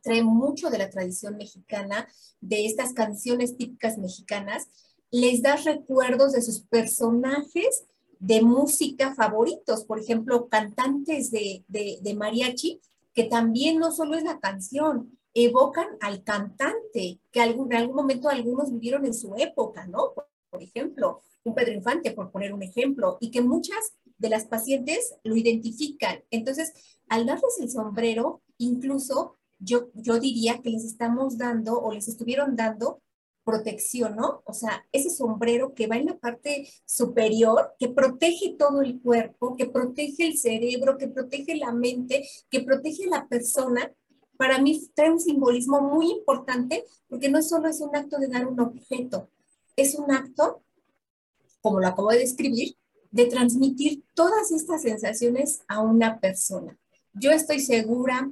trae 0.03 0.22
mucho 0.22 0.70
de 0.70 0.79
la 0.79 0.91
tradición 0.91 1.37
mexicana, 1.37 2.07
de 2.41 2.66
estas 2.66 2.93
canciones 2.93 3.57
típicas 3.57 3.99
mexicanas, 3.99 4.68
les 5.15 5.43
das 5.43 5.62
recuerdos 5.62 6.33
de 6.33 6.43
sus 6.43 6.62
personajes 6.62 7.85
de 8.19 8.43
música 8.43 9.15
favoritos, 9.15 9.85
por 9.85 10.01
ejemplo, 10.01 10.49
cantantes 10.49 11.31
de, 11.31 11.62
mariachi, 12.17 12.81
que 13.12 13.23
también 13.23 13.79
no 13.79 13.93
solo 13.93 14.17
es 14.17 14.25
la 14.25 14.41
canción, 14.41 15.17
evocan 15.33 15.87
al 16.01 16.25
cantante, 16.25 17.21
que 17.31 17.41
algún, 17.41 17.73
en 17.73 17.79
algún 17.79 17.95
momento 17.95 18.29
algunos 18.29 18.73
vivieron 18.73 19.07
en 19.07 19.15
su 19.15 19.37
época, 19.37 19.87
¿no? 19.87 20.15
Por, 20.15 20.27
ejemplo, 20.61 21.21
un 21.45 21.55
Pedro 21.55 21.75
Infante, 21.75 22.11
por 22.11 22.33
poner 22.33 22.53
un 22.53 22.65
ejemplo, 22.65 23.17
y 23.21 23.31
que 23.31 23.41
muchas 23.41 23.93
de 24.19 24.31
las 24.31 24.47
pacientes 24.47 25.15
lo 25.23 25.37
identifican. 25.37 26.25
Entonces, 26.33 26.73
al 27.09 27.25
darles 27.27 27.61
el 27.61 27.71
sombrero, 27.71 28.41
incluso 28.59 29.37
yo, 29.61 29.91
yo 29.95 30.19
diría 30.19 30.61
que 30.61 30.71
les 30.71 30.85
estamos 30.85 31.39
dando 31.39 31.81
o 31.81 31.93
les 31.93 32.09
estuvieron 32.09 32.57
dando 32.57 33.01
protección, 33.45 34.16
¿no? 34.16 34.42
O 34.45 34.53
sea, 34.53 34.84
ese 34.90 35.11
sombrero 35.11 35.74
que 35.74 35.86
va 35.86 35.97
en 35.97 36.07
la 36.07 36.18
parte 36.18 36.68
superior, 36.86 37.74
que 37.78 37.88
protege 37.88 38.57
todo 38.59 38.82
el 38.82 39.01
cuerpo, 39.01 39.55
que 39.57 39.66
protege 39.66 40.26
el 40.26 40.38
cerebro, 40.38 40.99
que 40.99 41.09
protege 41.09 41.57
la 41.57 41.72
mente, 41.72 42.26
que 42.51 42.61
protege 42.61 43.05
a 43.05 43.18
la 43.18 43.28
persona, 43.28 43.92
para 44.36 44.59
mí 44.59 44.80
trae 44.95 45.11
un 45.11 45.20
simbolismo 45.20 45.80
muy 45.80 46.11
importante 46.11 46.84
porque 47.09 47.28
no 47.28 47.42
solo 47.42 47.68
es 47.68 47.80
un 47.80 47.95
acto 47.95 48.18
de 48.18 48.28
dar 48.28 48.47
un 48.47 48.59
objeto, 48.59 49.30
es 49.76 49.95
un 49.95 50.11
acto, 50.11 50.62
como 51.61 51.80
lo 51.80 51.86
acabo 51.86 52.11
de 52.11 52.18
describir, 52.18 52.76
de 53.11 53.26
transmitir 53.26 54.03
todas 54.14 54.51
estas 54.51 54.82
sensaciones 54.82 55.61
a 55.68 55.80
una 55.80 56.18
persona. 56.18 56.76
Yo 57.12 57.30
estoy 57.30 57.61
segura, 57.61 58.28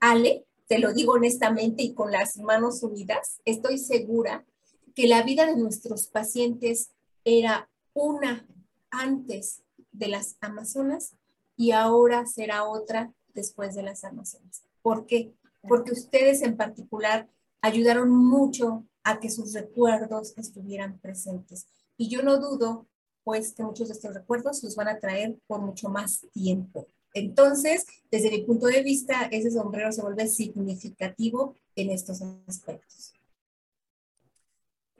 Ale, 0.00 0.46
te 0.68 0.78
lo 0.78 0.94
digo 0.94 1.12
honestamente 1.12 1.82
y 1.82 1.92
con 1.92 2.10
las 2.10 2.38
manos 2.38 2.82
unidas, 2.82 3.42
estoy 3.44 3.76
segura 3.76 4.46
que 4.94 5.06
la 5.06 5.22
vida 5.22 5.46
de 5.46 5.56
nuestros 5.56 6.06
pacientes 6.06 6.90
era 7.24 7.68
una 7.94 8.46
antes 8.90 9.62
de 9.92 10.08
las 10.08 10.36
Amazonas 10.40 11.14
y 11.56 11.72
ahora 11.72 12.26
será 12.26 12.64
otra 12.64 13.12
después 13.34 13.74
de 13.74 13.82
las 13.82 14.04
Amazonas. 14.04 14.62
¿Por 14.82 15.06
qué? 15.06 15.32
Porque 15.68 15.92
ustedes 15.92 16.42
en 16.42 16.56
particular 16.56 17.28
ayudaron 17.60 18.10
mucho 18.10 18.84
a 19.04 19.20
que 19.20 19.30
sus 19.30 19.52
recuerdos 19.52 20.34
estuvieran 20.36 20.98
presentes. 20.98 21.66
Y 21.96 22.08
yo 22.08 22.22
no 22.22 22.38
dudo, 22.38 22.86
pues, 23.24 23.52
que 23.52 23.62
muchos 23.62 23.88
de 23.88 23.94
estos 23.94 24.14
recuerdos 24.14 24.62
los 24.62 24.74
van 24.76 24.88
a 24.88 24.98
traer 24.98 25.38
por 25.46 25.60
mucho 25.60 25.88
más 25.88 26.26
tiempo. 26.32 26.86
Entonces, 27.14 27.86
desde 28.10 28.30
mi 28.30 28.42
punto 28.42 28.66
de 28.66 28.82
vista, 28.82 29.28
ese 29.30 29.50
sombrero 29.50 29.92
se 29.92 30.02
vuelve 30.02 30.26
significativo 30.26 31.54
en 31.76 31.90
estos 31.90 32.22
aspectos. 32.46 33.12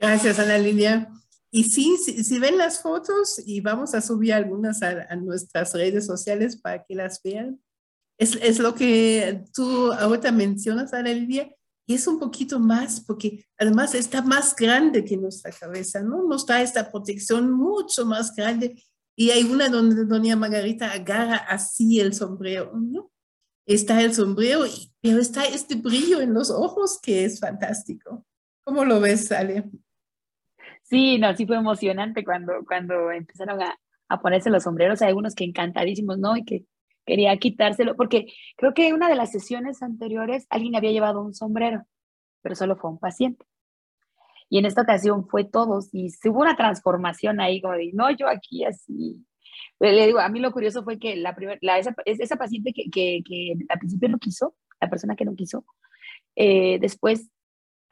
Gracias, 0.03 0.37
Ana 0.37 0.57
Lidia. 0.57 1.09
Y 1.49 1.63
sí, 1.63 1.95
si, 1.95 2.37
ven 2.37 2.57
las 2.57 2.81
fotos, 2.81 3.41
y 3.45 3.61
vamos 3.61 3.95
a 3.95 4.01
subir 4.01 4.33
algunas 4.33 4.83
a, 4.83 5.15
nuestras 5.15 5.73
redes 5.73 6.05
sociales 6.05 6.57
para 6.57 6.83
que 6.83 6.93
las 6.93 7.21
vean, 7.23 7.63
es, 8.17 8.37
es, 8.41 8.59
lo 8.59 8.75
que 8.75 9.45
tú 9.53 9.93
ahorita 9.93 10.33
mencionas, 10.33 10.93
Ana 10.93 11.13
Lidia, 11.13 11.55
y 11.87 11.93
es 11.93 12.05
un 12.05 12.19
poquito 12.19 12.59
más, 12.59 12.99
porque 12.99 13.45
además 13.57 13.95
está 13.95 14.21
más 14.21 14.53
grande 14.57 15.05
que 15.05 15.15
nuestra 15.15 15.53
cabeza, 15.53 16.01
¿no? 16.01 16.27
Nos 16.27 16.45
da 16.45 16.61
esta 16.61 16.91
protección 16.91 17.49
mucho 17.53 18.05
más 18.05 18.35
grande 18.35 18.83
y 19.15 19.29
hay 19.29 19.43
una 19.43 19.69
donde 19.69 20.03
doña 20.03 20.35
Margarita 20.35 20.91
agarra 20.91 21.37
así 21.37 22.01
el 22.01 22.13
sombrero, 22.13 22.73
¿no? 22.75 23.09
Está 23.65 24.01
el 24.01 24.13
sombrero, 24.13 24.65
pero 24.99 25.19
está 25.19 25.45
este 25.45 25.75
brillo 25.75 26.19
en 26.19 26.33
los 26.33 26.51
ojos 26.51 26.99
que 27.01 27.23
es 27.23 27.39
fantástico. 27.39 28.25
¿Cómo 28.65 28.83
lo 28.83 28.99
ves, 28.99 29.31
Ale? 29.31 29.71
Sí, 30.83 31.17
no, 31.17 31.35
sí 31.35 31.45
fue 31.45 31.57
emocionante 31.57 32.23
cuando, 32.23 32.53
cuando 32.67 33.11
empezaron 33.11 33.61
a, 33.61 33.75
a 34.09 34.21
ponerse 34.21 34.49
los 34.49 34.63
sombreros. 34.63 35.01
Hay 35.01 35.09
algunos 35.09 35.35
que 35.35 35.45
encantadísimos, 35.45 36.19
¿no? 36.19 36.37
Y 36.37 36.45
que 36.45 36.65
quería 37.05 37.35
quitárselo, 37.37 37.95
porque 37.95 38.27
creo 38.55 38.73
que 38.73 38.87
en 38.87 38.93
una 38.95 39.09
de 39.09 39.15
las 39.15 39.31
sesiones 39.31 39.81
anteriores 39.81 40.45
alguien 40.49 40.75
había 40.75 40.91
llevado 40.91 41.21
un 41.21 41.33
sombrero, 41.33 41.85
pero 42.41 42.55
solo 42.55 42.77
fue 42.77 42.91
un 42.91 42.99
paciente. 42.99 43.45
Y 44.49 44.59
en 44.59 44.65
esta 44.65 44.83
ocasión 44.83 45.27
fue 45.27 45.45
todos 45.45 45.89
y 45.93 46.09
hubo 46.25 46.41
una 46.41 46.55
transformación 46.55 47.41
ahí, 47.41 47.61
como 47.61 47.73
de, 47.73 47.91
no, 47.93 48.11
yo 48.11 48.27
aquí 48.27 48.63
así. 48.65 49.25
Le 49.79 50.05
digo, 50.07 50.19
a 50.19 50.29
mí 50.29 50.39
lo 50.39 50.51
curioso 50.51 50.83
fue 50.83 50.99
que 50.99 51.15
la, 51.15 51.35
la 51.61 51.79
esa, 51.79 51.95
esa, 52.05 52.35
paciente 52.35 52.71
que, 52.73 52.89
que, 52.89 53.21
que, 53.25 53.55
al 53.69 53.79
principio 53.79 54.09
no 54.09 54.19
quiso, 54.19 54.55
la 54.79 54.89
persona 54.89 55.15
que 55.15 55.25
no 55.25 55.35
quiso, 55.35 55.65
eh, 56.35 56.77
después 56.79 57.29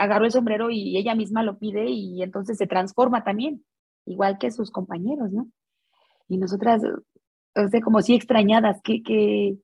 agarró 0.01 0.25
el 0.25 0.31
sombrero 0.31 0.71
y 0.71 0.97
ella 0.97 1.13
misma 1.13 1.43
lo 1.43 1.59
pide 1.59 1.85
y 1.85 2.23
entonces 2.23 2.57
se 2.57 2.65
transforma 2.65 3.23
también, 3.23 3.63
igual 4.05 4.39
que 4.39 4.49
sus 4.49 4.71
compañeros, 4.71 5.31
¿no? 5.31 5.47
Y 6.27 6.37
nosotras, 6.37 6.81
o 6.83 7.67
sea, 7.67 7.81
como 7.81 8.01
si 8.01 8.15
extrañadas, 8.15 8.81
que, 8.81 9.03
que 9.03 9.57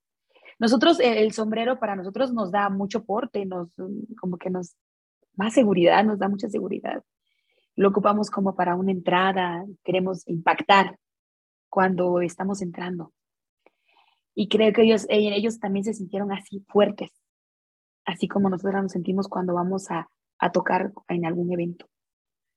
nosotros, 0.60 1.00
el 1.00 1.32
sombrero 1.32 1.80
para 1.80 1.96
nosotros 1.96 2.34
nos 2.34 2.52
da 2.52 2.70
mucho 2.70 3.04
porte, 3.04 3.46
nos, 3.46 3.70
como 4.20 4.38
que 4.38 4.52
nos 4.52 4.76
más 5.36 5.54
seguridad, 5.54 6.04
nos 6.04 6.20
da 6.20 6.30
mucha 6.30 6.50
seguridad. 6.50 7.04
Lo 7.76 7.90
ocupamos 7.90 8.30
como 8.30 8.56
para 8.56 8.76
una 8.76 8.92
entrada, 8.92 9.66
queremos 9.84 10.28
impactar 10.28 11.00
cuando 11.70 12.22
estamos 12.22 12.62
entrando. 12.62 13.12
Y 14.36 14.50
creo 14.50 14.72
que 14.72 14.84
ellos, 14.84 15.06
eh, 15.10 15.34
ellos 15.36 15.60
también 15.60 15.84
se 15.84 15.96
sintieron 15.96 16.32
así 16.32 16.64
fuertes, 16.68 17.12
así 18.06 18.28
como 18.28 18.50
nosotros 18.50 18.84
nos 18.84 18.92
sentimos 18.92 19.28
cuando 19.28 19.56
vamos 19.56 19.90
a, 19.90 20.08
a 20.40 20.52
tocar 20.52 20.92
en 21.08 21.26
algún 21.26 21.52
evento 21.52 21.88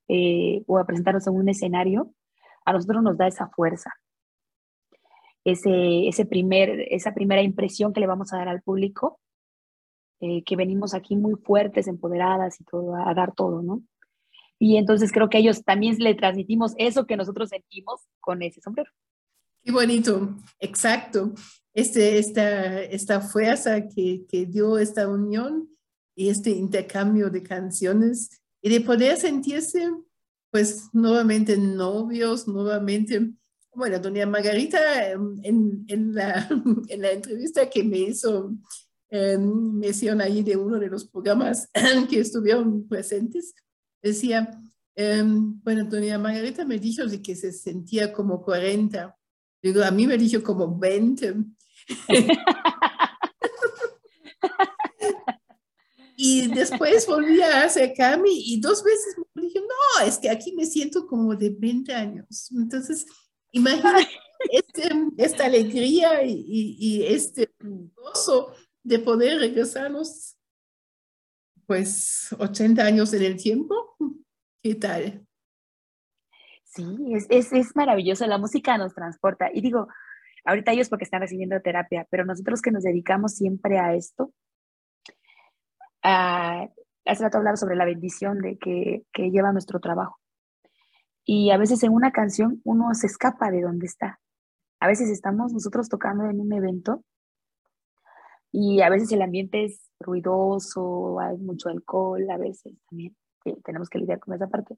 eh, 0.08 0.62
o 0.66 0.78
a 0.78 0.86
presentarnos 0.86 1.26
en 1.26 1.34
un 1.34 1.48
escenario, 1.48 2.12
a 2.64 2.72
nosotros 2.72 3.02
nos 3.02 3.16
da 3.16 3.26
esa 3.26 3.48
fuerza, 3.48 3.92
ese, 5.44 6.08
ese 6.08 6.26
primer, 6.26 6.86
esa 6.90 7.14
primera 7.14 7.42
impresión 7.42 7.92
que 7.92 8.00
le 8.00 8.06
vamos 8.06 8.32
a 8.32 8.38
dar 8.38 8.48
al 8.48 8.62
público 8.62 9.20
eh, 10.22 10.42
que 10.44 10.54
venimos 10.54 10.92
aquí 10.92 11.16
muy 11.16 11.34
fuertes, 11.36 11.86
empoderadas 11.86 12.60
y 12.60 12.64
todo, 12.64 12.94
a, 12.94 13.14
dar 13.14 13.34
todo, 13.34 13.62
¿no? 13.62 13.82
Y 14.58 14.76
entonces 14.76 15.12
creo 15.12 15.30
que 15.30 15.38
ellos 15.38 15.64
también 15.64 15.96
le 15.98 16.14
transmitimos 16.14 16.74
eso 16.76 17.06
que 17.06 17.16
nosotros 17.16 17.48
sentimos 17.48 18.02
con 18.20 18.42
ese 18.42 18.60
sombrero. 18.60 18.90
Qué 19.64 19.72
bonito, 19.72 20.36
exacto. 20.58 21.32
Este, 21.72 22.18
esta, 22.18 22.82
esta 22.82 23.22
fuerza 23.22 23.88
que, 23.88 24.26
que 24.28 24.44
dio 24.44 24.76
esta 24.76 25.08
unión 25.08 25.70
y 26.20 26.28
este 26.28 26.50
intercambio 26.50 27.30
de 27.30 27.42
canciones 27.42 28.28
y 28.60 28.68
de 28.68 28.82
poder 28.82 29.16
sentirse 29.16 29.90
pues 30.50 30.90
nuevamente 30.92 31.56
novios, 31.56 32.46
nuevamente, 32.46 33.30
bueno, 33.72 33.98
doña 33.98 34.26
Margarita 34.26 35.12
en, 35.12 35.86
en, 35.88 36.14
la, 36.14 36.46
en 36.88 37.00
la 37.00 37.12
entrevista 37.12 37.70
que 37.70 37.82
me 37.82 38.00
hizo 38.00 38.54
mención 39.10 40.20
ahí 40.20 40.42
de 40.42 40.58
uno 40.58 40.78
de 40.78 40.88
los 40.88 41.06
programas 41.08 41.70
que 42.10 42.20
estuvieron 42.20 42.86
presentes, 42.86 43.54
decía, 44.02 44.60
em, 44.94 45.58
bueno, 45.62 45.86
doña 45.86 46.18
Margarita 46.18 46.66
me 46.66 46.78
dijo 46.78 47.06
de 47.06 47.22
que 47.22 47.34
se 47.34 47.50
sentía 47.50 48.12
como 48.12 48.42
40. 48.42 49.16
Digo, 49.62 49.82
a 49.82 49.90
mí 49.90 50.06
me 50.06 50.18
dijo 50.18 50.42
como 50.42 50.78
20. 50.78 51.34
y 56.22 56.48
después 56.48 57.06
volví 57.06 57.40
a 57.40 57.64
acercarme 57.64 58.28
y 58.30 58.60
dos 58.60 58.84
veces 58.84 59.16
me 59.32 59.40
dije, 59.40 59.58
no, 59.60 60.06
es 60.06 60.18
que 60.18 60.28
aquí 60.28 60.52
me 60.52 60.66
siento 60.66 61.06
como 61.06 61.34
de 61.34 61.48
20 61.48 61.94
años. 61.94 62.52
Entonces, 62.52 63.06
imagínate 63.52 64.06
este, 64.50 64.90
esta 65.16 65.46
alegría 65.46 66.22
y, 66.22 66.44
y, 66.46 66.76
y 66.78 67.06
este 67.06 67.50
gozo 67.94 68.52
de 68.82 68.98
poder 68.98 69.38
regresarnos 69.40 70.36
pues 71.64 72.36
80 72.38 72.84
años 72.84 73.14
en 73.14 73.22
el 73.22 73.36
tiempo. 73.36 73.96
¿Qué 74.62 74.74
tal? 74.74 75.26
Sí, 76.64 76.84
es, 77.30 77.50
es, 77.50 77.74
maravilloso, 77.74 78.26
la 78.26 78.36
música 78.36 78.76
nos 78.76 78.94
transporta. 78.94 79.48
Y 79.54 79.62
digo, 79.62 79.88
ahorita 80.44 80.72
ellos 80.72 80.90
porque 80.90 81.04
están 81.04 81.22
recibiendo 81.22 81.62
terapia, 81.62 82.06
pero 82.10 82.26
nosotros 82.26 82.60
que 82.60 82.72
nos 82.72 82.82
dedicamos 82.82 83.36
siempre 83.36 83.78
a 83.78 83.94
esto, 83.94 84.34
hace 86.02 87.22
rato 87.22 87.38
hablaba 87.38 87.56
sobre 87.56 87.76
la 87.76 87.84
bendición 87.84 88.38
de 88.38 88.58
que, 88.58 89.04
que 89.12 89.30
lleva 89.30 89.52
nuestro 89.52 89.80
trabajo. 89.80 90.18
Y 91.24 91.50
a 91.50 91.58
veces 91.58 91.82
en 91.82 91.92
una 91.92 92.12
canción 92.12 92.60
uno 92.64 92.94
se 92.94 93.06
escapa 93.06 93.50
de 93.50 93.62
donde 93.62 93.86
está. 93.86 94.20
A 94.80 94.88
veces 94.88 95.10
estamos 95.10 95.52
nosotros 95.52 95.88
tocando 95.88 96.24
en 96.24 96.40
un 96.40 96.52
evento 96.52 97.04
y 98.52 98.80
a 98.80 98.88
veces 98.88 99.12
el 99.12 99.22
ambiente 99.22 99.64
es 99.64 99.90
ruidoso, 100.00 101.20
hay 101.20 101.36
mucho 101.36 101.68
alcohol, 101.68 102.28
a 102.30 102.38
veces 102.38 102.74
también 102.88 103.14
tenemos 103.64 103.88
que 103.88 103.98
lidiar 103.98 104.18
con 104.18 104.34
esa 104.34 104.48
parte. 104.48 104.76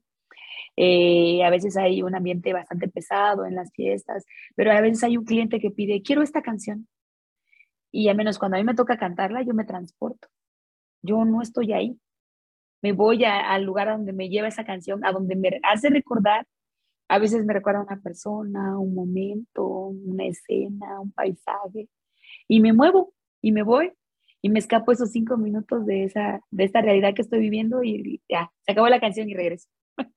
Eh, 0.75 1.43
a 1.43 1.49
veces 1.49 1.77
hay 1.77 2.01
un 2.03 2.15
ambiente 2.15 2.53
bastante 2.53 2.87
pesado 2.87 3.45
en 3.45 3.55
las 3.55 3.71
fiestas, 3.71 4.25
pero 4.55 4.71
a 4.71 4.81
veces 4.81 5.03
hay 5.03 5.17
un 5.17 5.25
cliente 5.25 5.59
que 5.59 5.71
pide, 5.71 6.01
quiero 6.01 6.21
esta 6.21 6.41
canción. 6.41 6.87
Y 7.91 8.09
al 8.09 8.17
menos 8.17 8.39
cuando 8.39 8.57
a 8.57 8.59
mí 8.59 8.65
me 8.65 8.75
toca 8.75 8.97
cantarla, 8.97 9.43
yo 9.43 9.53
me 9.53 9.65
transporto. 9.65 10.27
Yo 11.03 11.25
no 11.25 11.41
estoy 11.41 11.73
ahí. 11.73 11.99
Me 12.81 12.93
voy 12.93 13.23
al 13.25 13.63
lugar 13.63 13.89
a 13.89 13.93
donde 13.93 14.13
me 14.13 14.29
lleva 14.29 14.47
esa 14.47 14.65
canción, 14.65 15.05
a 15.05 15.11
donde 15.11 15.35
me 15.35 15.59
hace 15.63 15.89
recordar. 15.89 16.47
A 17.09 17.19
veces 17.19 17.45
me 17.45 17.53
recuerda 17.53 17.81
una 17.81 18.01
persona, 18.01 18.79
un 18.79 18.95
momento, 18.95 19.65
una 19.65 20.25
escena, 20.25 20.99
un 20.99 21.11
paisaje. 21.11 21.89
Y 22.47 22.59
me 22.59 22.73
muevo 22.73 23.13
y 23.41 23.51
me 23.51 23.63
voy 23.63 23.93
y 24.41 24.49
me 24.49 24.59
escapo 24.59 24.91
esos 24.91 25.11
cinco 25.11 25.37
minutos 25.37 25.85
de, 25.85 26.03
esa, 26.03 26.41
de 26.51 26.63
esta 26.65 26.81
realidad 26.81 27.13
que 27.15 27.21
estoy 27.21 27.39
viviendo 27.39 27.81
y 27.81 28.21
ya, 28.29 28.51
se 28.65 28.73
acabó 28.73 28.89
la 28.89 28.99
canción 28.99 29.29
y 29.29 29.33
regreso. 29.33 29.69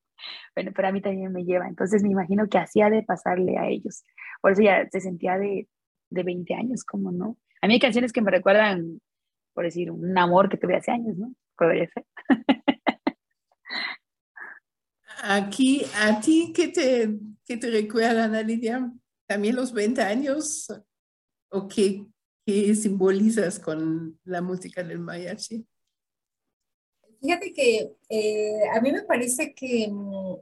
bueno, 0.56 0.72
pero 0.74 0.88
a 0.88 0.92
mí 0.92 1.00
también 1.00 1.32
me 1.32 1.44
lleva, 1.44 1.68
entonces 1.68 2.02
me 2.02 2.10
imagino 2.10 2.48
que 2.48 2.58
hacía 2.58 2.90
de 2.90 3.04
pasarle 3.04 3.56
a 3.56 3.68
ellos. 3.68 4.04
Por 4.42 4.52
eso 4.52 4.62
ya 4.62 4.88
se 4.90 5.00
sentía 5.00 5.38
de, 5.38 5.68
de 6.10 6.22
20 6.24 6.54
años, 6.54 6.82
como 6.82 7.12
no. 7.12 7.36
A 7.62 7.68
mí 7.68 7.74
hay 7.74 7.80
canciones 7.80 8.12
que 8.12 8.20
me 8.20 8.32
recuerdan, 8.32 9.00
por 9.56 9.64
decir, 9.64 9.90
un 9.90 10.16
amor 10.18 10.50
que 10.50 10.58
tuve 10.58 10.76
hace 10.76 10.90
años, 10.90 11.16
¿no? 11.16 11.34
Podría 11.56 11.88
ser. 11.88 12.04
Aquí, 15.22 15.82
¿a 15.94 16.20
ti 16.20 16.52
qué 16.54 16.68
te, 16.68 17.18
qué 17.46 17.56
te 17.56 17.70
recuerda, 17.70 18.24
Ana 18.24 18.42
Lidia? 18.42 18.92
¿También 19.26 19.56
los 19.56 19.72
20 19.72 20.02
años? 20.02 20.68
¿O 21.48 21.66
qué, 21.68 22.04
qué 22.44 22.74
simbolizas 22.74 23.58
con 23.58 24.20
la 24.24 24.42
música 24.42 24.82
del 24.82 24.98
mariachi? 24.98 25.66
Fíjate 27.22 27.54
que 27.54 27.96
eh, 28.10 28.68
a 28.74 28.80
mí 28.82 28.92
me 28.92 29.04
parece 29.04 29.54
que 29.54 29.88
mm, 29.90 30.34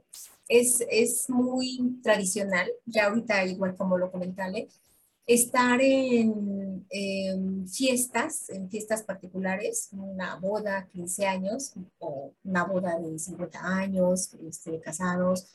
es, 0.49 0.85
es, 0.89 1.29
muy 1.29 2.01
tradicional, 2.03 2.69
ya 2.85 3.05
ahorita 3.05 3.45
igual 3.45 3.77
como 3.77 3.97
lo 3.97 4.11
comenté, 4.11 4.67
estar 5.25 5.81
en, 5.81 6.85
fiestas, 7.67 8.49
en 8.49 8.69
fiestas 8.69 9.03
particulares, 9.03 9.89
una 9.91 10.35
boda, 10.35 10.87
15 10.93 11.25
años, 11.25 11.73
o 11.99 12.31
una 12.43 12.63
boda 12.63 12.99
de 12.99 13.17
50 13.17 13.59
años, 13.59 14.33
este, 14.47 14.79
casados, 14.79 15.47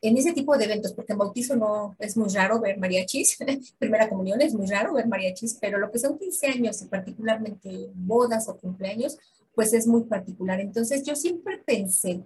en 0.00 0.16
ese 0.16 0.32
tipo 0.32 0.56
de 0.56 0.64
eventos, 0.64 0.92
porque 0.92 1.12
en 1.12 1.18
bautizo 1.18 1.56
no 1.56 1.96
es 1.98 2.16
muy 2.16 2.28
raro 2.30 2.60
ver 2.60 2.78
mariachis, 2.78 3.38
primera 3.78 4.08
comunión 4.08 4.40
es 4.40 4.54
muy 4.54 4.66
raro 4.66 4.94
ver 4.94 5.08
mariachis, 5.08 5.58
pero 5.60 5.78
lo 5.78 5.90
que 5.90 5.98
son 5.98 6.18
15 6.18 6.46
años 6.46 6.80
y 6.82 6.86
particularmente 6.86 7.90
bodas 7.94 8.48
o 8.48 8.56
cumpleaños, 8.56 9.18
pues 9.54 9.72
es 9.72 9.86
muy 9.86 10.04
particular. 10.04 10.60
Entonces 10.60 11.02
yo 11.02 11.16
siempre 11.16 11.58
pensé 11.58 12.22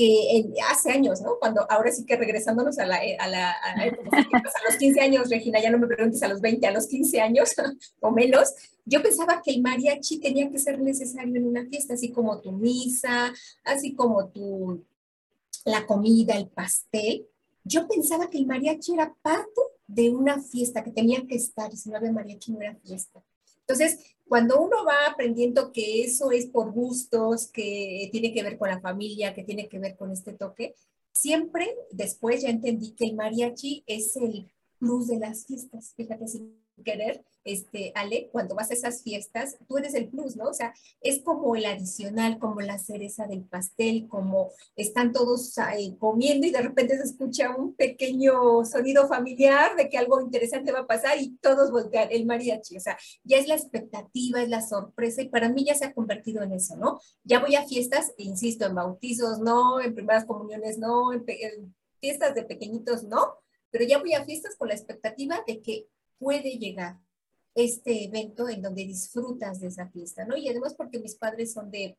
que 0.00 0.54
hace 0.70 0.90
años, 0.90 1.20
¿no? 1.20 1.38
Cuando 1.38 1.70
ahora 1.70 1.92
sí 1.92 2.06
que 2.06 2.16
regresándonos 2.16 2.78
a 2.78 2.86
la, 2.86 3.02
a 3.18 3.28
la, 3.28 3.50
a, 3.50 3.84
los 3.84 4.78
15 4.78 4.98
años, 4.98 5.28
Regina, 5.28 5.60
ya 5.60 5.70
no 5.70 5.76
me 5.76 5.86
preguntes 5.86 6.22
a 6.22 6.28
los 6.28 6.40
20, 6.40 6.66
a 6.66 6.70
los 6.70 6.86
15 6.86 7.20
años 7.20 7.50
o 8.00 8.10
menos, 8.10 8.54
yo 8.86 9.02
pensaba 9.02 9.42
que 9.44 9.50
el 9.50 9.60
mariachi 9.60 10.18
tenía 10.18 10.50
que 10.50 10.58
ser 10.58 10.80
necesario 10.80 11.36
en 11.36 11.46
una 11.46 11.66
fiesta, 11.66 11.92
así 11.92 12.12
como 12.12 12.40
tu 12.40 12.50
misa, 12.50 13.30
así 13.62 13.94
como 13.94 14.28
tu, 14.28 14.82
la 15.66 15.84
comida, 15.84 16.34
el 16.34 16.48
pastel. 16.48 17.26
Yo 17.62 17.86
pensaba 17.86 18.30
que 18.30 18.38
el 18.38 18.46
mariachi 18.46 18.94
era 18.94 19.14
parte 19.20 19.60
de 19.86 20.08
una 20.08 20.40
fiesta, 20.40 20.82
que 20.82 20.92
tenía 20.92 21.26
que 21.26 21.34
estar, 21.34 21.76
si 21.76 21.90
no 21.90 21.98
había 21.98 22.10
mariachi 22.10 22.52
no 22.52 22.62
era 22.62 22.74
fiesta. 22.76 23.22
Entonces, 23.60 23.98
cuando 24.30 24.60
uno 24.62 24.84
va 24.84 25.08
aprendiendo 25.10 25.72
que 25.72 26.04
eso 26.04 26.30
es 26.30 26.46
por 26.46 26.70
gustos, 26.70 27.48
que 27.48 28.08
tiene 28.12 28.32
que 28.32 28.44
ver 28.44 28.58
con 28.58 28.68
la 28.68 28.80
familia, 28.80 29.34
que 29.34 29.42
tiene 29.42 29.68
que 29.68 29.80
ver 29.80 29.96
con 29.96 30.12
este 30.12 30.34
toque, 30.34 30.76
siempre 31.10 31.74
después 31.90 32.42
ya 32.42 32.48
entendí 32.48 32.92
que 32.92 33.06
el 33.06 33.16
mariachi 33.16 33.82
es 33.88 34.14
el 34.14 34.48
plus 34.78 35.08
de 35.08 35.18
las 35.18 35.46
fiestas. 35.46 35.94
Fíjate, 35.96 36.28
sin 36.28 36.62
querer, 36.82 37.24
este, 37.44 37.92
Ale, 37.94 38.28
cuando 38.32 38.54
vas 38.54 38.70
a 38.70 38.74
esas 38.74 39.02
fiestas, 39.02 39.56
tú 39.66 39.78
eres 39.78 39.94
el 39.94 40.08
plus, 40.08 40.36
¿no? 40.36 40.48
O 40.48 40.54
sea, 40.54 40.74
es 41.00 41.22
como 41.22 41.56
el 41.56 41.64
adicional, 41.64 42.38
como 42.38 42.60
la 42.60 42.78
cereza 42.78 43.26
del 43.26 43.44
pastel, 43.44 44.08
como 44.08 44.50
están 44.76 45.12
todos 45.12 45.54
comiendo 45.98 46.46
y 46.46 46.50
de 46.50 46.60
repente 46.60 46.96
se 46.98 47.04
escucha 47.04 47.56
un 47.56 47.74
pequeño 47.74 48.64
sonido 48.64 49.08
familiar 49.08 49.74
de 49.76 49.88
que 49.88 49.98
algo 49.98 50.20
interesante 50.20 50.72
va 50.72 50.80
a 50.80 50.86
pasar 50.86 51.18
y 51.18 51.36
todos 51.38 51.70
voltean 51.70 52.08
el 52.10 52.26
mariachi. 52.26 52.76
O 52.76 52.80
sea, 52.80 52.98
ya 53.24 53.38
es 53.38 53.48
la 53.48 53.54
expectativa, 53.54 54.42
es 54.42 54.48
la 54.48 54.66
sorpresa 54.66 55.22
y 55.22 55.28
para 55.28 55.48
mí 55.48 55.64
ya 55.64 55.74
se 55.74 55.86
ha 55.86 55.94
convertido 55.94 56.42
en 56.42 56.52
eso, 56.52 56.76
¿no? 56.76 57.00
Ya 57.24 57.40
voy 57.40 57.54
a 57.54 57.66
fiestas, 57.66 58.12
e 58.18 58.24
insisto, 58.24 58.66
en 58.66 58.74
bautizos 58.74 59.38
no, 59.38 59.80
en 59.80 59.94
primeras 59.94 60.24
comuniones 60.26 60.78
no, 60.78 61.12
en 61.12 61.24
fiestas 62.00 62.34
de 62.34 62.42
pequeñitos 62.42 63.04
no, 63.04 63.38
pero 63.70 63.84
ya 63.84 63.98
voy 63.98 64.14
a 64.14 64.24
fiestas 64.24 64.56
con 64.56 64.68
la 64.68 64.74
expectativa 64.74 65.42
de 65.46 65.60
que 65.60 65.86
puede 66.20 66.58
llegar 66.58 67.00
este 67.54 68.04
evento 68.04 68.48
en 68.48 68.62
donde 68.62 68.84
disfrutas 68.84 69.58
de 69.58 69.68
esa 69.68 69.88
fiesta, 69.88 70.24
¿no? 70.24 70.36
Y 70.36 70.48
además 70.48 70.74
porque 70.74 71.00
mis 71.00 71.16
padres 71.16 71.52
son 71.52 71.70
de 71.70 71.98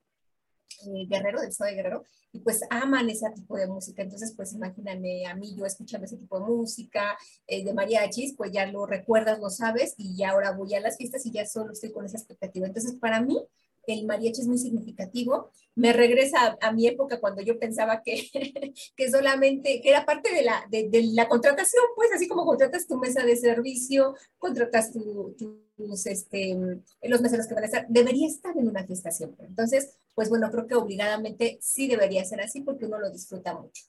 eh, 0.85 1.05
Guerrero, 1.09 1.41
del 1.41 1.49
estado 1.49 1.69
de 1.69 1.75
Guerrero, 1.75 2.03
y 2.31 2.39
pues 2.39 2.61
aman 2.69 3.09
ese 3.09 3.29
tipo 3.31 3.57
de 3.57 3.67
música. 3.67 4.01
Entonces, 4.03 4.33
pues 4.35 4.53
imagíname 4.53 5.25
a 5.25 5.35
mí 5.35 5.53
yo 5.55 5.65
escuchando 5.65 6.05
ese 6.05 6.17
tipo 6.17 6.39
de 6.39 6.45
música, 6.45 7.17
eh, 7.47 7.65
de 7.65 7.73
mariachis, 7.73 8.35
pues 8.37 8.51
ya 8.51 8.65
lo 8.67 8.85
recuerdas, 8.85 9.39
lo 9.39 9.49
sabes, 9.49 9.95
y 9.97 10.15
ya 10.15 10.29
ahora 10.29 10.51
voy 10.51 10.73
a 10.75 10.79
las 10.79 10.97
fiestas 10.97 11.25
y 11.25 11.31
ya 11.31 11.45
solo 11.45 11.73
estoy 11.73 11.91
con 11.91 12.05
esa 12.05 12.17
expectativa. 12.17 12.67
Entonces, 12.67 12.95
para 12.95 13.21
mí, 13.21 13.45
el 13.87 14.05
mariachi 14.05 14.41
es 14.41 14.47
muy 14.47 14.57
significativo. 14.57 15.51
Me 15.75 15.93
regresa 15.93 16.57
a, 16.61 16.71
mi 16.71 16.87
época 16.87 17.19
cuando 17.19 17.41
yo 17.41 17.57
pensaba 17.59 18.01
que, 18.03 18.29
que 18.95 19.09
solamente, 19.09 19.81
que 19.81 19.89
era 19.89 20.05
parte 20.05 20.33
de 20.33 20.43
la, 20.43 20.65
de, 20.69 20.89
la 21.13 21.27
contratación, 21.27 21.83
pues 21.95 22.09
así 22.13 22.27
como 22.27 22.45
contratas 22.45 22.87
tu 22.87 22.97
mesa 22.97 23.23
de 23.23 23.35
servicio, 23.35 24.15
contratas 24.37 24.91
tu, 24.91 25.35
tus, 25.77 26.05
este, 26.05 26.57
los 27.01 27.21
meseros 27.21 27.47
que 27.47 27.53
van 27.53 27.63
a 27.63 27.67
estar, 27.67 27.85
debería 27.89 28.27
estar 28.27 28.57
en 28.57 28.67
una 28.67 28.85
fiesta 28.85 29.11
siempre. 29.11 29.47
Entonces, 29.47 29.97
pues 30.13 30.29
bueno, 30.29 30.51
creo 30.51 30.67
que 30.67 30.75
obligadamente 30.75 31.57
sí 31.61 31.87
debería 31.87 32.25
ser 32.25 32.41
así 32.41 32.61
porque 32.61 32.85
uno 32.85 32.99
lo 32.99 33.09
disfruta 33.09 33.53
mucho. 33.53 33.83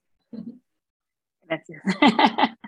Gracias. 1.43 1.83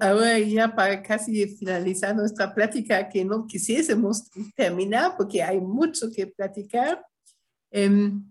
Ahora 0.00 0.38
ya 0.38 0.74
para 0.74 1.02
casi 1.02 1.46
finalizar 1.46 2.16
nuestra 2.16 2.54
plática, 2.54 3.06
que 3.06 3.22
no 3.22 3.46
quisiésemos 3.46 4.30
terminar 4.56 5.14
porque 5.14 5.42
hay 5.42 5.60
mucho 5.60 6.10
que 6.10 6.26
platicar. 6.26 7.04
Em, 7.70 8.24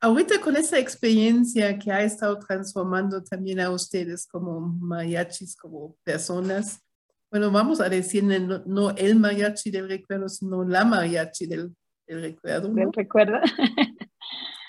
ahorita 0.00 0.40
con 0.40 0.54
esa 0.56 0.78
experiencia 0.78 1.76
que 1.76 1.90
ha 1.90 2.04
estado 2.04 2.38
transformando 2.38 3.24
también 3.24 3.58
a 3.58 3.70
ustedes 3.70 4.24
como 4.24 4.60
mariachis, 4.60 5.56
como 5.56 5.96
personas, 6.04 6.80
bueno, 7.28 7.50
vamos 7.50 7.80
a 7.80 7.88
decir 7.88 8.22
no, 8.22 8.90
el 8.90 9.16
mariachi 9.16 9.68
del 9.68 9.88
recuerdo, 9.88 10.28
sino 10.28 10.62
la 10.62 10.84
mariachi 10.84 11.46
del, 11.46 11.74
recuerdo. 12.06 12.68
Del 12.68 12.92
recuerdo. 12.92 13.40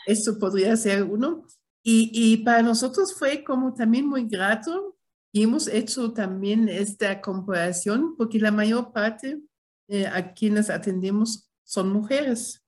Eso 0.07 0.39
podría 0.39 0.75
ser 0.75 1.03
uno. 1.03 1.45
Y, 1.83 2.09
y 2.13 2.37
para 2.37 2.63
nosotros 2.63 3.13
fue 3.13 3.43
como 3.43 3.75
también 3.75 4.07
muy 4.07 4.27
grato 4.27 4.92
y 5.35 5.41
hemos 5.41 5.67
hecho 5.67 6.13
también 6.13 6.69
esta 6.69 7.19
comparación 7.19 8.15
porque 8.15 8.37
la 8.37 8.51
mayor 8.51 8.93
parte 8.93 9.41
eh, 9.87 10.05
a 10.05 10.31
quienes 10.31 10.69
atendemos 10.69 11.49
son 11.63 11.91
mujeres. 11.91 12.63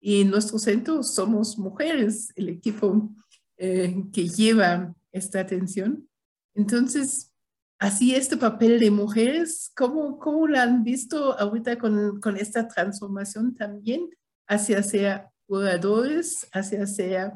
Y 0.00 0.20
en 0.20 0.30
nuestro 0.30 0.60
centro 0.60 1.02
somos 1.02 1.58
mujeres, 1.58 2.32
el 2.36 2.50
equipo 2.50 3.10
eh, 3.56 4.04
que 4.12 4.28
lleva 4.28 4.94
esta 5.10 5.40
atención. 5.40 6.08
Entonces, 6.54 7.32
así 7.80 8.14
este 8.14 8.36
papel 8.36 8.78
de 8.78 8.92
mujeres, 8.92 9.72
¿cómo, 9.74 10.20
cómo 10.20 10.46
lo 10.46 10.60
han 10.60 10.84
visto 10.84 11.36
ahorita 11.36 11.78
con, 11.78 12.20
con 12.20 12.36
esta 12.36 12.68
transformación 12.68 13.56
también 13.56 14.08
hacia 14.46 14.84
ser 14.84 15.24
curadores, 15.48 16.46
hacia 16.52 16.86
ser 16.86 17.32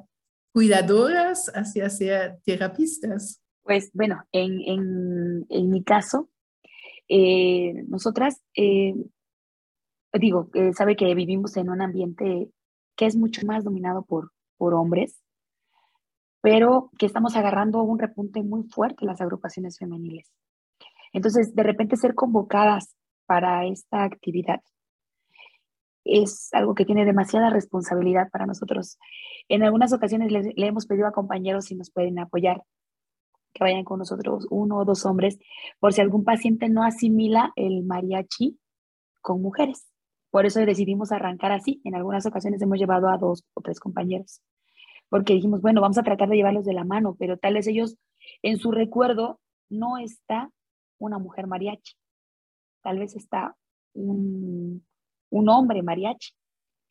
cuidadoras, 0.53 1.51
hacia 1.53 1.91
ser 1.91 2.39
terapistas? 2.45 3.43
Pues 3.69 3.91
bueno, 3.93 4.25
en, 4.33 5.47
mi 5.69 5.85
caso, 5.85 6.31
eh, 7.07 7.85
nosotras, 7.87 8.41
eh, 8.55 8.95
digo, 10.15 10.49
eh, 10.55 10.73
sabe 10.73 10.97
que 10.97 11.15
vivimos 11.15 11.55
en 11.59 11.69
un 11.69 11.83
ambiente 11.83 12.49
que 12.97 13.05
es 13.05 13.15
mucho 13.15 13.47
más 13.47 13.65
dominado 13.65 14.07
por, 14.07 14.33
por 14.57 14.73
hombres, 14.73 15.21
pero 16.41 16.91
que 16.99 17.05
estamos 17.05 17.37
agarrando 17.37 17.83
un 17.83 17.99
repunte 17.99 18.43
muy 18.43 18.63
fuerte 18.71 19.05
en 19.05 19.09
las 19.09 19.21
agrupaciones 19.21 19.77
femeniles. 19.77 20.33
Entonces, 21.13 21.55
de 21.55 21.63
repente 21.63 21.99
ser 21.99 22.15
convocadas 22.15 22.97
para 23.27 23.67
esta 23.67 24.03
actividad 24.03 24.63
es 26.05 26.49
algo 26.55 26.75
que 26.75 26.87
tiene 26.87 27.05
demasiada 27.05 27.51
responsabilidad 27.51 28.31
para 28.31 28.47
nosotros. 28.47 28.99
En 29.47 29.63
algunas 29.63 29.93
ocasiones 29.93 30.33
le 30.33 30.67
hemos 30.67 30.87
pedido 30.87 31.07
a 31.07 31.13
compañeros 31.13 31.67
si 31.67 31.75
nos 31.75 31.91
pueden 31.91 32.19
apoyar 32.19 32.63
que 33.59 33.65
vayan 33.65 33.85
con 33.85 33.99
nosotros 33.99 34.47
uno 34.51 34.79
o 34.79 34.85
dos 34.85 35.05
hombres, 35.05 35.39
por 35.81 35.93
si 35.93 36.01
algún 36.01 36.25
paciente 36.25 36.69
no 36.69 36.85
asimila 36.85 37.53
el 37.57 37.83
mariachi 37.85 38.59
con 39.21 39.43
mujeres. 39.43 39.91
Por 40.31 40.47
eso 40.47 40.61
decidimos 40.61 41.11
arrancar 41.11 41.53
así. 41.53 41.81
En 41.85 41.95
algunas 41.95 42.25
ocasiones 42.27 42.63
hemos 42.63 42.79
llevado 42.79 43.09
a 43.09 43.19
dos 43.19 43.45
o 43.55 43.61
tres 43.61 43.81
compañeros, 43.81 44.41
porque 45.09 45.35
dijimos, 45.35 45.61
bueno, 45.61 45.81
vamos 45.81 45.99
a 45.99 46.03
tratar 46.03 46.29
de 46.29 46.37
llevarlos 46.37 46.65
de 46.65 46.75
la 46.75 46.85
mano, 46.85 47.17
pero 47.19 47.37
tal 47.39 47.55
vez 47.55 47.67
ellos 47.67 47.97
en 48.43 48.59
su 48.59 48.71
recuerdo 48.71 49.41
no 49.69 49.99
está 49.99 50.51
una 50.99 51.19
mujer 51.19 51.47
mariachi, 51.47 51.95
tal 52.83 52.99
vez 52.99 53.17
está 53.17 53.57
un, 53.95 54.87
un 55.31 55.49
hombre 55.49 55.83
mariachi. 55.83 56.33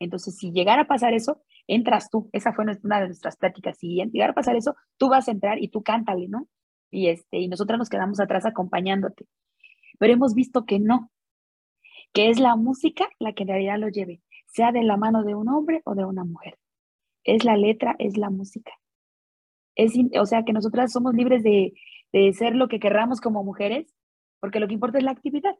Entonces, 0.00 0.36
si 0.36 0.52
llegara 0.52 0.82
a 0.82 0.86
pasar 0.86 1.12
eso, 1.12 1.42
entras 1.66 2.08
tú. 2.10 2.28
Esa 2.32 2.52
fue 2.52 2.64
una 2.64 3.00
de 3.00 3.06
nuestras 3.06 3.36
pláticas. 3.36 3.78
Si 3.78 3.96
llegara 3.96 4.32
a 4.32 4.34
pasar 4.34 4.56
eso, 4.56 4.76
tú 4.96 5.08
vas 5.08 5.28
a 5.28 5.32
entrar 5.32 5.58
y 5.60 5.68
tú 5.68 5.82
cántale, 5.82 6.28
¿no? 6.28 6.48
Y, 6.90 7.08
este, 7.08 7.38
y 7.38 7.48
nosotras 7.48 7.78
nos 7.78 7.88
quedamos 7.88 8.20
atrás 8.20 8.46
acompañándote. 8.46 9.26
Pero 9.98 10.12
hemos 10.12 10.34
visto 10.34 10.64
que 10.64 10.78
no, 10.78 11.10
que 12.12 12.30
es 12.30 12.40
la 12.40 12.56
música 12.56 13.08
la 13.18 13.32
que 13.32 13.42
en 13.42 13.48
realidad 13.48 13.78
lo 13.78 13.88
lleve, 13.88 14.22
sea 14.46 14.72
de 14.72 14.82
la 14.82 14.96
mano 14.96 15.24
de 15.24 15.34
un 15.34 15.48
hombre 15.48 15.82
o 15.84 15.94
de 15.94 16.04
una 16.04 16.24
mujer. 16.24 16.58
Es 17.24 17.44
la 17.44 17.56
letra, 17.56 17.94
es 17.98 18.16
la 18.16 18.30
música. 18.30 18.72
Es, 19.74 19.92
o 20.18 20.26
sea, 20.26 20.44
que 20.44 20.52
nosotras 20.52 20.92
somos 20.92 21.14
libres 21.14 21.42
de, 21.42 21.74
de 22.12 22.32
ser 22.32 22.54
lo 22.54 22.68
que 22.68 22.80
querramos 22.80 23.20
como 23.20 23.44
mujeres, 23.44 23.94
porque 24.40 24.60
lo 24.60 24.68
que 24.68 24.74
importa 24.74 24.98
es 24.98 25.04
la 25.04 25.10
actividad. 25.10 25.54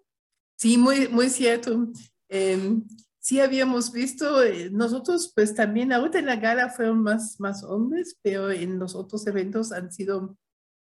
Sí, 0.57 0.79
muy, 0.79 1.09
muy 1.09 1.29
cierto. 1.29 1.89
Em, 2.29 2.85
sí 3.21 3.41
habíamos 3.41 3.93
visto, 3.93 4.43
eh, 4.43 4.71
nosotros 4.71 5.33
pues 5.35 5.55
también, 5.55 5.93
ahorita 5.93 6.19
en 6.19 6.27
la 6.27 6.37
gala 6.37 6.71
fueron 6.71 7.03
más, 7.03 7.39
más 7.39 7.63
hombres, 7.63 8.19
pero 8.23 8.51
en 8.51 8.79
los 8.79 8.95
otros 8.95 9.27
eventos 9.27 9.73
han 9.73 9.93
sido 9.93 10.37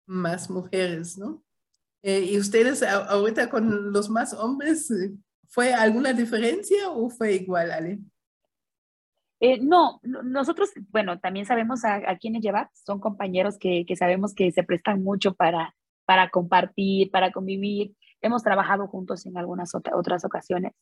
más 0.08 0.50
mujeres, 0.50 1.16
¿no? 1.16 1.42
Eh, 2.02 2.24
¿Y 2.32 2.38
ustedes 2.38 2.82
ahorita 2.82 3.48
con 3.48 3.92
los 3.92 4.08
más 4.08 4.32
hombres, 4.34 4.90
eh, 4.90 5.14
fue 5.46 5.72
alguna 5.72 6.12
diferencia 6.12 6.90
o 6.90 7.08
fue 7.10 7.34
igual, 7.34 7.70
Ale? 7.70 7.98
no, 9.60 10.00
nosotros, 10.02 10.70
bueno, 10.90 11.20
también 11.20 11.46
sabemos 11.46 11.84
a, 11.84 11.94
a 11.94 12.18
llevar, 12.18 12.70
son 12.72 12.98
compañeros 12.98 13.56
que, 13.56 13.84
que, 13.86 13.94
sabemos 13.94 14.34
que 14.34 14.50
se 14.50 14.64
prestan 14.64 15.04
mucho 15.04 15.34
para, 15.34 15.76
para 16.04 16.28
compartir, 16.30 17.12
para 17.12 17.30
convivir. 17.30 17.94
Hemos 18.20 18.42
trabajado 18.42 18.88
juntos 18.88 19.26
en 19.26 19.38
algunas 19.38 19.72
otras 19.76 20.24
ocasiones 20.24 20.72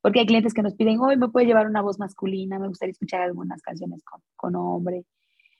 porque 0.00 0.20
hay 0.20 0.26
clientes 0.26 0.54
que 0.54 0.62
nos 0.62 0.74
piden, 0.74 1.00
hoy 1.00 1.16
me 1.16 1.28
puede 1.28 1.46
llevar 1.46 1.66
una 1.66 1.82
voz 1.82 1.98
masculina, 1.98 2.58
me 2.58 2.68
gustaría 2.68 2.92
escuchar 2.92 3.20
algunas 3.20 3.60
canciones 3.62 4.02
con, 4.04 4.22
con 4.36 4.54
hombre. 4.56 5.04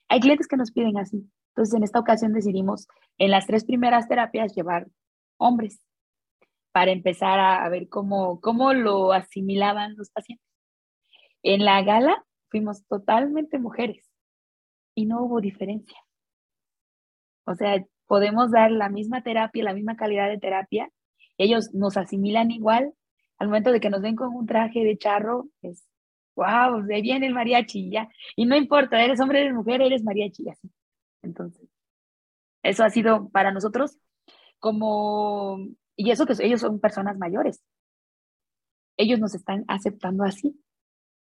Hay 0.09 0.21
clientes 0.21 0.47
que 0.47 0.57
nos 0.57 0.71
piden 0.71 0.97
así. 0.99 1.29
Entonces, 1.59 1.75
en 1.75 1.83
esta 1.83 1.99
ocasión 1.99 2.33
decidimos 2.33 2.87
en 3.19 3.33
las 3.33 3.49
tres 3.49 3.65
primeras 3.65 4.07
terapias 4.07 4.55
llevar 4.55 4.87
hombres 5.39 5.81
para 6.71 6.93
empezar 6.93 7.41
a, 7.41 7.69
ver 7.69 7.89
cómo, 7.89 8.41
cómo 8.41 8.73
lo 8.75 9.13
asimilaban 9.13 9.97
los 9.97 10.09
pacientes. 10.11 10.47
En 11.43 11.65
la 11.65 11.83
gala 11.83 12.25
fuimos 12.49 12.87
totalmente 12.87 13.59
mujeres 13.59 14.09
y 14.95 15.07
no 15.07 15.25
hubo 15.25 15.41
diferencia. 15.41 15.99
O 17.45 17.57
sea, 17.57 17.85
podemos 18.07 18.53
dar 18.53 18.71
la 18.71 18.89
misma 18.89 19.25
terapia, 19.25 19.65
la 19.65 19.75
misma 19.75 19.97
calidad 19.97 20.29
de 20.29 20.39
terapia, 20.39 20.89
ellos 21.39 21.75
nos 21.75 21.97
asimilan 21.97 22.53
igual 22.53 22.95
al 23.39 23.49
momento 23.49 23.73
de 23.73 23.81
que 23.81 23.91
nos 23.91 24.01
ven 24.01 24.15
con 24.15 24.33
un 24.33 24.47
traje 24.47 24.85
de 24.85 24.97
charro, 24.97 25.49
es, 25.63 25.89
wow, 26.37 26.83
de 26.83 27.03
viene 27.03 27.27
el 27.27 27.35
mariachi, 27.35 27.91
ya. 27.91 28.09
Y 28.37 28.47
no 28.47 28.55
importa, 28.55 29.03
eres 29.03 29.19
hombre, 29.19 29.41
eres 29.41 29.55
mujer, 29.55 29.83
eres 29.83 30.05
mariachi, 30.05 30.49
así. 30.51 30.71
Entonces, 31.23 31.69
eso 32.63 32.85
ha 32.85 32.91
sido 32.91 33.29
para 33.31 33.53
nosotros 33.53 33.99
como, 34.59 35.59
y 35.97 36.11
eso 36.11 36.27
que 36.27 36.35
ellos 36.41 36.61
son 36.61 36.81
personas 36.81 37.19
mayores. 37.19 37.63
Ellos 38.97 39.21
nos 39.21 39.35
están 39.35 39.65
aceptando 39.69 40.25
así 40.25 40.61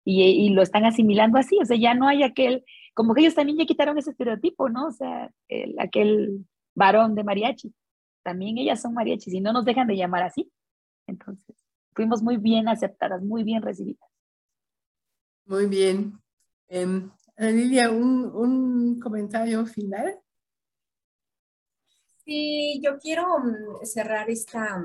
y, 0.04 0.50
lo 0.50 0.62
están 0.62 0.84
asimilando 0.84 1.38
así, 1.38 1.58
o 1.60 1.64
sea, 1.64 1.76
ya 1.76 1.94
no 1.94 2.08
hay 2.08 2.22
aquel, 2.22 2.64
como 2.94 3.14
que 3.14 3.20
ellos 3.20 3.34
también 3.34 3.58
ya 3.58 3.66
quitaron 3.66 3.98
ese 3.98 4.10
estereotipo, 4.10 4.68
¿no? 4.68 4.88
O 4.88 4.92
sea, 4.92 5.30
el, 5.48 5.78
aquel 5.78 6.46
varón 6.74 7.14
de 7.14 7.24
mariachi. 7.24 7.72
También 8.22 8.58
ellas 8.58 8.80
son 8.80 8.94
mariachis 8.94 9.32
y 9.32 9.40
no 9.40 9.52
nos 9.52 9.64
dejan 9.64 9.86
de 9.86 9.96
llamar 9.96 10.24
así. 10.24 10.50
Entonces, 11.06 11.56
fuimos 11.94 12.22
muy 12.22 12.36
bien 12.36 12.68
aceptadas, 12.68 13.22
muy 13.22 13.44
bien 13.44 13.62
recibidas. 13.62 14.08
Muy 15.46 15.66
bien. 15.66 16.20
Eh, 16.68 17.08
Lilia, 17.48 17.90
¿un, 17.90 19.00
comentario 19.00 19.64
final. 19.64 20.20
Sí, 22.24 22.80
yo 22.84 22.98
quiero 22.98 23.38
mm, 23.38 23.84
cerrar 23.84 24.28
esta, 24.28 24.84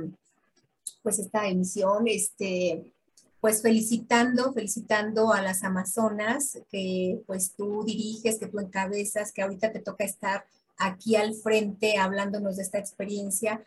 pues 1.04 1.20
esta 1.20 1.48
emisión, 1.48 2.08
este, 2.08 2.94
pues 3.42 3.62
felicitando, 3.62 4.54
felicitando 4.54 5.34
a 5.34 5.42
las 5.42 5.64
Amazonas 5.64 6.58
que 6.70 7.22
pues 7.28 7.54
tú 7.54 7.84
diriges, 7.84 8.40
que 8.40 8.48
tú 8.48 8.60
encabezas, 8.60 9.34
que 9.34 9.42
ahorita 9.42 9.74
te 9.74 9.82
toca 9.82 10.06
estar 10.06 10.46
aquí 10.78 11.18
al 11.18 11.34
frente 11.34 11.98
hablándonos 11.98 12.56
de 12.56 12.64
esta 12.64 12.80
experiencia 12.80 13.64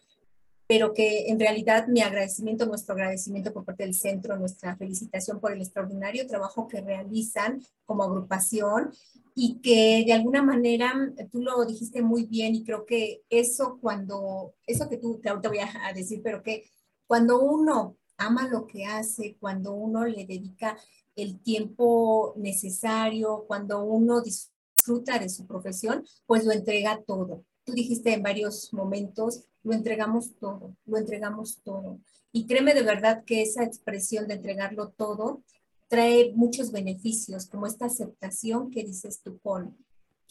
pero 0.68 0.92
que 0.92 1.28
en 1.28 1.40
realidad 1.40 1.88
mi 1.88 2.02
agradecimiento, 2.02 2.66
nuestro 2.66 2.94
agradecimiento 2.94 3.54
por 3.54 3.64
parte 3.64 3.84
del 3.84 3.94
centro, 3.94 4.36
nuestra 4.36 4.76
felicitación 4.76 5.40
por 5.40 5.52
el 5.52 5.62
extraordinario 5.62 6.26
trabajo 6.26 6.68
que 6.68 6.82
realizan 6.82 7.64
como 7.86 8.02
agrupación 8.04 8.92
y 9.34 9.60
que 9.60 10.04
de 10.06 10.12
alguna 10.12 10.42
manera, 10.42 10.92
tú 11.32 11.40
lo 11.40 11.64
dijiste 11.64 12.02
muy 12.02 12.26
bien 12.26 12.54
y 12.54 12.64
creo 12.64 12.84
que 12.84 13.22
eso 13.30 13.78
cuando, 13.80 14.52
eso 14.66 14.90
que 14.90 14.98
tú, 14.98 15.18
te 15.22 15.48
voy 15.48 15.58
a 15.58 15.92
decir, 15.94 16.20
pero 16.22 16.42
que 16.42 16.70
cuando 17.06 17.40
uno 17.40 17.96
ama 18.18 18.46
lo 18.48 18.66
que 18.66 18.84
hace, 18.84 19.38
cuando 19.40 19.72
uno 19.72 20.04
le 20.04 20.26
dedica 20.26 20.76
el 21.16 21.40
tiempo 21.40 22.34
necesario, 22.36 23.44
cuando 23.46 23.82
uno 23.82 24.20
disfruta 24.20 25.18
de 25.18 25.30
su 25.30 25.46
profesión, 25.46 26.04
pues 26.26 26.44
lo 26.44 26.52
entrega 26.52 27.02
todo. 27.06 27.44
Tú 27.64 27.72
dijiste 27.72 28.12
en 28.12 28.22
varios 28.22 28.72
momentos, 28.74 29.47
lo 29.62 29.72
entregamos 29.72 30.34
todo, 30.38 30.76
lo 30.86 30.98
entregamos 30.98 31.60
todo. 31.62 31.98
Y 32.32 32.46
créeme 32.46 32.74
de 32.74 32.82
verdad 32.82 33.24
que 33.24 33.42
esa 33.42 33.64
expresión 33.64 34.26
de 34.28 34.34
entregarlo 34.34 34.90
todo 34.90 35.42
trae 35.88 36.32
muchos 36.34 36.70
beneficios, 36.70 37.46
como 37.46 37.66
esta 37.66 37.86
aceptación 37.86 38.70
que 38.70 38.84
dices 38.84 39.20
tú 39.22 39.38
con, 39.38 39.76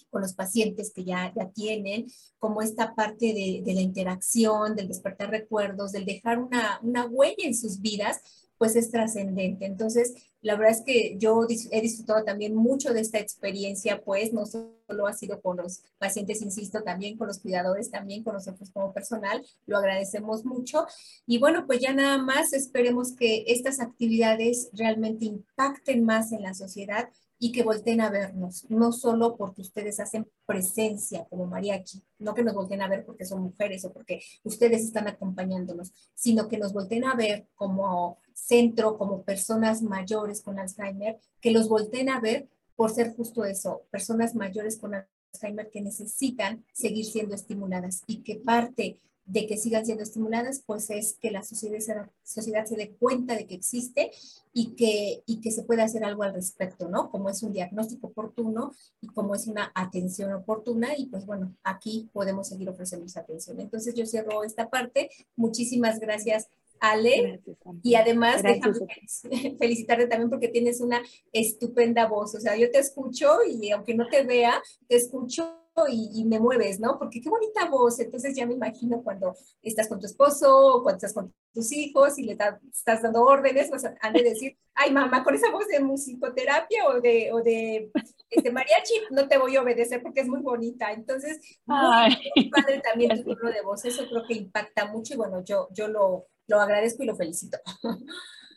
con 0.09 0.21
los 0.21 0.34
pacientes 0.34 0.91
que 0.93 1.03
ya, 1.03 1.34
ya 1.36 1.49
tienen, 1.49 2.07
como 2.38 2.61
esta 2.61 2.93
parte 2.93 3.34
de, 3.34 3.61
de 3.65 3.73
la 3.73 3.82
interacción, 3.82 4.75
del 4.75 4.88
despertar 4.88 5.32
recuerdos, 5.32 5.91
del 5.91 6.05
dejar 6.05 6.39
una, 6.39 6.80
una 6.84 7.05
huella 7.05 7.43
en 7.45 7.55
sus 7.55 7.82
vidas, 7.82 8.21
pues 8.57 8.75
es 8.75 8.91
trascendente. 8.91 9.65
Entonces, 9.65 10.13
la 10.41 10.55
verdad 10.55 10.77
es 10.77 10.83
que 10.83 11.17
yo 11.17 11.45
he 11.71 11.81
disfrutado 11.81 12.23
también 12.23 12.55
mucho 12.55 12.93
de 12.93 13.01
esta 13.01 13.19
experiencia, 13.19 14.01
pues 14.03 14.33
no 14.33 14.45
solo 14.45 15.07
ha 15.07 15.13
sido 15.13 15.41
con 15.41 15.57
los 15.57 15.81
pacientes, 15.97 16.41
insisto, 16.41 16.83
también 16.83 17.17
con 17.17 17.27
los 17.27 17.39
cuidadores, 17.39 17.91
también 17.91 18.23
con 18.23 18.33
nosotros 18.33 18.69
como 18.71 18.93
personal, 18.93 19.45
lo 19.65 19.77
agradecemos 19.77 20.45
mucho. 20.45 20.85
Y 21.25 21.39
bueno, 21.39 21.65
pues 21.65 21.79
ya 21.79 21.93
nada 21.93 22.17
más 22.17 22.53
esperemos 22.53 23.13
que 23.13 23.43
estas 23.47 23.79
actividades 23.79 24.69
realmente 24.73 25.25
impacten 25.25 26.03
más 26.05 26.31
en 26.31 26.43
la 26.43 26.53
sociedad 26.53 27.09
y 27.39 27.51
que 27.51 27.63
volteen 27.63 28.01
a 28.01 28.09
vernos, 28.09 28.65
no 28.69 28.91
solo 28.91 29.38
porque 29.38 29.61
ustedes 29.61 29.99
hacen 29.99 30.27
presencia 30.45 31.25
como 31.25 31.45
mariachi, 31.45 32.01
no 32.19 32.33
que 32.33 32.43
nos 32.43 32.55
volteen 32.55 32.81
a 32.81 32.88
ver 32.88 33.05
porque 33.05 33.25
son 33.25 33.43
mujeres 33.43 33.85
o 33.85 33.93
porque 33.93 34.21
ustedes 34.43 34.83
están 34.83 35.07
acompañándonos, 35.07 35.93
sino 36.15 36.47
que 36.47 36.57
nos 36.57 36.73
volteen 36.73 37.05
a 37.05 37.15
ver 37.15 37.47
como 37.55 38.17
centro, 38.33 38.97
como 38.97 39.23
personas 39.23 39.81
mayores 39.81 40.41
con 40.41 40.59
Alzheimer, 40.59 41.19
que 41.39 41.51
los 41.51 41.69
volteen 41.69 42.09
a 42.09 42.19
ver 42.19 42.47
por 42.75 42.91
ser 42.91 43.15
justo 43.15 43.45
eso, 43.45 43.83
personas 43.91 44.35
mayores 44.35 44.77
con 44.77 44.93
Alzheimer 44.93 45.69
que 45.69 45.81
necesitan 45.81 46.65
seguir 46.73 47.05
siendo 47.05 47.35
estimuladas 47.35 48.03
y 48.07 48.23
que 48.23 48.35
parte 48.35 48.99
de 49.28 49.45
que 49.45 49.57
sigan 49.57 49.86
siendo 49.86 50.03
estimuladas, 50.03 50.63
pues 50.65 50.89
es 50.89 51.17
que 51.21 51.32
la 51.32 51.43
sociedad, 51.43 52.09
sociedad 52.23 52.65
se 52.65 52.78
dé 52.78 52.91
cuenta 52.91 53.36
de 53.36 53.45
que 53.45 53.55
existe 53.55 54.11
y 54.53 54.73
que, 54.75 55.21
y 55.25 55.41
que 55.41 55.51
se 55.51 55.63
puede 55.63 55.82
hacer 55.82 56.05
algo 56.05 56.23
al 56.23 56.34
respecto, 56.34 56.88
¿no? 56.88 57.11
Como 57.11 57.30
es 57.30 57.43
un 57.43 57.51
diagnóstico 57.51 58.07
oportuno 58.07 58.73
y 59.01 59.07
como 59.07 59.36
es 59.36 59.47
una 59.47 59.71
atención 59.75 60.34
oportuna 60.34 60.97
y 60.97 61.07
pues 61.07 61.25
bueno, 61.25 61.53
aquí 61.63 62.09
podemos 62.13 62.47
seguir 62.47 62.69
ofreciendo 62.69 63.05
esa 63.05 63.19
atención. 63.19 63.59
Entonces 63.59 63.93
yo 63.95 64.05
cierro 64.05 64.43
esta 64.43 64.69
parte. 64.69 65.09
Muchísimas 65.36 65.99
gracias. 65.99 66.47
Ale, 66.80 67.41
y 67.82 67.95
además 67.95 68.43
déjame 68.43 68.78
felicitarte 69.59 70.05
también 70.05 70.30
porque 70.30 70.47
tienes 70.47 70.80
una 70.80 71.01
estupenda 71.34 72.05
voz, 72.05 72.36
o 72.36 72.39
sea, 72.39 72.55
yo 72.55 72.69
te 72.69 72.78
escucho 72.78 73.39
y 73.49 73.71
aunque 73.71 73.95
no 73.95 74.07
te 74.07 74.21
vea, 74.21 74.61
te 74.88 74.95
escucho 74.95 75.66
y, 75.88 76.25
me 76.25 76.39
mueves, 76.39 76.80
¿no? 76.80 76.97
Porque 76.97 77.21
qué 77.21 77.30
bonita 77.30 77.69
voz. 77.69 77.99
Entonces 77.99 78.36
ya 78.36 78.45
me 78.45 78.53
imagino 78.53 79.03
cuando 79.03 79.36
estás 79.61 79.88
con 79.88 79.99
tu 79.99 80.05
esposo 80.05 80.55
o 80.55 80.84
cuando 80.84 80.97
estás 80.97 81.13
con 81.13 81.34
tus 81.53 81.71
hijos 81.71 82.17
y 82.17 82.23
le 82.23 82.38
estás 82.71 83.01
dando 83.01 83.23
órdenes, 83.23 83.69
pues 83.69 83.84
han 83.86 84.13
de 84.13 84.23
decir, 84.23 84.57
ay 84.73 84.91
mamá, 84.91 85.23
con 85.23 85.36
esa 85.36 85.51
voz 85.51 85.67
de 85.67 85.80
musicoterapia 85.80 86.88
o 86.88 86.99
de, 86.99 87.32
o 87.32 87.41
de 87.41 87.91
este, 88.30 88.51
mariachi, 88.51 88.93
no 89.11 89.28
te 89.28 89.38
voy 89.38 89.55
a 89.55 89.61
obedecer 89.61 90.01
porque 90.01 90.21
es 90.21 90.28
muy 90.28 90.41
bonita. 90.41 90.91
Entonces, 90.91 91.39
muy, 91.65 92.49
padre 92.49 92.82
también 92.82 93.23
tu 93.23 93.36
tono 93.36 93.51
de 93.51 93.61
voz. 93.61 93.86
Eso 93.86 94.07
creo 94.09 94.23
que 94.28 94.34
impacta 94.34 94.88
mucho 94.88 95.13
y 95.13 95.17
bueno, 95.17 95.43
yo, 95.43 95.67
yo 95.71 95.88
lo, 95.88 96.28
lo 96.47 96.59
agradezco 96.59 97.03
y 97.03 97.07
lo 97.07 97.15
felicito. 97.15 97.57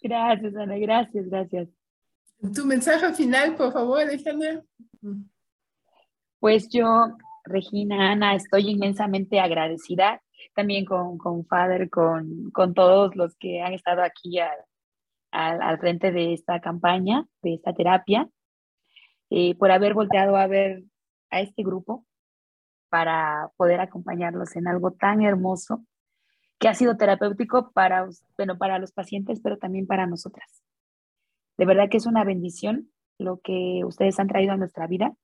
Gracias, 0.03 0.57
Ana, 0.57 0.79
gracias, 0.79 1.29
gracias. 1.29 1.69
Tu 2.55 2.65
mensaje 2.65 3.13
final, 3.13 3.55
por 3.55 3.71
favor, 3.71 4.01
Alejandra. 4.01 4.65
Pues 6.41 6.71
yo, 6.71 7.19
Regina, 7.45 8.13
Ana, 8.13 8.35
estoy 8.35 8.71
inmensamente 8.71 9.41
agradecida 9.41 10.23
también 10.55 10.87
con, 10.87 11.19
con 11.19 11.45
Father, 11.45 11.91
con, 11.91 12.51
con 12.53 12.73
todos 12.73 13.15
los 13.15 13.37
que 13.37 13.61
han 13.61 13.75
estado 13.75 14.03
aquí 14.03 14.39
al, 15.33 15.79
frente 15.79 16.13
de 16.13 16.33
esta 16.33 16.61
campaña, 16.61 17.27
de 17.43 17.55
esta 17.55 17.75
terapia, 17.75 18.27
eh, 19.29 19.55
por 19.57 19.71
haber 19.71 19.93
volteado 19.93 20.37
a 20.37 20.47
ver 20.47 20.83
a 21.31 21.43
este 21.43 21.63
grupo 21.63 22.07
para 22.89 23.51
poder 23.59 23.81
acompañarlos 23.81 24.57
en 24.57 24.67
algo 24.67 24.93
tan 24.93 25.21
hermoso 25.21 25.85
que 26.59 26.69
ha 26.69 26.75
sido 26.75 26.97
terapéutico 26.97 27.71
para, 27.73 28.09
para 28.59 28.79
los 28.79 28.93
pacientes, 28.93 29.41
pero 29.43 29.59
también 29.59 29.87
para 29.87 30.07
nosotras. 30.07 30.63
De 31.59 31.67
verdad 31.67 31.91
que 31.91 31.99
es 31.99 32.07
una 32.07 32.25
bendición 32.25 32.91
lo 33.19 33.41
que 33.41 33.83
ustedes 33.85 34.19
han 34.19 34.29
traído 34.29 34.53
a 34.53 34.57
nuestra 34.57 34.87
vida 34.87 35.15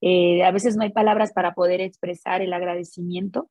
eh, 0.00 0.44
a 0.44 0.50
veces 0.50 0.76
no 0.76 0.82
hay 0.82 0.90
palabras 0.90 1.32
para 1.32 1.54
poder 1.54 1.80
expresar 1.80 2.42
el 2.42 2.52
agradecimiento 2.52 3.50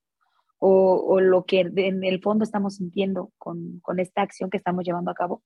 o, 0.58 1.20
lo 1.20 1.46
que 1.46 1.60
en 1.62 2.04
el 2.04 2.22
fondo 2.22 2.44
estamos 2.44 2.78
sintiendo 2.78 3.32
con, 3.38 3.82
esta 3.98 4.22
acción 4.22 4.50
que 4.50 4.58
estamos 4.58 4.84
llevando 4.84 5.12
a 5.12 5.16
cabo. 5.16 5.44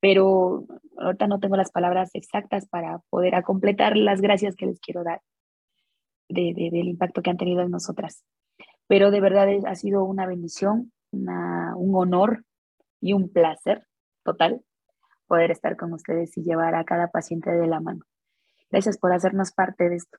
pero 0.00 0.64
ahorita 0.98 1.26
no 1.26 1.40
tengo 1.40 1.56
las 1.56 1.72
palabras 1.72 2.10
exactas 2.14 2.68
para 2.68 3.00
poder 3.10 3.42
completar 3.42 3.96
las 3.96 4.20
gracias 4.20 4.54
que 4.54 4.66
les 4.66 4.80
quiero 4.80 5.02
dar 5.02 5.22
del 6.28 6.88
impacto 6.88 7.22
que 7.22 7.30
han 7.30 7.36
tenido 7.36 7.62
en 7.62 7.70
nosotras. 7.70 8.24
Pero 8.86 9.10
de 9.10 9.20
verdad 9.20 9.48
ha 9.66 9.74
sido 9.74 10.04
una 10.04 10.26
bendición, 10.26 10.92
un 11.10 11.94
honor 11.94 12.44
y 13.00 13.12
un 13.12 13.30
placer 13.32 13.86
total 14.24 14.62
poder 15.26 15.50
estar 15.50 15.76
con 15.76 15.92
ustedes 15.92 16.36
y 16.36 16.42
llevar 16.42 16.74
a 16.74 16.84
cada 16.84 17.08
paciente 17.08 17.50
de 17.50 17.66
la 17.66 17.80
mano. 17.80 18.04
Gracias 18.70 18.98
por 18.98 19.12
hacernos 19.12 19.52
parte 19.52 19.88
de 19.88 19.96
esto. 19.96 20.18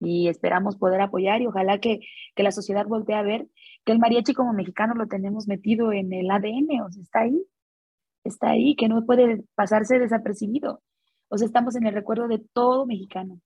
Y 0.00 0.28
esperamos 0.28 0.76
poder 0.76 1.00
apoyar 1.00 1.42
y 1.42 1.46
ojalá 1.46 1.78
que, 1.78 2.00
que 2.34 2.42
la 2.42 2.52
sociedad 2.52 2.86
voltee 2.86 3.14
a 3.14 3.22
ver 3.22 3.48
que 3.84 3.92
el 3.92 3.98
mariachi 3.98 4.34
como 4.34 4.52
mexicano 4.52 4.94
lo 4.94 5.06
tenemos 5.06 5.46
metido 5.46 5.92
en 5.92 6.12
el 6.12 6.30
ADN, 6.30 6.82
o 6.82 6.90
sea, 6.90 7.02
está 7.02 7.20
ahí, 7.20 7.44
está 8.24 8.50
ahí, 8.50 8.76
que 8.76 8.88
no 8.88 9.04
puede 9.06 9.44
pasarse 9.54 9.98
desapercibido. 9.98 10.82
O 11.28 11.38
sea, 11.38 11.46
estamos 11.46 11.76
en 11.76 11.86
el 11.86 11.94
recuerdo 11.94 12.28
de 12.28 12.38
todo 12.52 12.86
mexicano, 12.86 13.40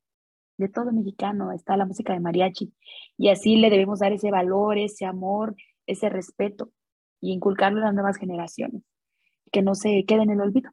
de 0.58 0.68
todo 0.68 0.92
mexicano 0.92 1.52
está 1.52 1.76
la 1.76 1.86
música 1.86 2.12
de 2.12 2.20
mariachi. 2.20 2.72
Y 3.16 3.28
así 3.28 3.56
le 3.56 3.70
debemos 3.70 4.00
dar 4.00 4.12
ese 4.12 4.30
valor, 4.30 4.78
ese 4.78 5.04
amor, 5.04 5.54
ese 5.86 6.08
respeto 6.08 6.70
y 7.20 7.32
inculcarlo 7.32 7.78
a 7.80 7.86
las 7.86 7.94
nuevas 7.94 8.16
generaciones, 8.16 8.82
que 9.52 9.62
no 9.62 9.74
se 9.74 10.04
quede 10.06 10.22
en 10.22 10.30
el 10.30 10.40
olvido. 10.40 10.70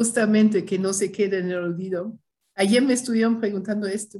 Justamente, 0.00 0.64
que 0.64 0.78
no 0.78 0.94
se 0.94 1.12
quede 1.12 1.40
en 1.40 1.50
el 1.50 1.58
olvido. 1.58 2.18
Ayer 2.54 2.80
me 2.80 2.94
estuvieron 2.94 3.38
preguntando 3.38 3.86
esto 3.86 4.18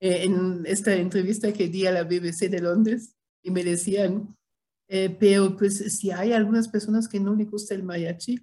eh, 0.00 0.24
en 0.24 0.62
esta 0.64 0.94
entrevista 0.94 1.52
que 1.52 1.68
di 1.68 1.84
a 1.84 1.92
la 1.92 2.04
BBC 2.04 2.48
de 2.48 2.60
Londres 2.60 3.14
y 3.42 3.50
me 3.50 3.62
decían, 3.62 4.34
eh, 4.88 5.14
pero 5.20 5.58
pues 5.58 5.76
si 5.94 6.10
hay 6.10 6.32
algunas 6.32 6.68
personas 6.68 7.06
que 7.06 7.20
no 7.20 7.34
les 7.34 7.50
gusta 7.50 7.74
el 7.74 7.82
mariachi, 7.82 8.42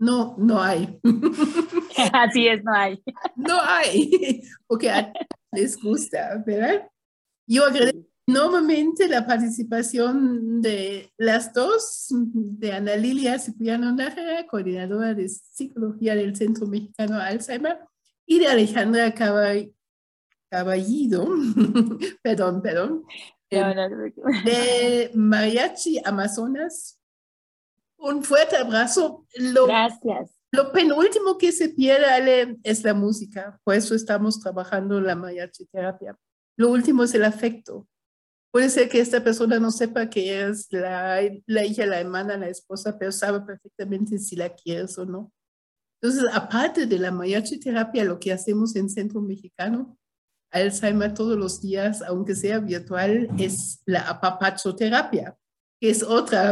no, 0.00 0.34
no 0.36 0.60
hay. 0.60 0.98
Así 2.12 2.48
es, 2.48 2.64
no 2.64 2.74
hay. 2.74 3.00
No 3.36 3.60
hay, 3.62 4.42
porque 4.66 4.90
a 4.90 5.12
les 5.52 5.80
gusta, 5.80 6.42
¿verdad? 6.44 6.88
Yo 7.46 7.66
agradezco 7.66 8.15
enormemente 8.26 9.08
la 9.08 9.26
participación 9.26 10.60
de 10.60 11.12
las 11.16 11.52
dos, 11.52 12.08
de 12.10 12.72
Ana 12.72 12.96
Lilia 12.96 13.38
Cipriano 13.38 13.92
Nájera, 13.92 14.46
coordinadora 14.46 15.14
de 15.14 15.28
psicología 15.28 16.14
del 16.14 16.34
Centro 16.36 16.66
Mexicano 16.66 17.20
Alzheimer, 17.20 17.78
y 18.26 18.40
de 18.40 18.48
Alejandra 18.48 19.14
Caballido, 20.50 21.28
perdón, 22.22 22.62
perdón, 22.62 23.04
de 23.50 25.10
Mariachi 25.14 26.00
Amazonas. 26.04 27.00
Un 27.98 28.22
fuerte 28.22 28.56
abrazo. 28.56 29.26
Gracias. 29.34 30.36
Lo 30.50 30.72
penúltimo 30.72 31.38
que 31.38 31.52
se 31.52 31.70
pierde 31.70 32.58
es 32.62 32.82
la 32.84 32.94
música, 32.94 33.60
por 33.64 33.74
eso 33.74 33.94
estamos 33.94 34.40
trabajando 34.40 35.00
la 35.00 35.14
mariachi 35.14 35.66
terapia. 35.66 36.16
Lo 36.56 36.70
último 36.70 37.04
es 37.04 37.14
el 37.14 37.24
afecto. 37.24 37.86
Puede 38.56 38.70
ser 38.70 38.88
que 38.88 39.00
esta 39.00 39.22
persona 39.22 39.58
no 39.60 39.70
sepa 39.70 40.08
que 40.08 40.40
es 40.40 40.68
la, 40.70 41.20
la 41.44 41.66
hija, 41.66 41.84
la 41.84 42.00
hermana, 42.00 42.38
la 42.38 42.48
esposa, 42.48 42.96
pero 42.98 43.12
sabe 43.12 43.42
perfectamente 43.42 44.18
si 44.18 44.34
la 44.34 44.48
quieres 44.48 44.96
o 44.96 45.04
no. 45.04 45.30
Entonces, 46.00 46.24
aparte 46.32 46.86
de 46.86 46.98
la 46.98 47.10
mariachi 47.10 47.60
terapia, 47.60 48.02
lo 48.02 48.18
que 48.18 48.32
hacemos 48.32 48.74
en 48.74 48.88
Centro 48.88 49.20
Mexicano, 49.20 49.98
Alzheimer 50.50 51.12
todos 51.12 51.36
los 51.36 51.60
días, 51.60 52.00
aunque 52.00 52.34
sea 52.34 52.58
virtual, 52.58 53.28
es 53.38 53.82
la 53.84 54.08
apapachoterapia, 54.08 55.36
que 55.78 55.90
es 55.90 56.02
otra, 56.02 56.50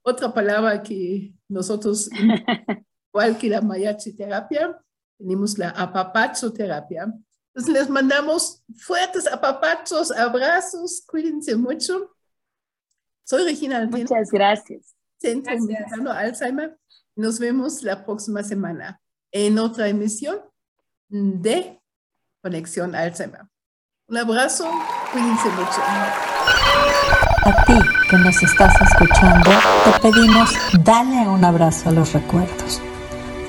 otra 0.00 0.32
palabra 0.32 0.82
que 0.82 1.34
nosotros 1.50 2.08
igual 3.12 3.36
que 3.36 3.50
la 3.50 3.60
mariachi 3.60 4.14
terapia, 4.16 4.82
tenemos 5.18 5.58
la 5.58 5.68
apapachoterapia. 5.68 7.12
Entonces 7.54 7.74
les 7.74 7.90
mandamos 7.90 8.62
fuertes 8.76 9.26
apapachos, 9.26 10.10
abrazos, 10.10 11.02
cuídense 11.06 11.54
mucho. 11.54 12.10
Soy 13.24 13.44
Regina 13.44 13.86
Muchas 13.86 14.30
gracias. 14.30 14.94
Centro 15.18 15.52
Mexicano 15.60 16.10
Alzheimer. 16.10 16.78
Nos 17.14 17.38
vemos 17.38 17.82
la 17.82 18.04
próxima 18.04 18.42
semana 18.42 19.00
en 19.30 19.58
otra 19.58 19.88
emisión 19.88 20.40
de 21.08 21.80
Conexión 22.40 22.94
Alzheimer. 22.94 23.42
Un 24.08 24.16
abrazo, 24.16 24.70
cuídense 25.12 25.48
mucho. 25.50 25.80
A 27.44 27.64
ti 27.66 27.74
que 28.08 28.16
nos 28.16 28.42
estás 28.42 28.74
escuchando, 28.80 29.50
te 29.84 30.00
pedimos 30.00 30.50
dale 30.84 31.28
un 31.28 31.44
abrazo 31.44 31.90
a 31.90 31.92
los 31.92 32.12
recuerdos. 32.12 32.80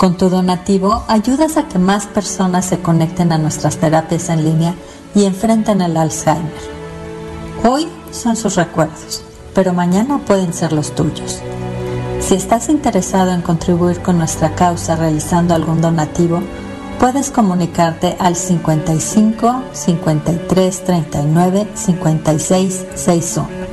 Con 0.03 0.17
tu 0.17 0.27
donativo 0.27 1.05
ayudas 1.07 1.55
a 1.55 1.69
que 1.69 1.79
más 1.79 2.07
personas 2.07 2.65
se 2.65 2.81
conecten 2.81 3.31
a 3.31 3.37
nuestras 3.37 3.77
terapias 3.77 4.27
en 4.27 4.43
línea 4.43 4.75
y 5.15 5.23
enfrenten 5.23 5.79
el 5.79 5.95
Alzheimer. 5.95 6.51
Hoy 7.63 7.87
son 8.11 8.35
sus 8.35 8.57
recuerdos, 8.57 9.23
pero 9.55 9.71
mañana 9.71 10.19
pueden 10.25 10.53
ser 10.53 10.73
los 10.73 10.93
tuyos. 10.93 11.39
Si 12.19 12.35
estás 12.35 12.67
interesado 12.67 13.31
en 13.31 13.41
contribuir 13.41 14.01
con 14.01 14.17
nuestra 14.17 14.53
causa 14.55 14.97
realizando 14.97 15.55
algún 15.55 15.79
donativo, 15.79 16.41
puedes 16.99 17.31
comunicarte 17.31 18.17
al 18.19 18.35
55 18.35 19.63
53 19.71 20.83
39 20.83 21.67
56 21.75 22.85
61. 22.93 23.72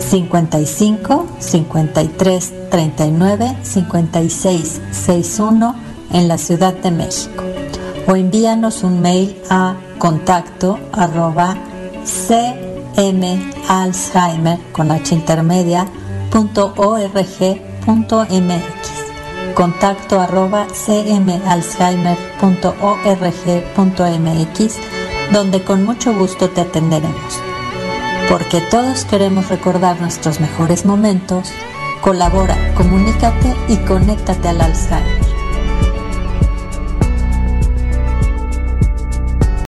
55 0.00 1.26
53 1.38 2.70
39 2.70 3.56
56 3.62 4.80
61 4.92 5.74
en 6.12 6.28
la 6.28 6.38
Ciudad 6.38 6.74
de 6.74 6.90
México. 6.90 7.44
O 8.08 8.16
envíanos 8.16 8.82
un 8.82 9.00
mail 9.00 9.36
a 9.50 9.74
contacto 9.98 10.78
arroba 10.92 11.56
cmalzheimer 12.94 14.58
con 14.72 14.90
h 14.90 15.14
intermedia 15.14 15.86
punto 16.30 16.72
org 16.76 17.60
punto 17.84 18.24
mx. 18.24 19.54
Contacto 19.54 20.20
arroba 20.20 20.66
cmalzheimer 20.66 22.18
punto 22.40 22.74
org 22.82 23.64
punto 23.74 24.04
mx 24.04 24.76
donde 25.32 25.64
con 25.64 25.84
mucho 25.84 26.14
gusto 26.14 26.48
te 26.50 26.60
atenderemos 26.60 27.45
porque 28.28 28.60
todos 28.60 29.04
queremos 29.04 29.48
recordar 29.48 30.00
nuestros 30.00 30.40
mejores 30.40 30.84
momentos, 30.84 31.52
colabora, 32.00 32.56
comunícate 32.74 33.54
y 33.68 33.76
conéctate 33.78 34.48
al 34.48 34.60
Alzheimer. 34.60 35.35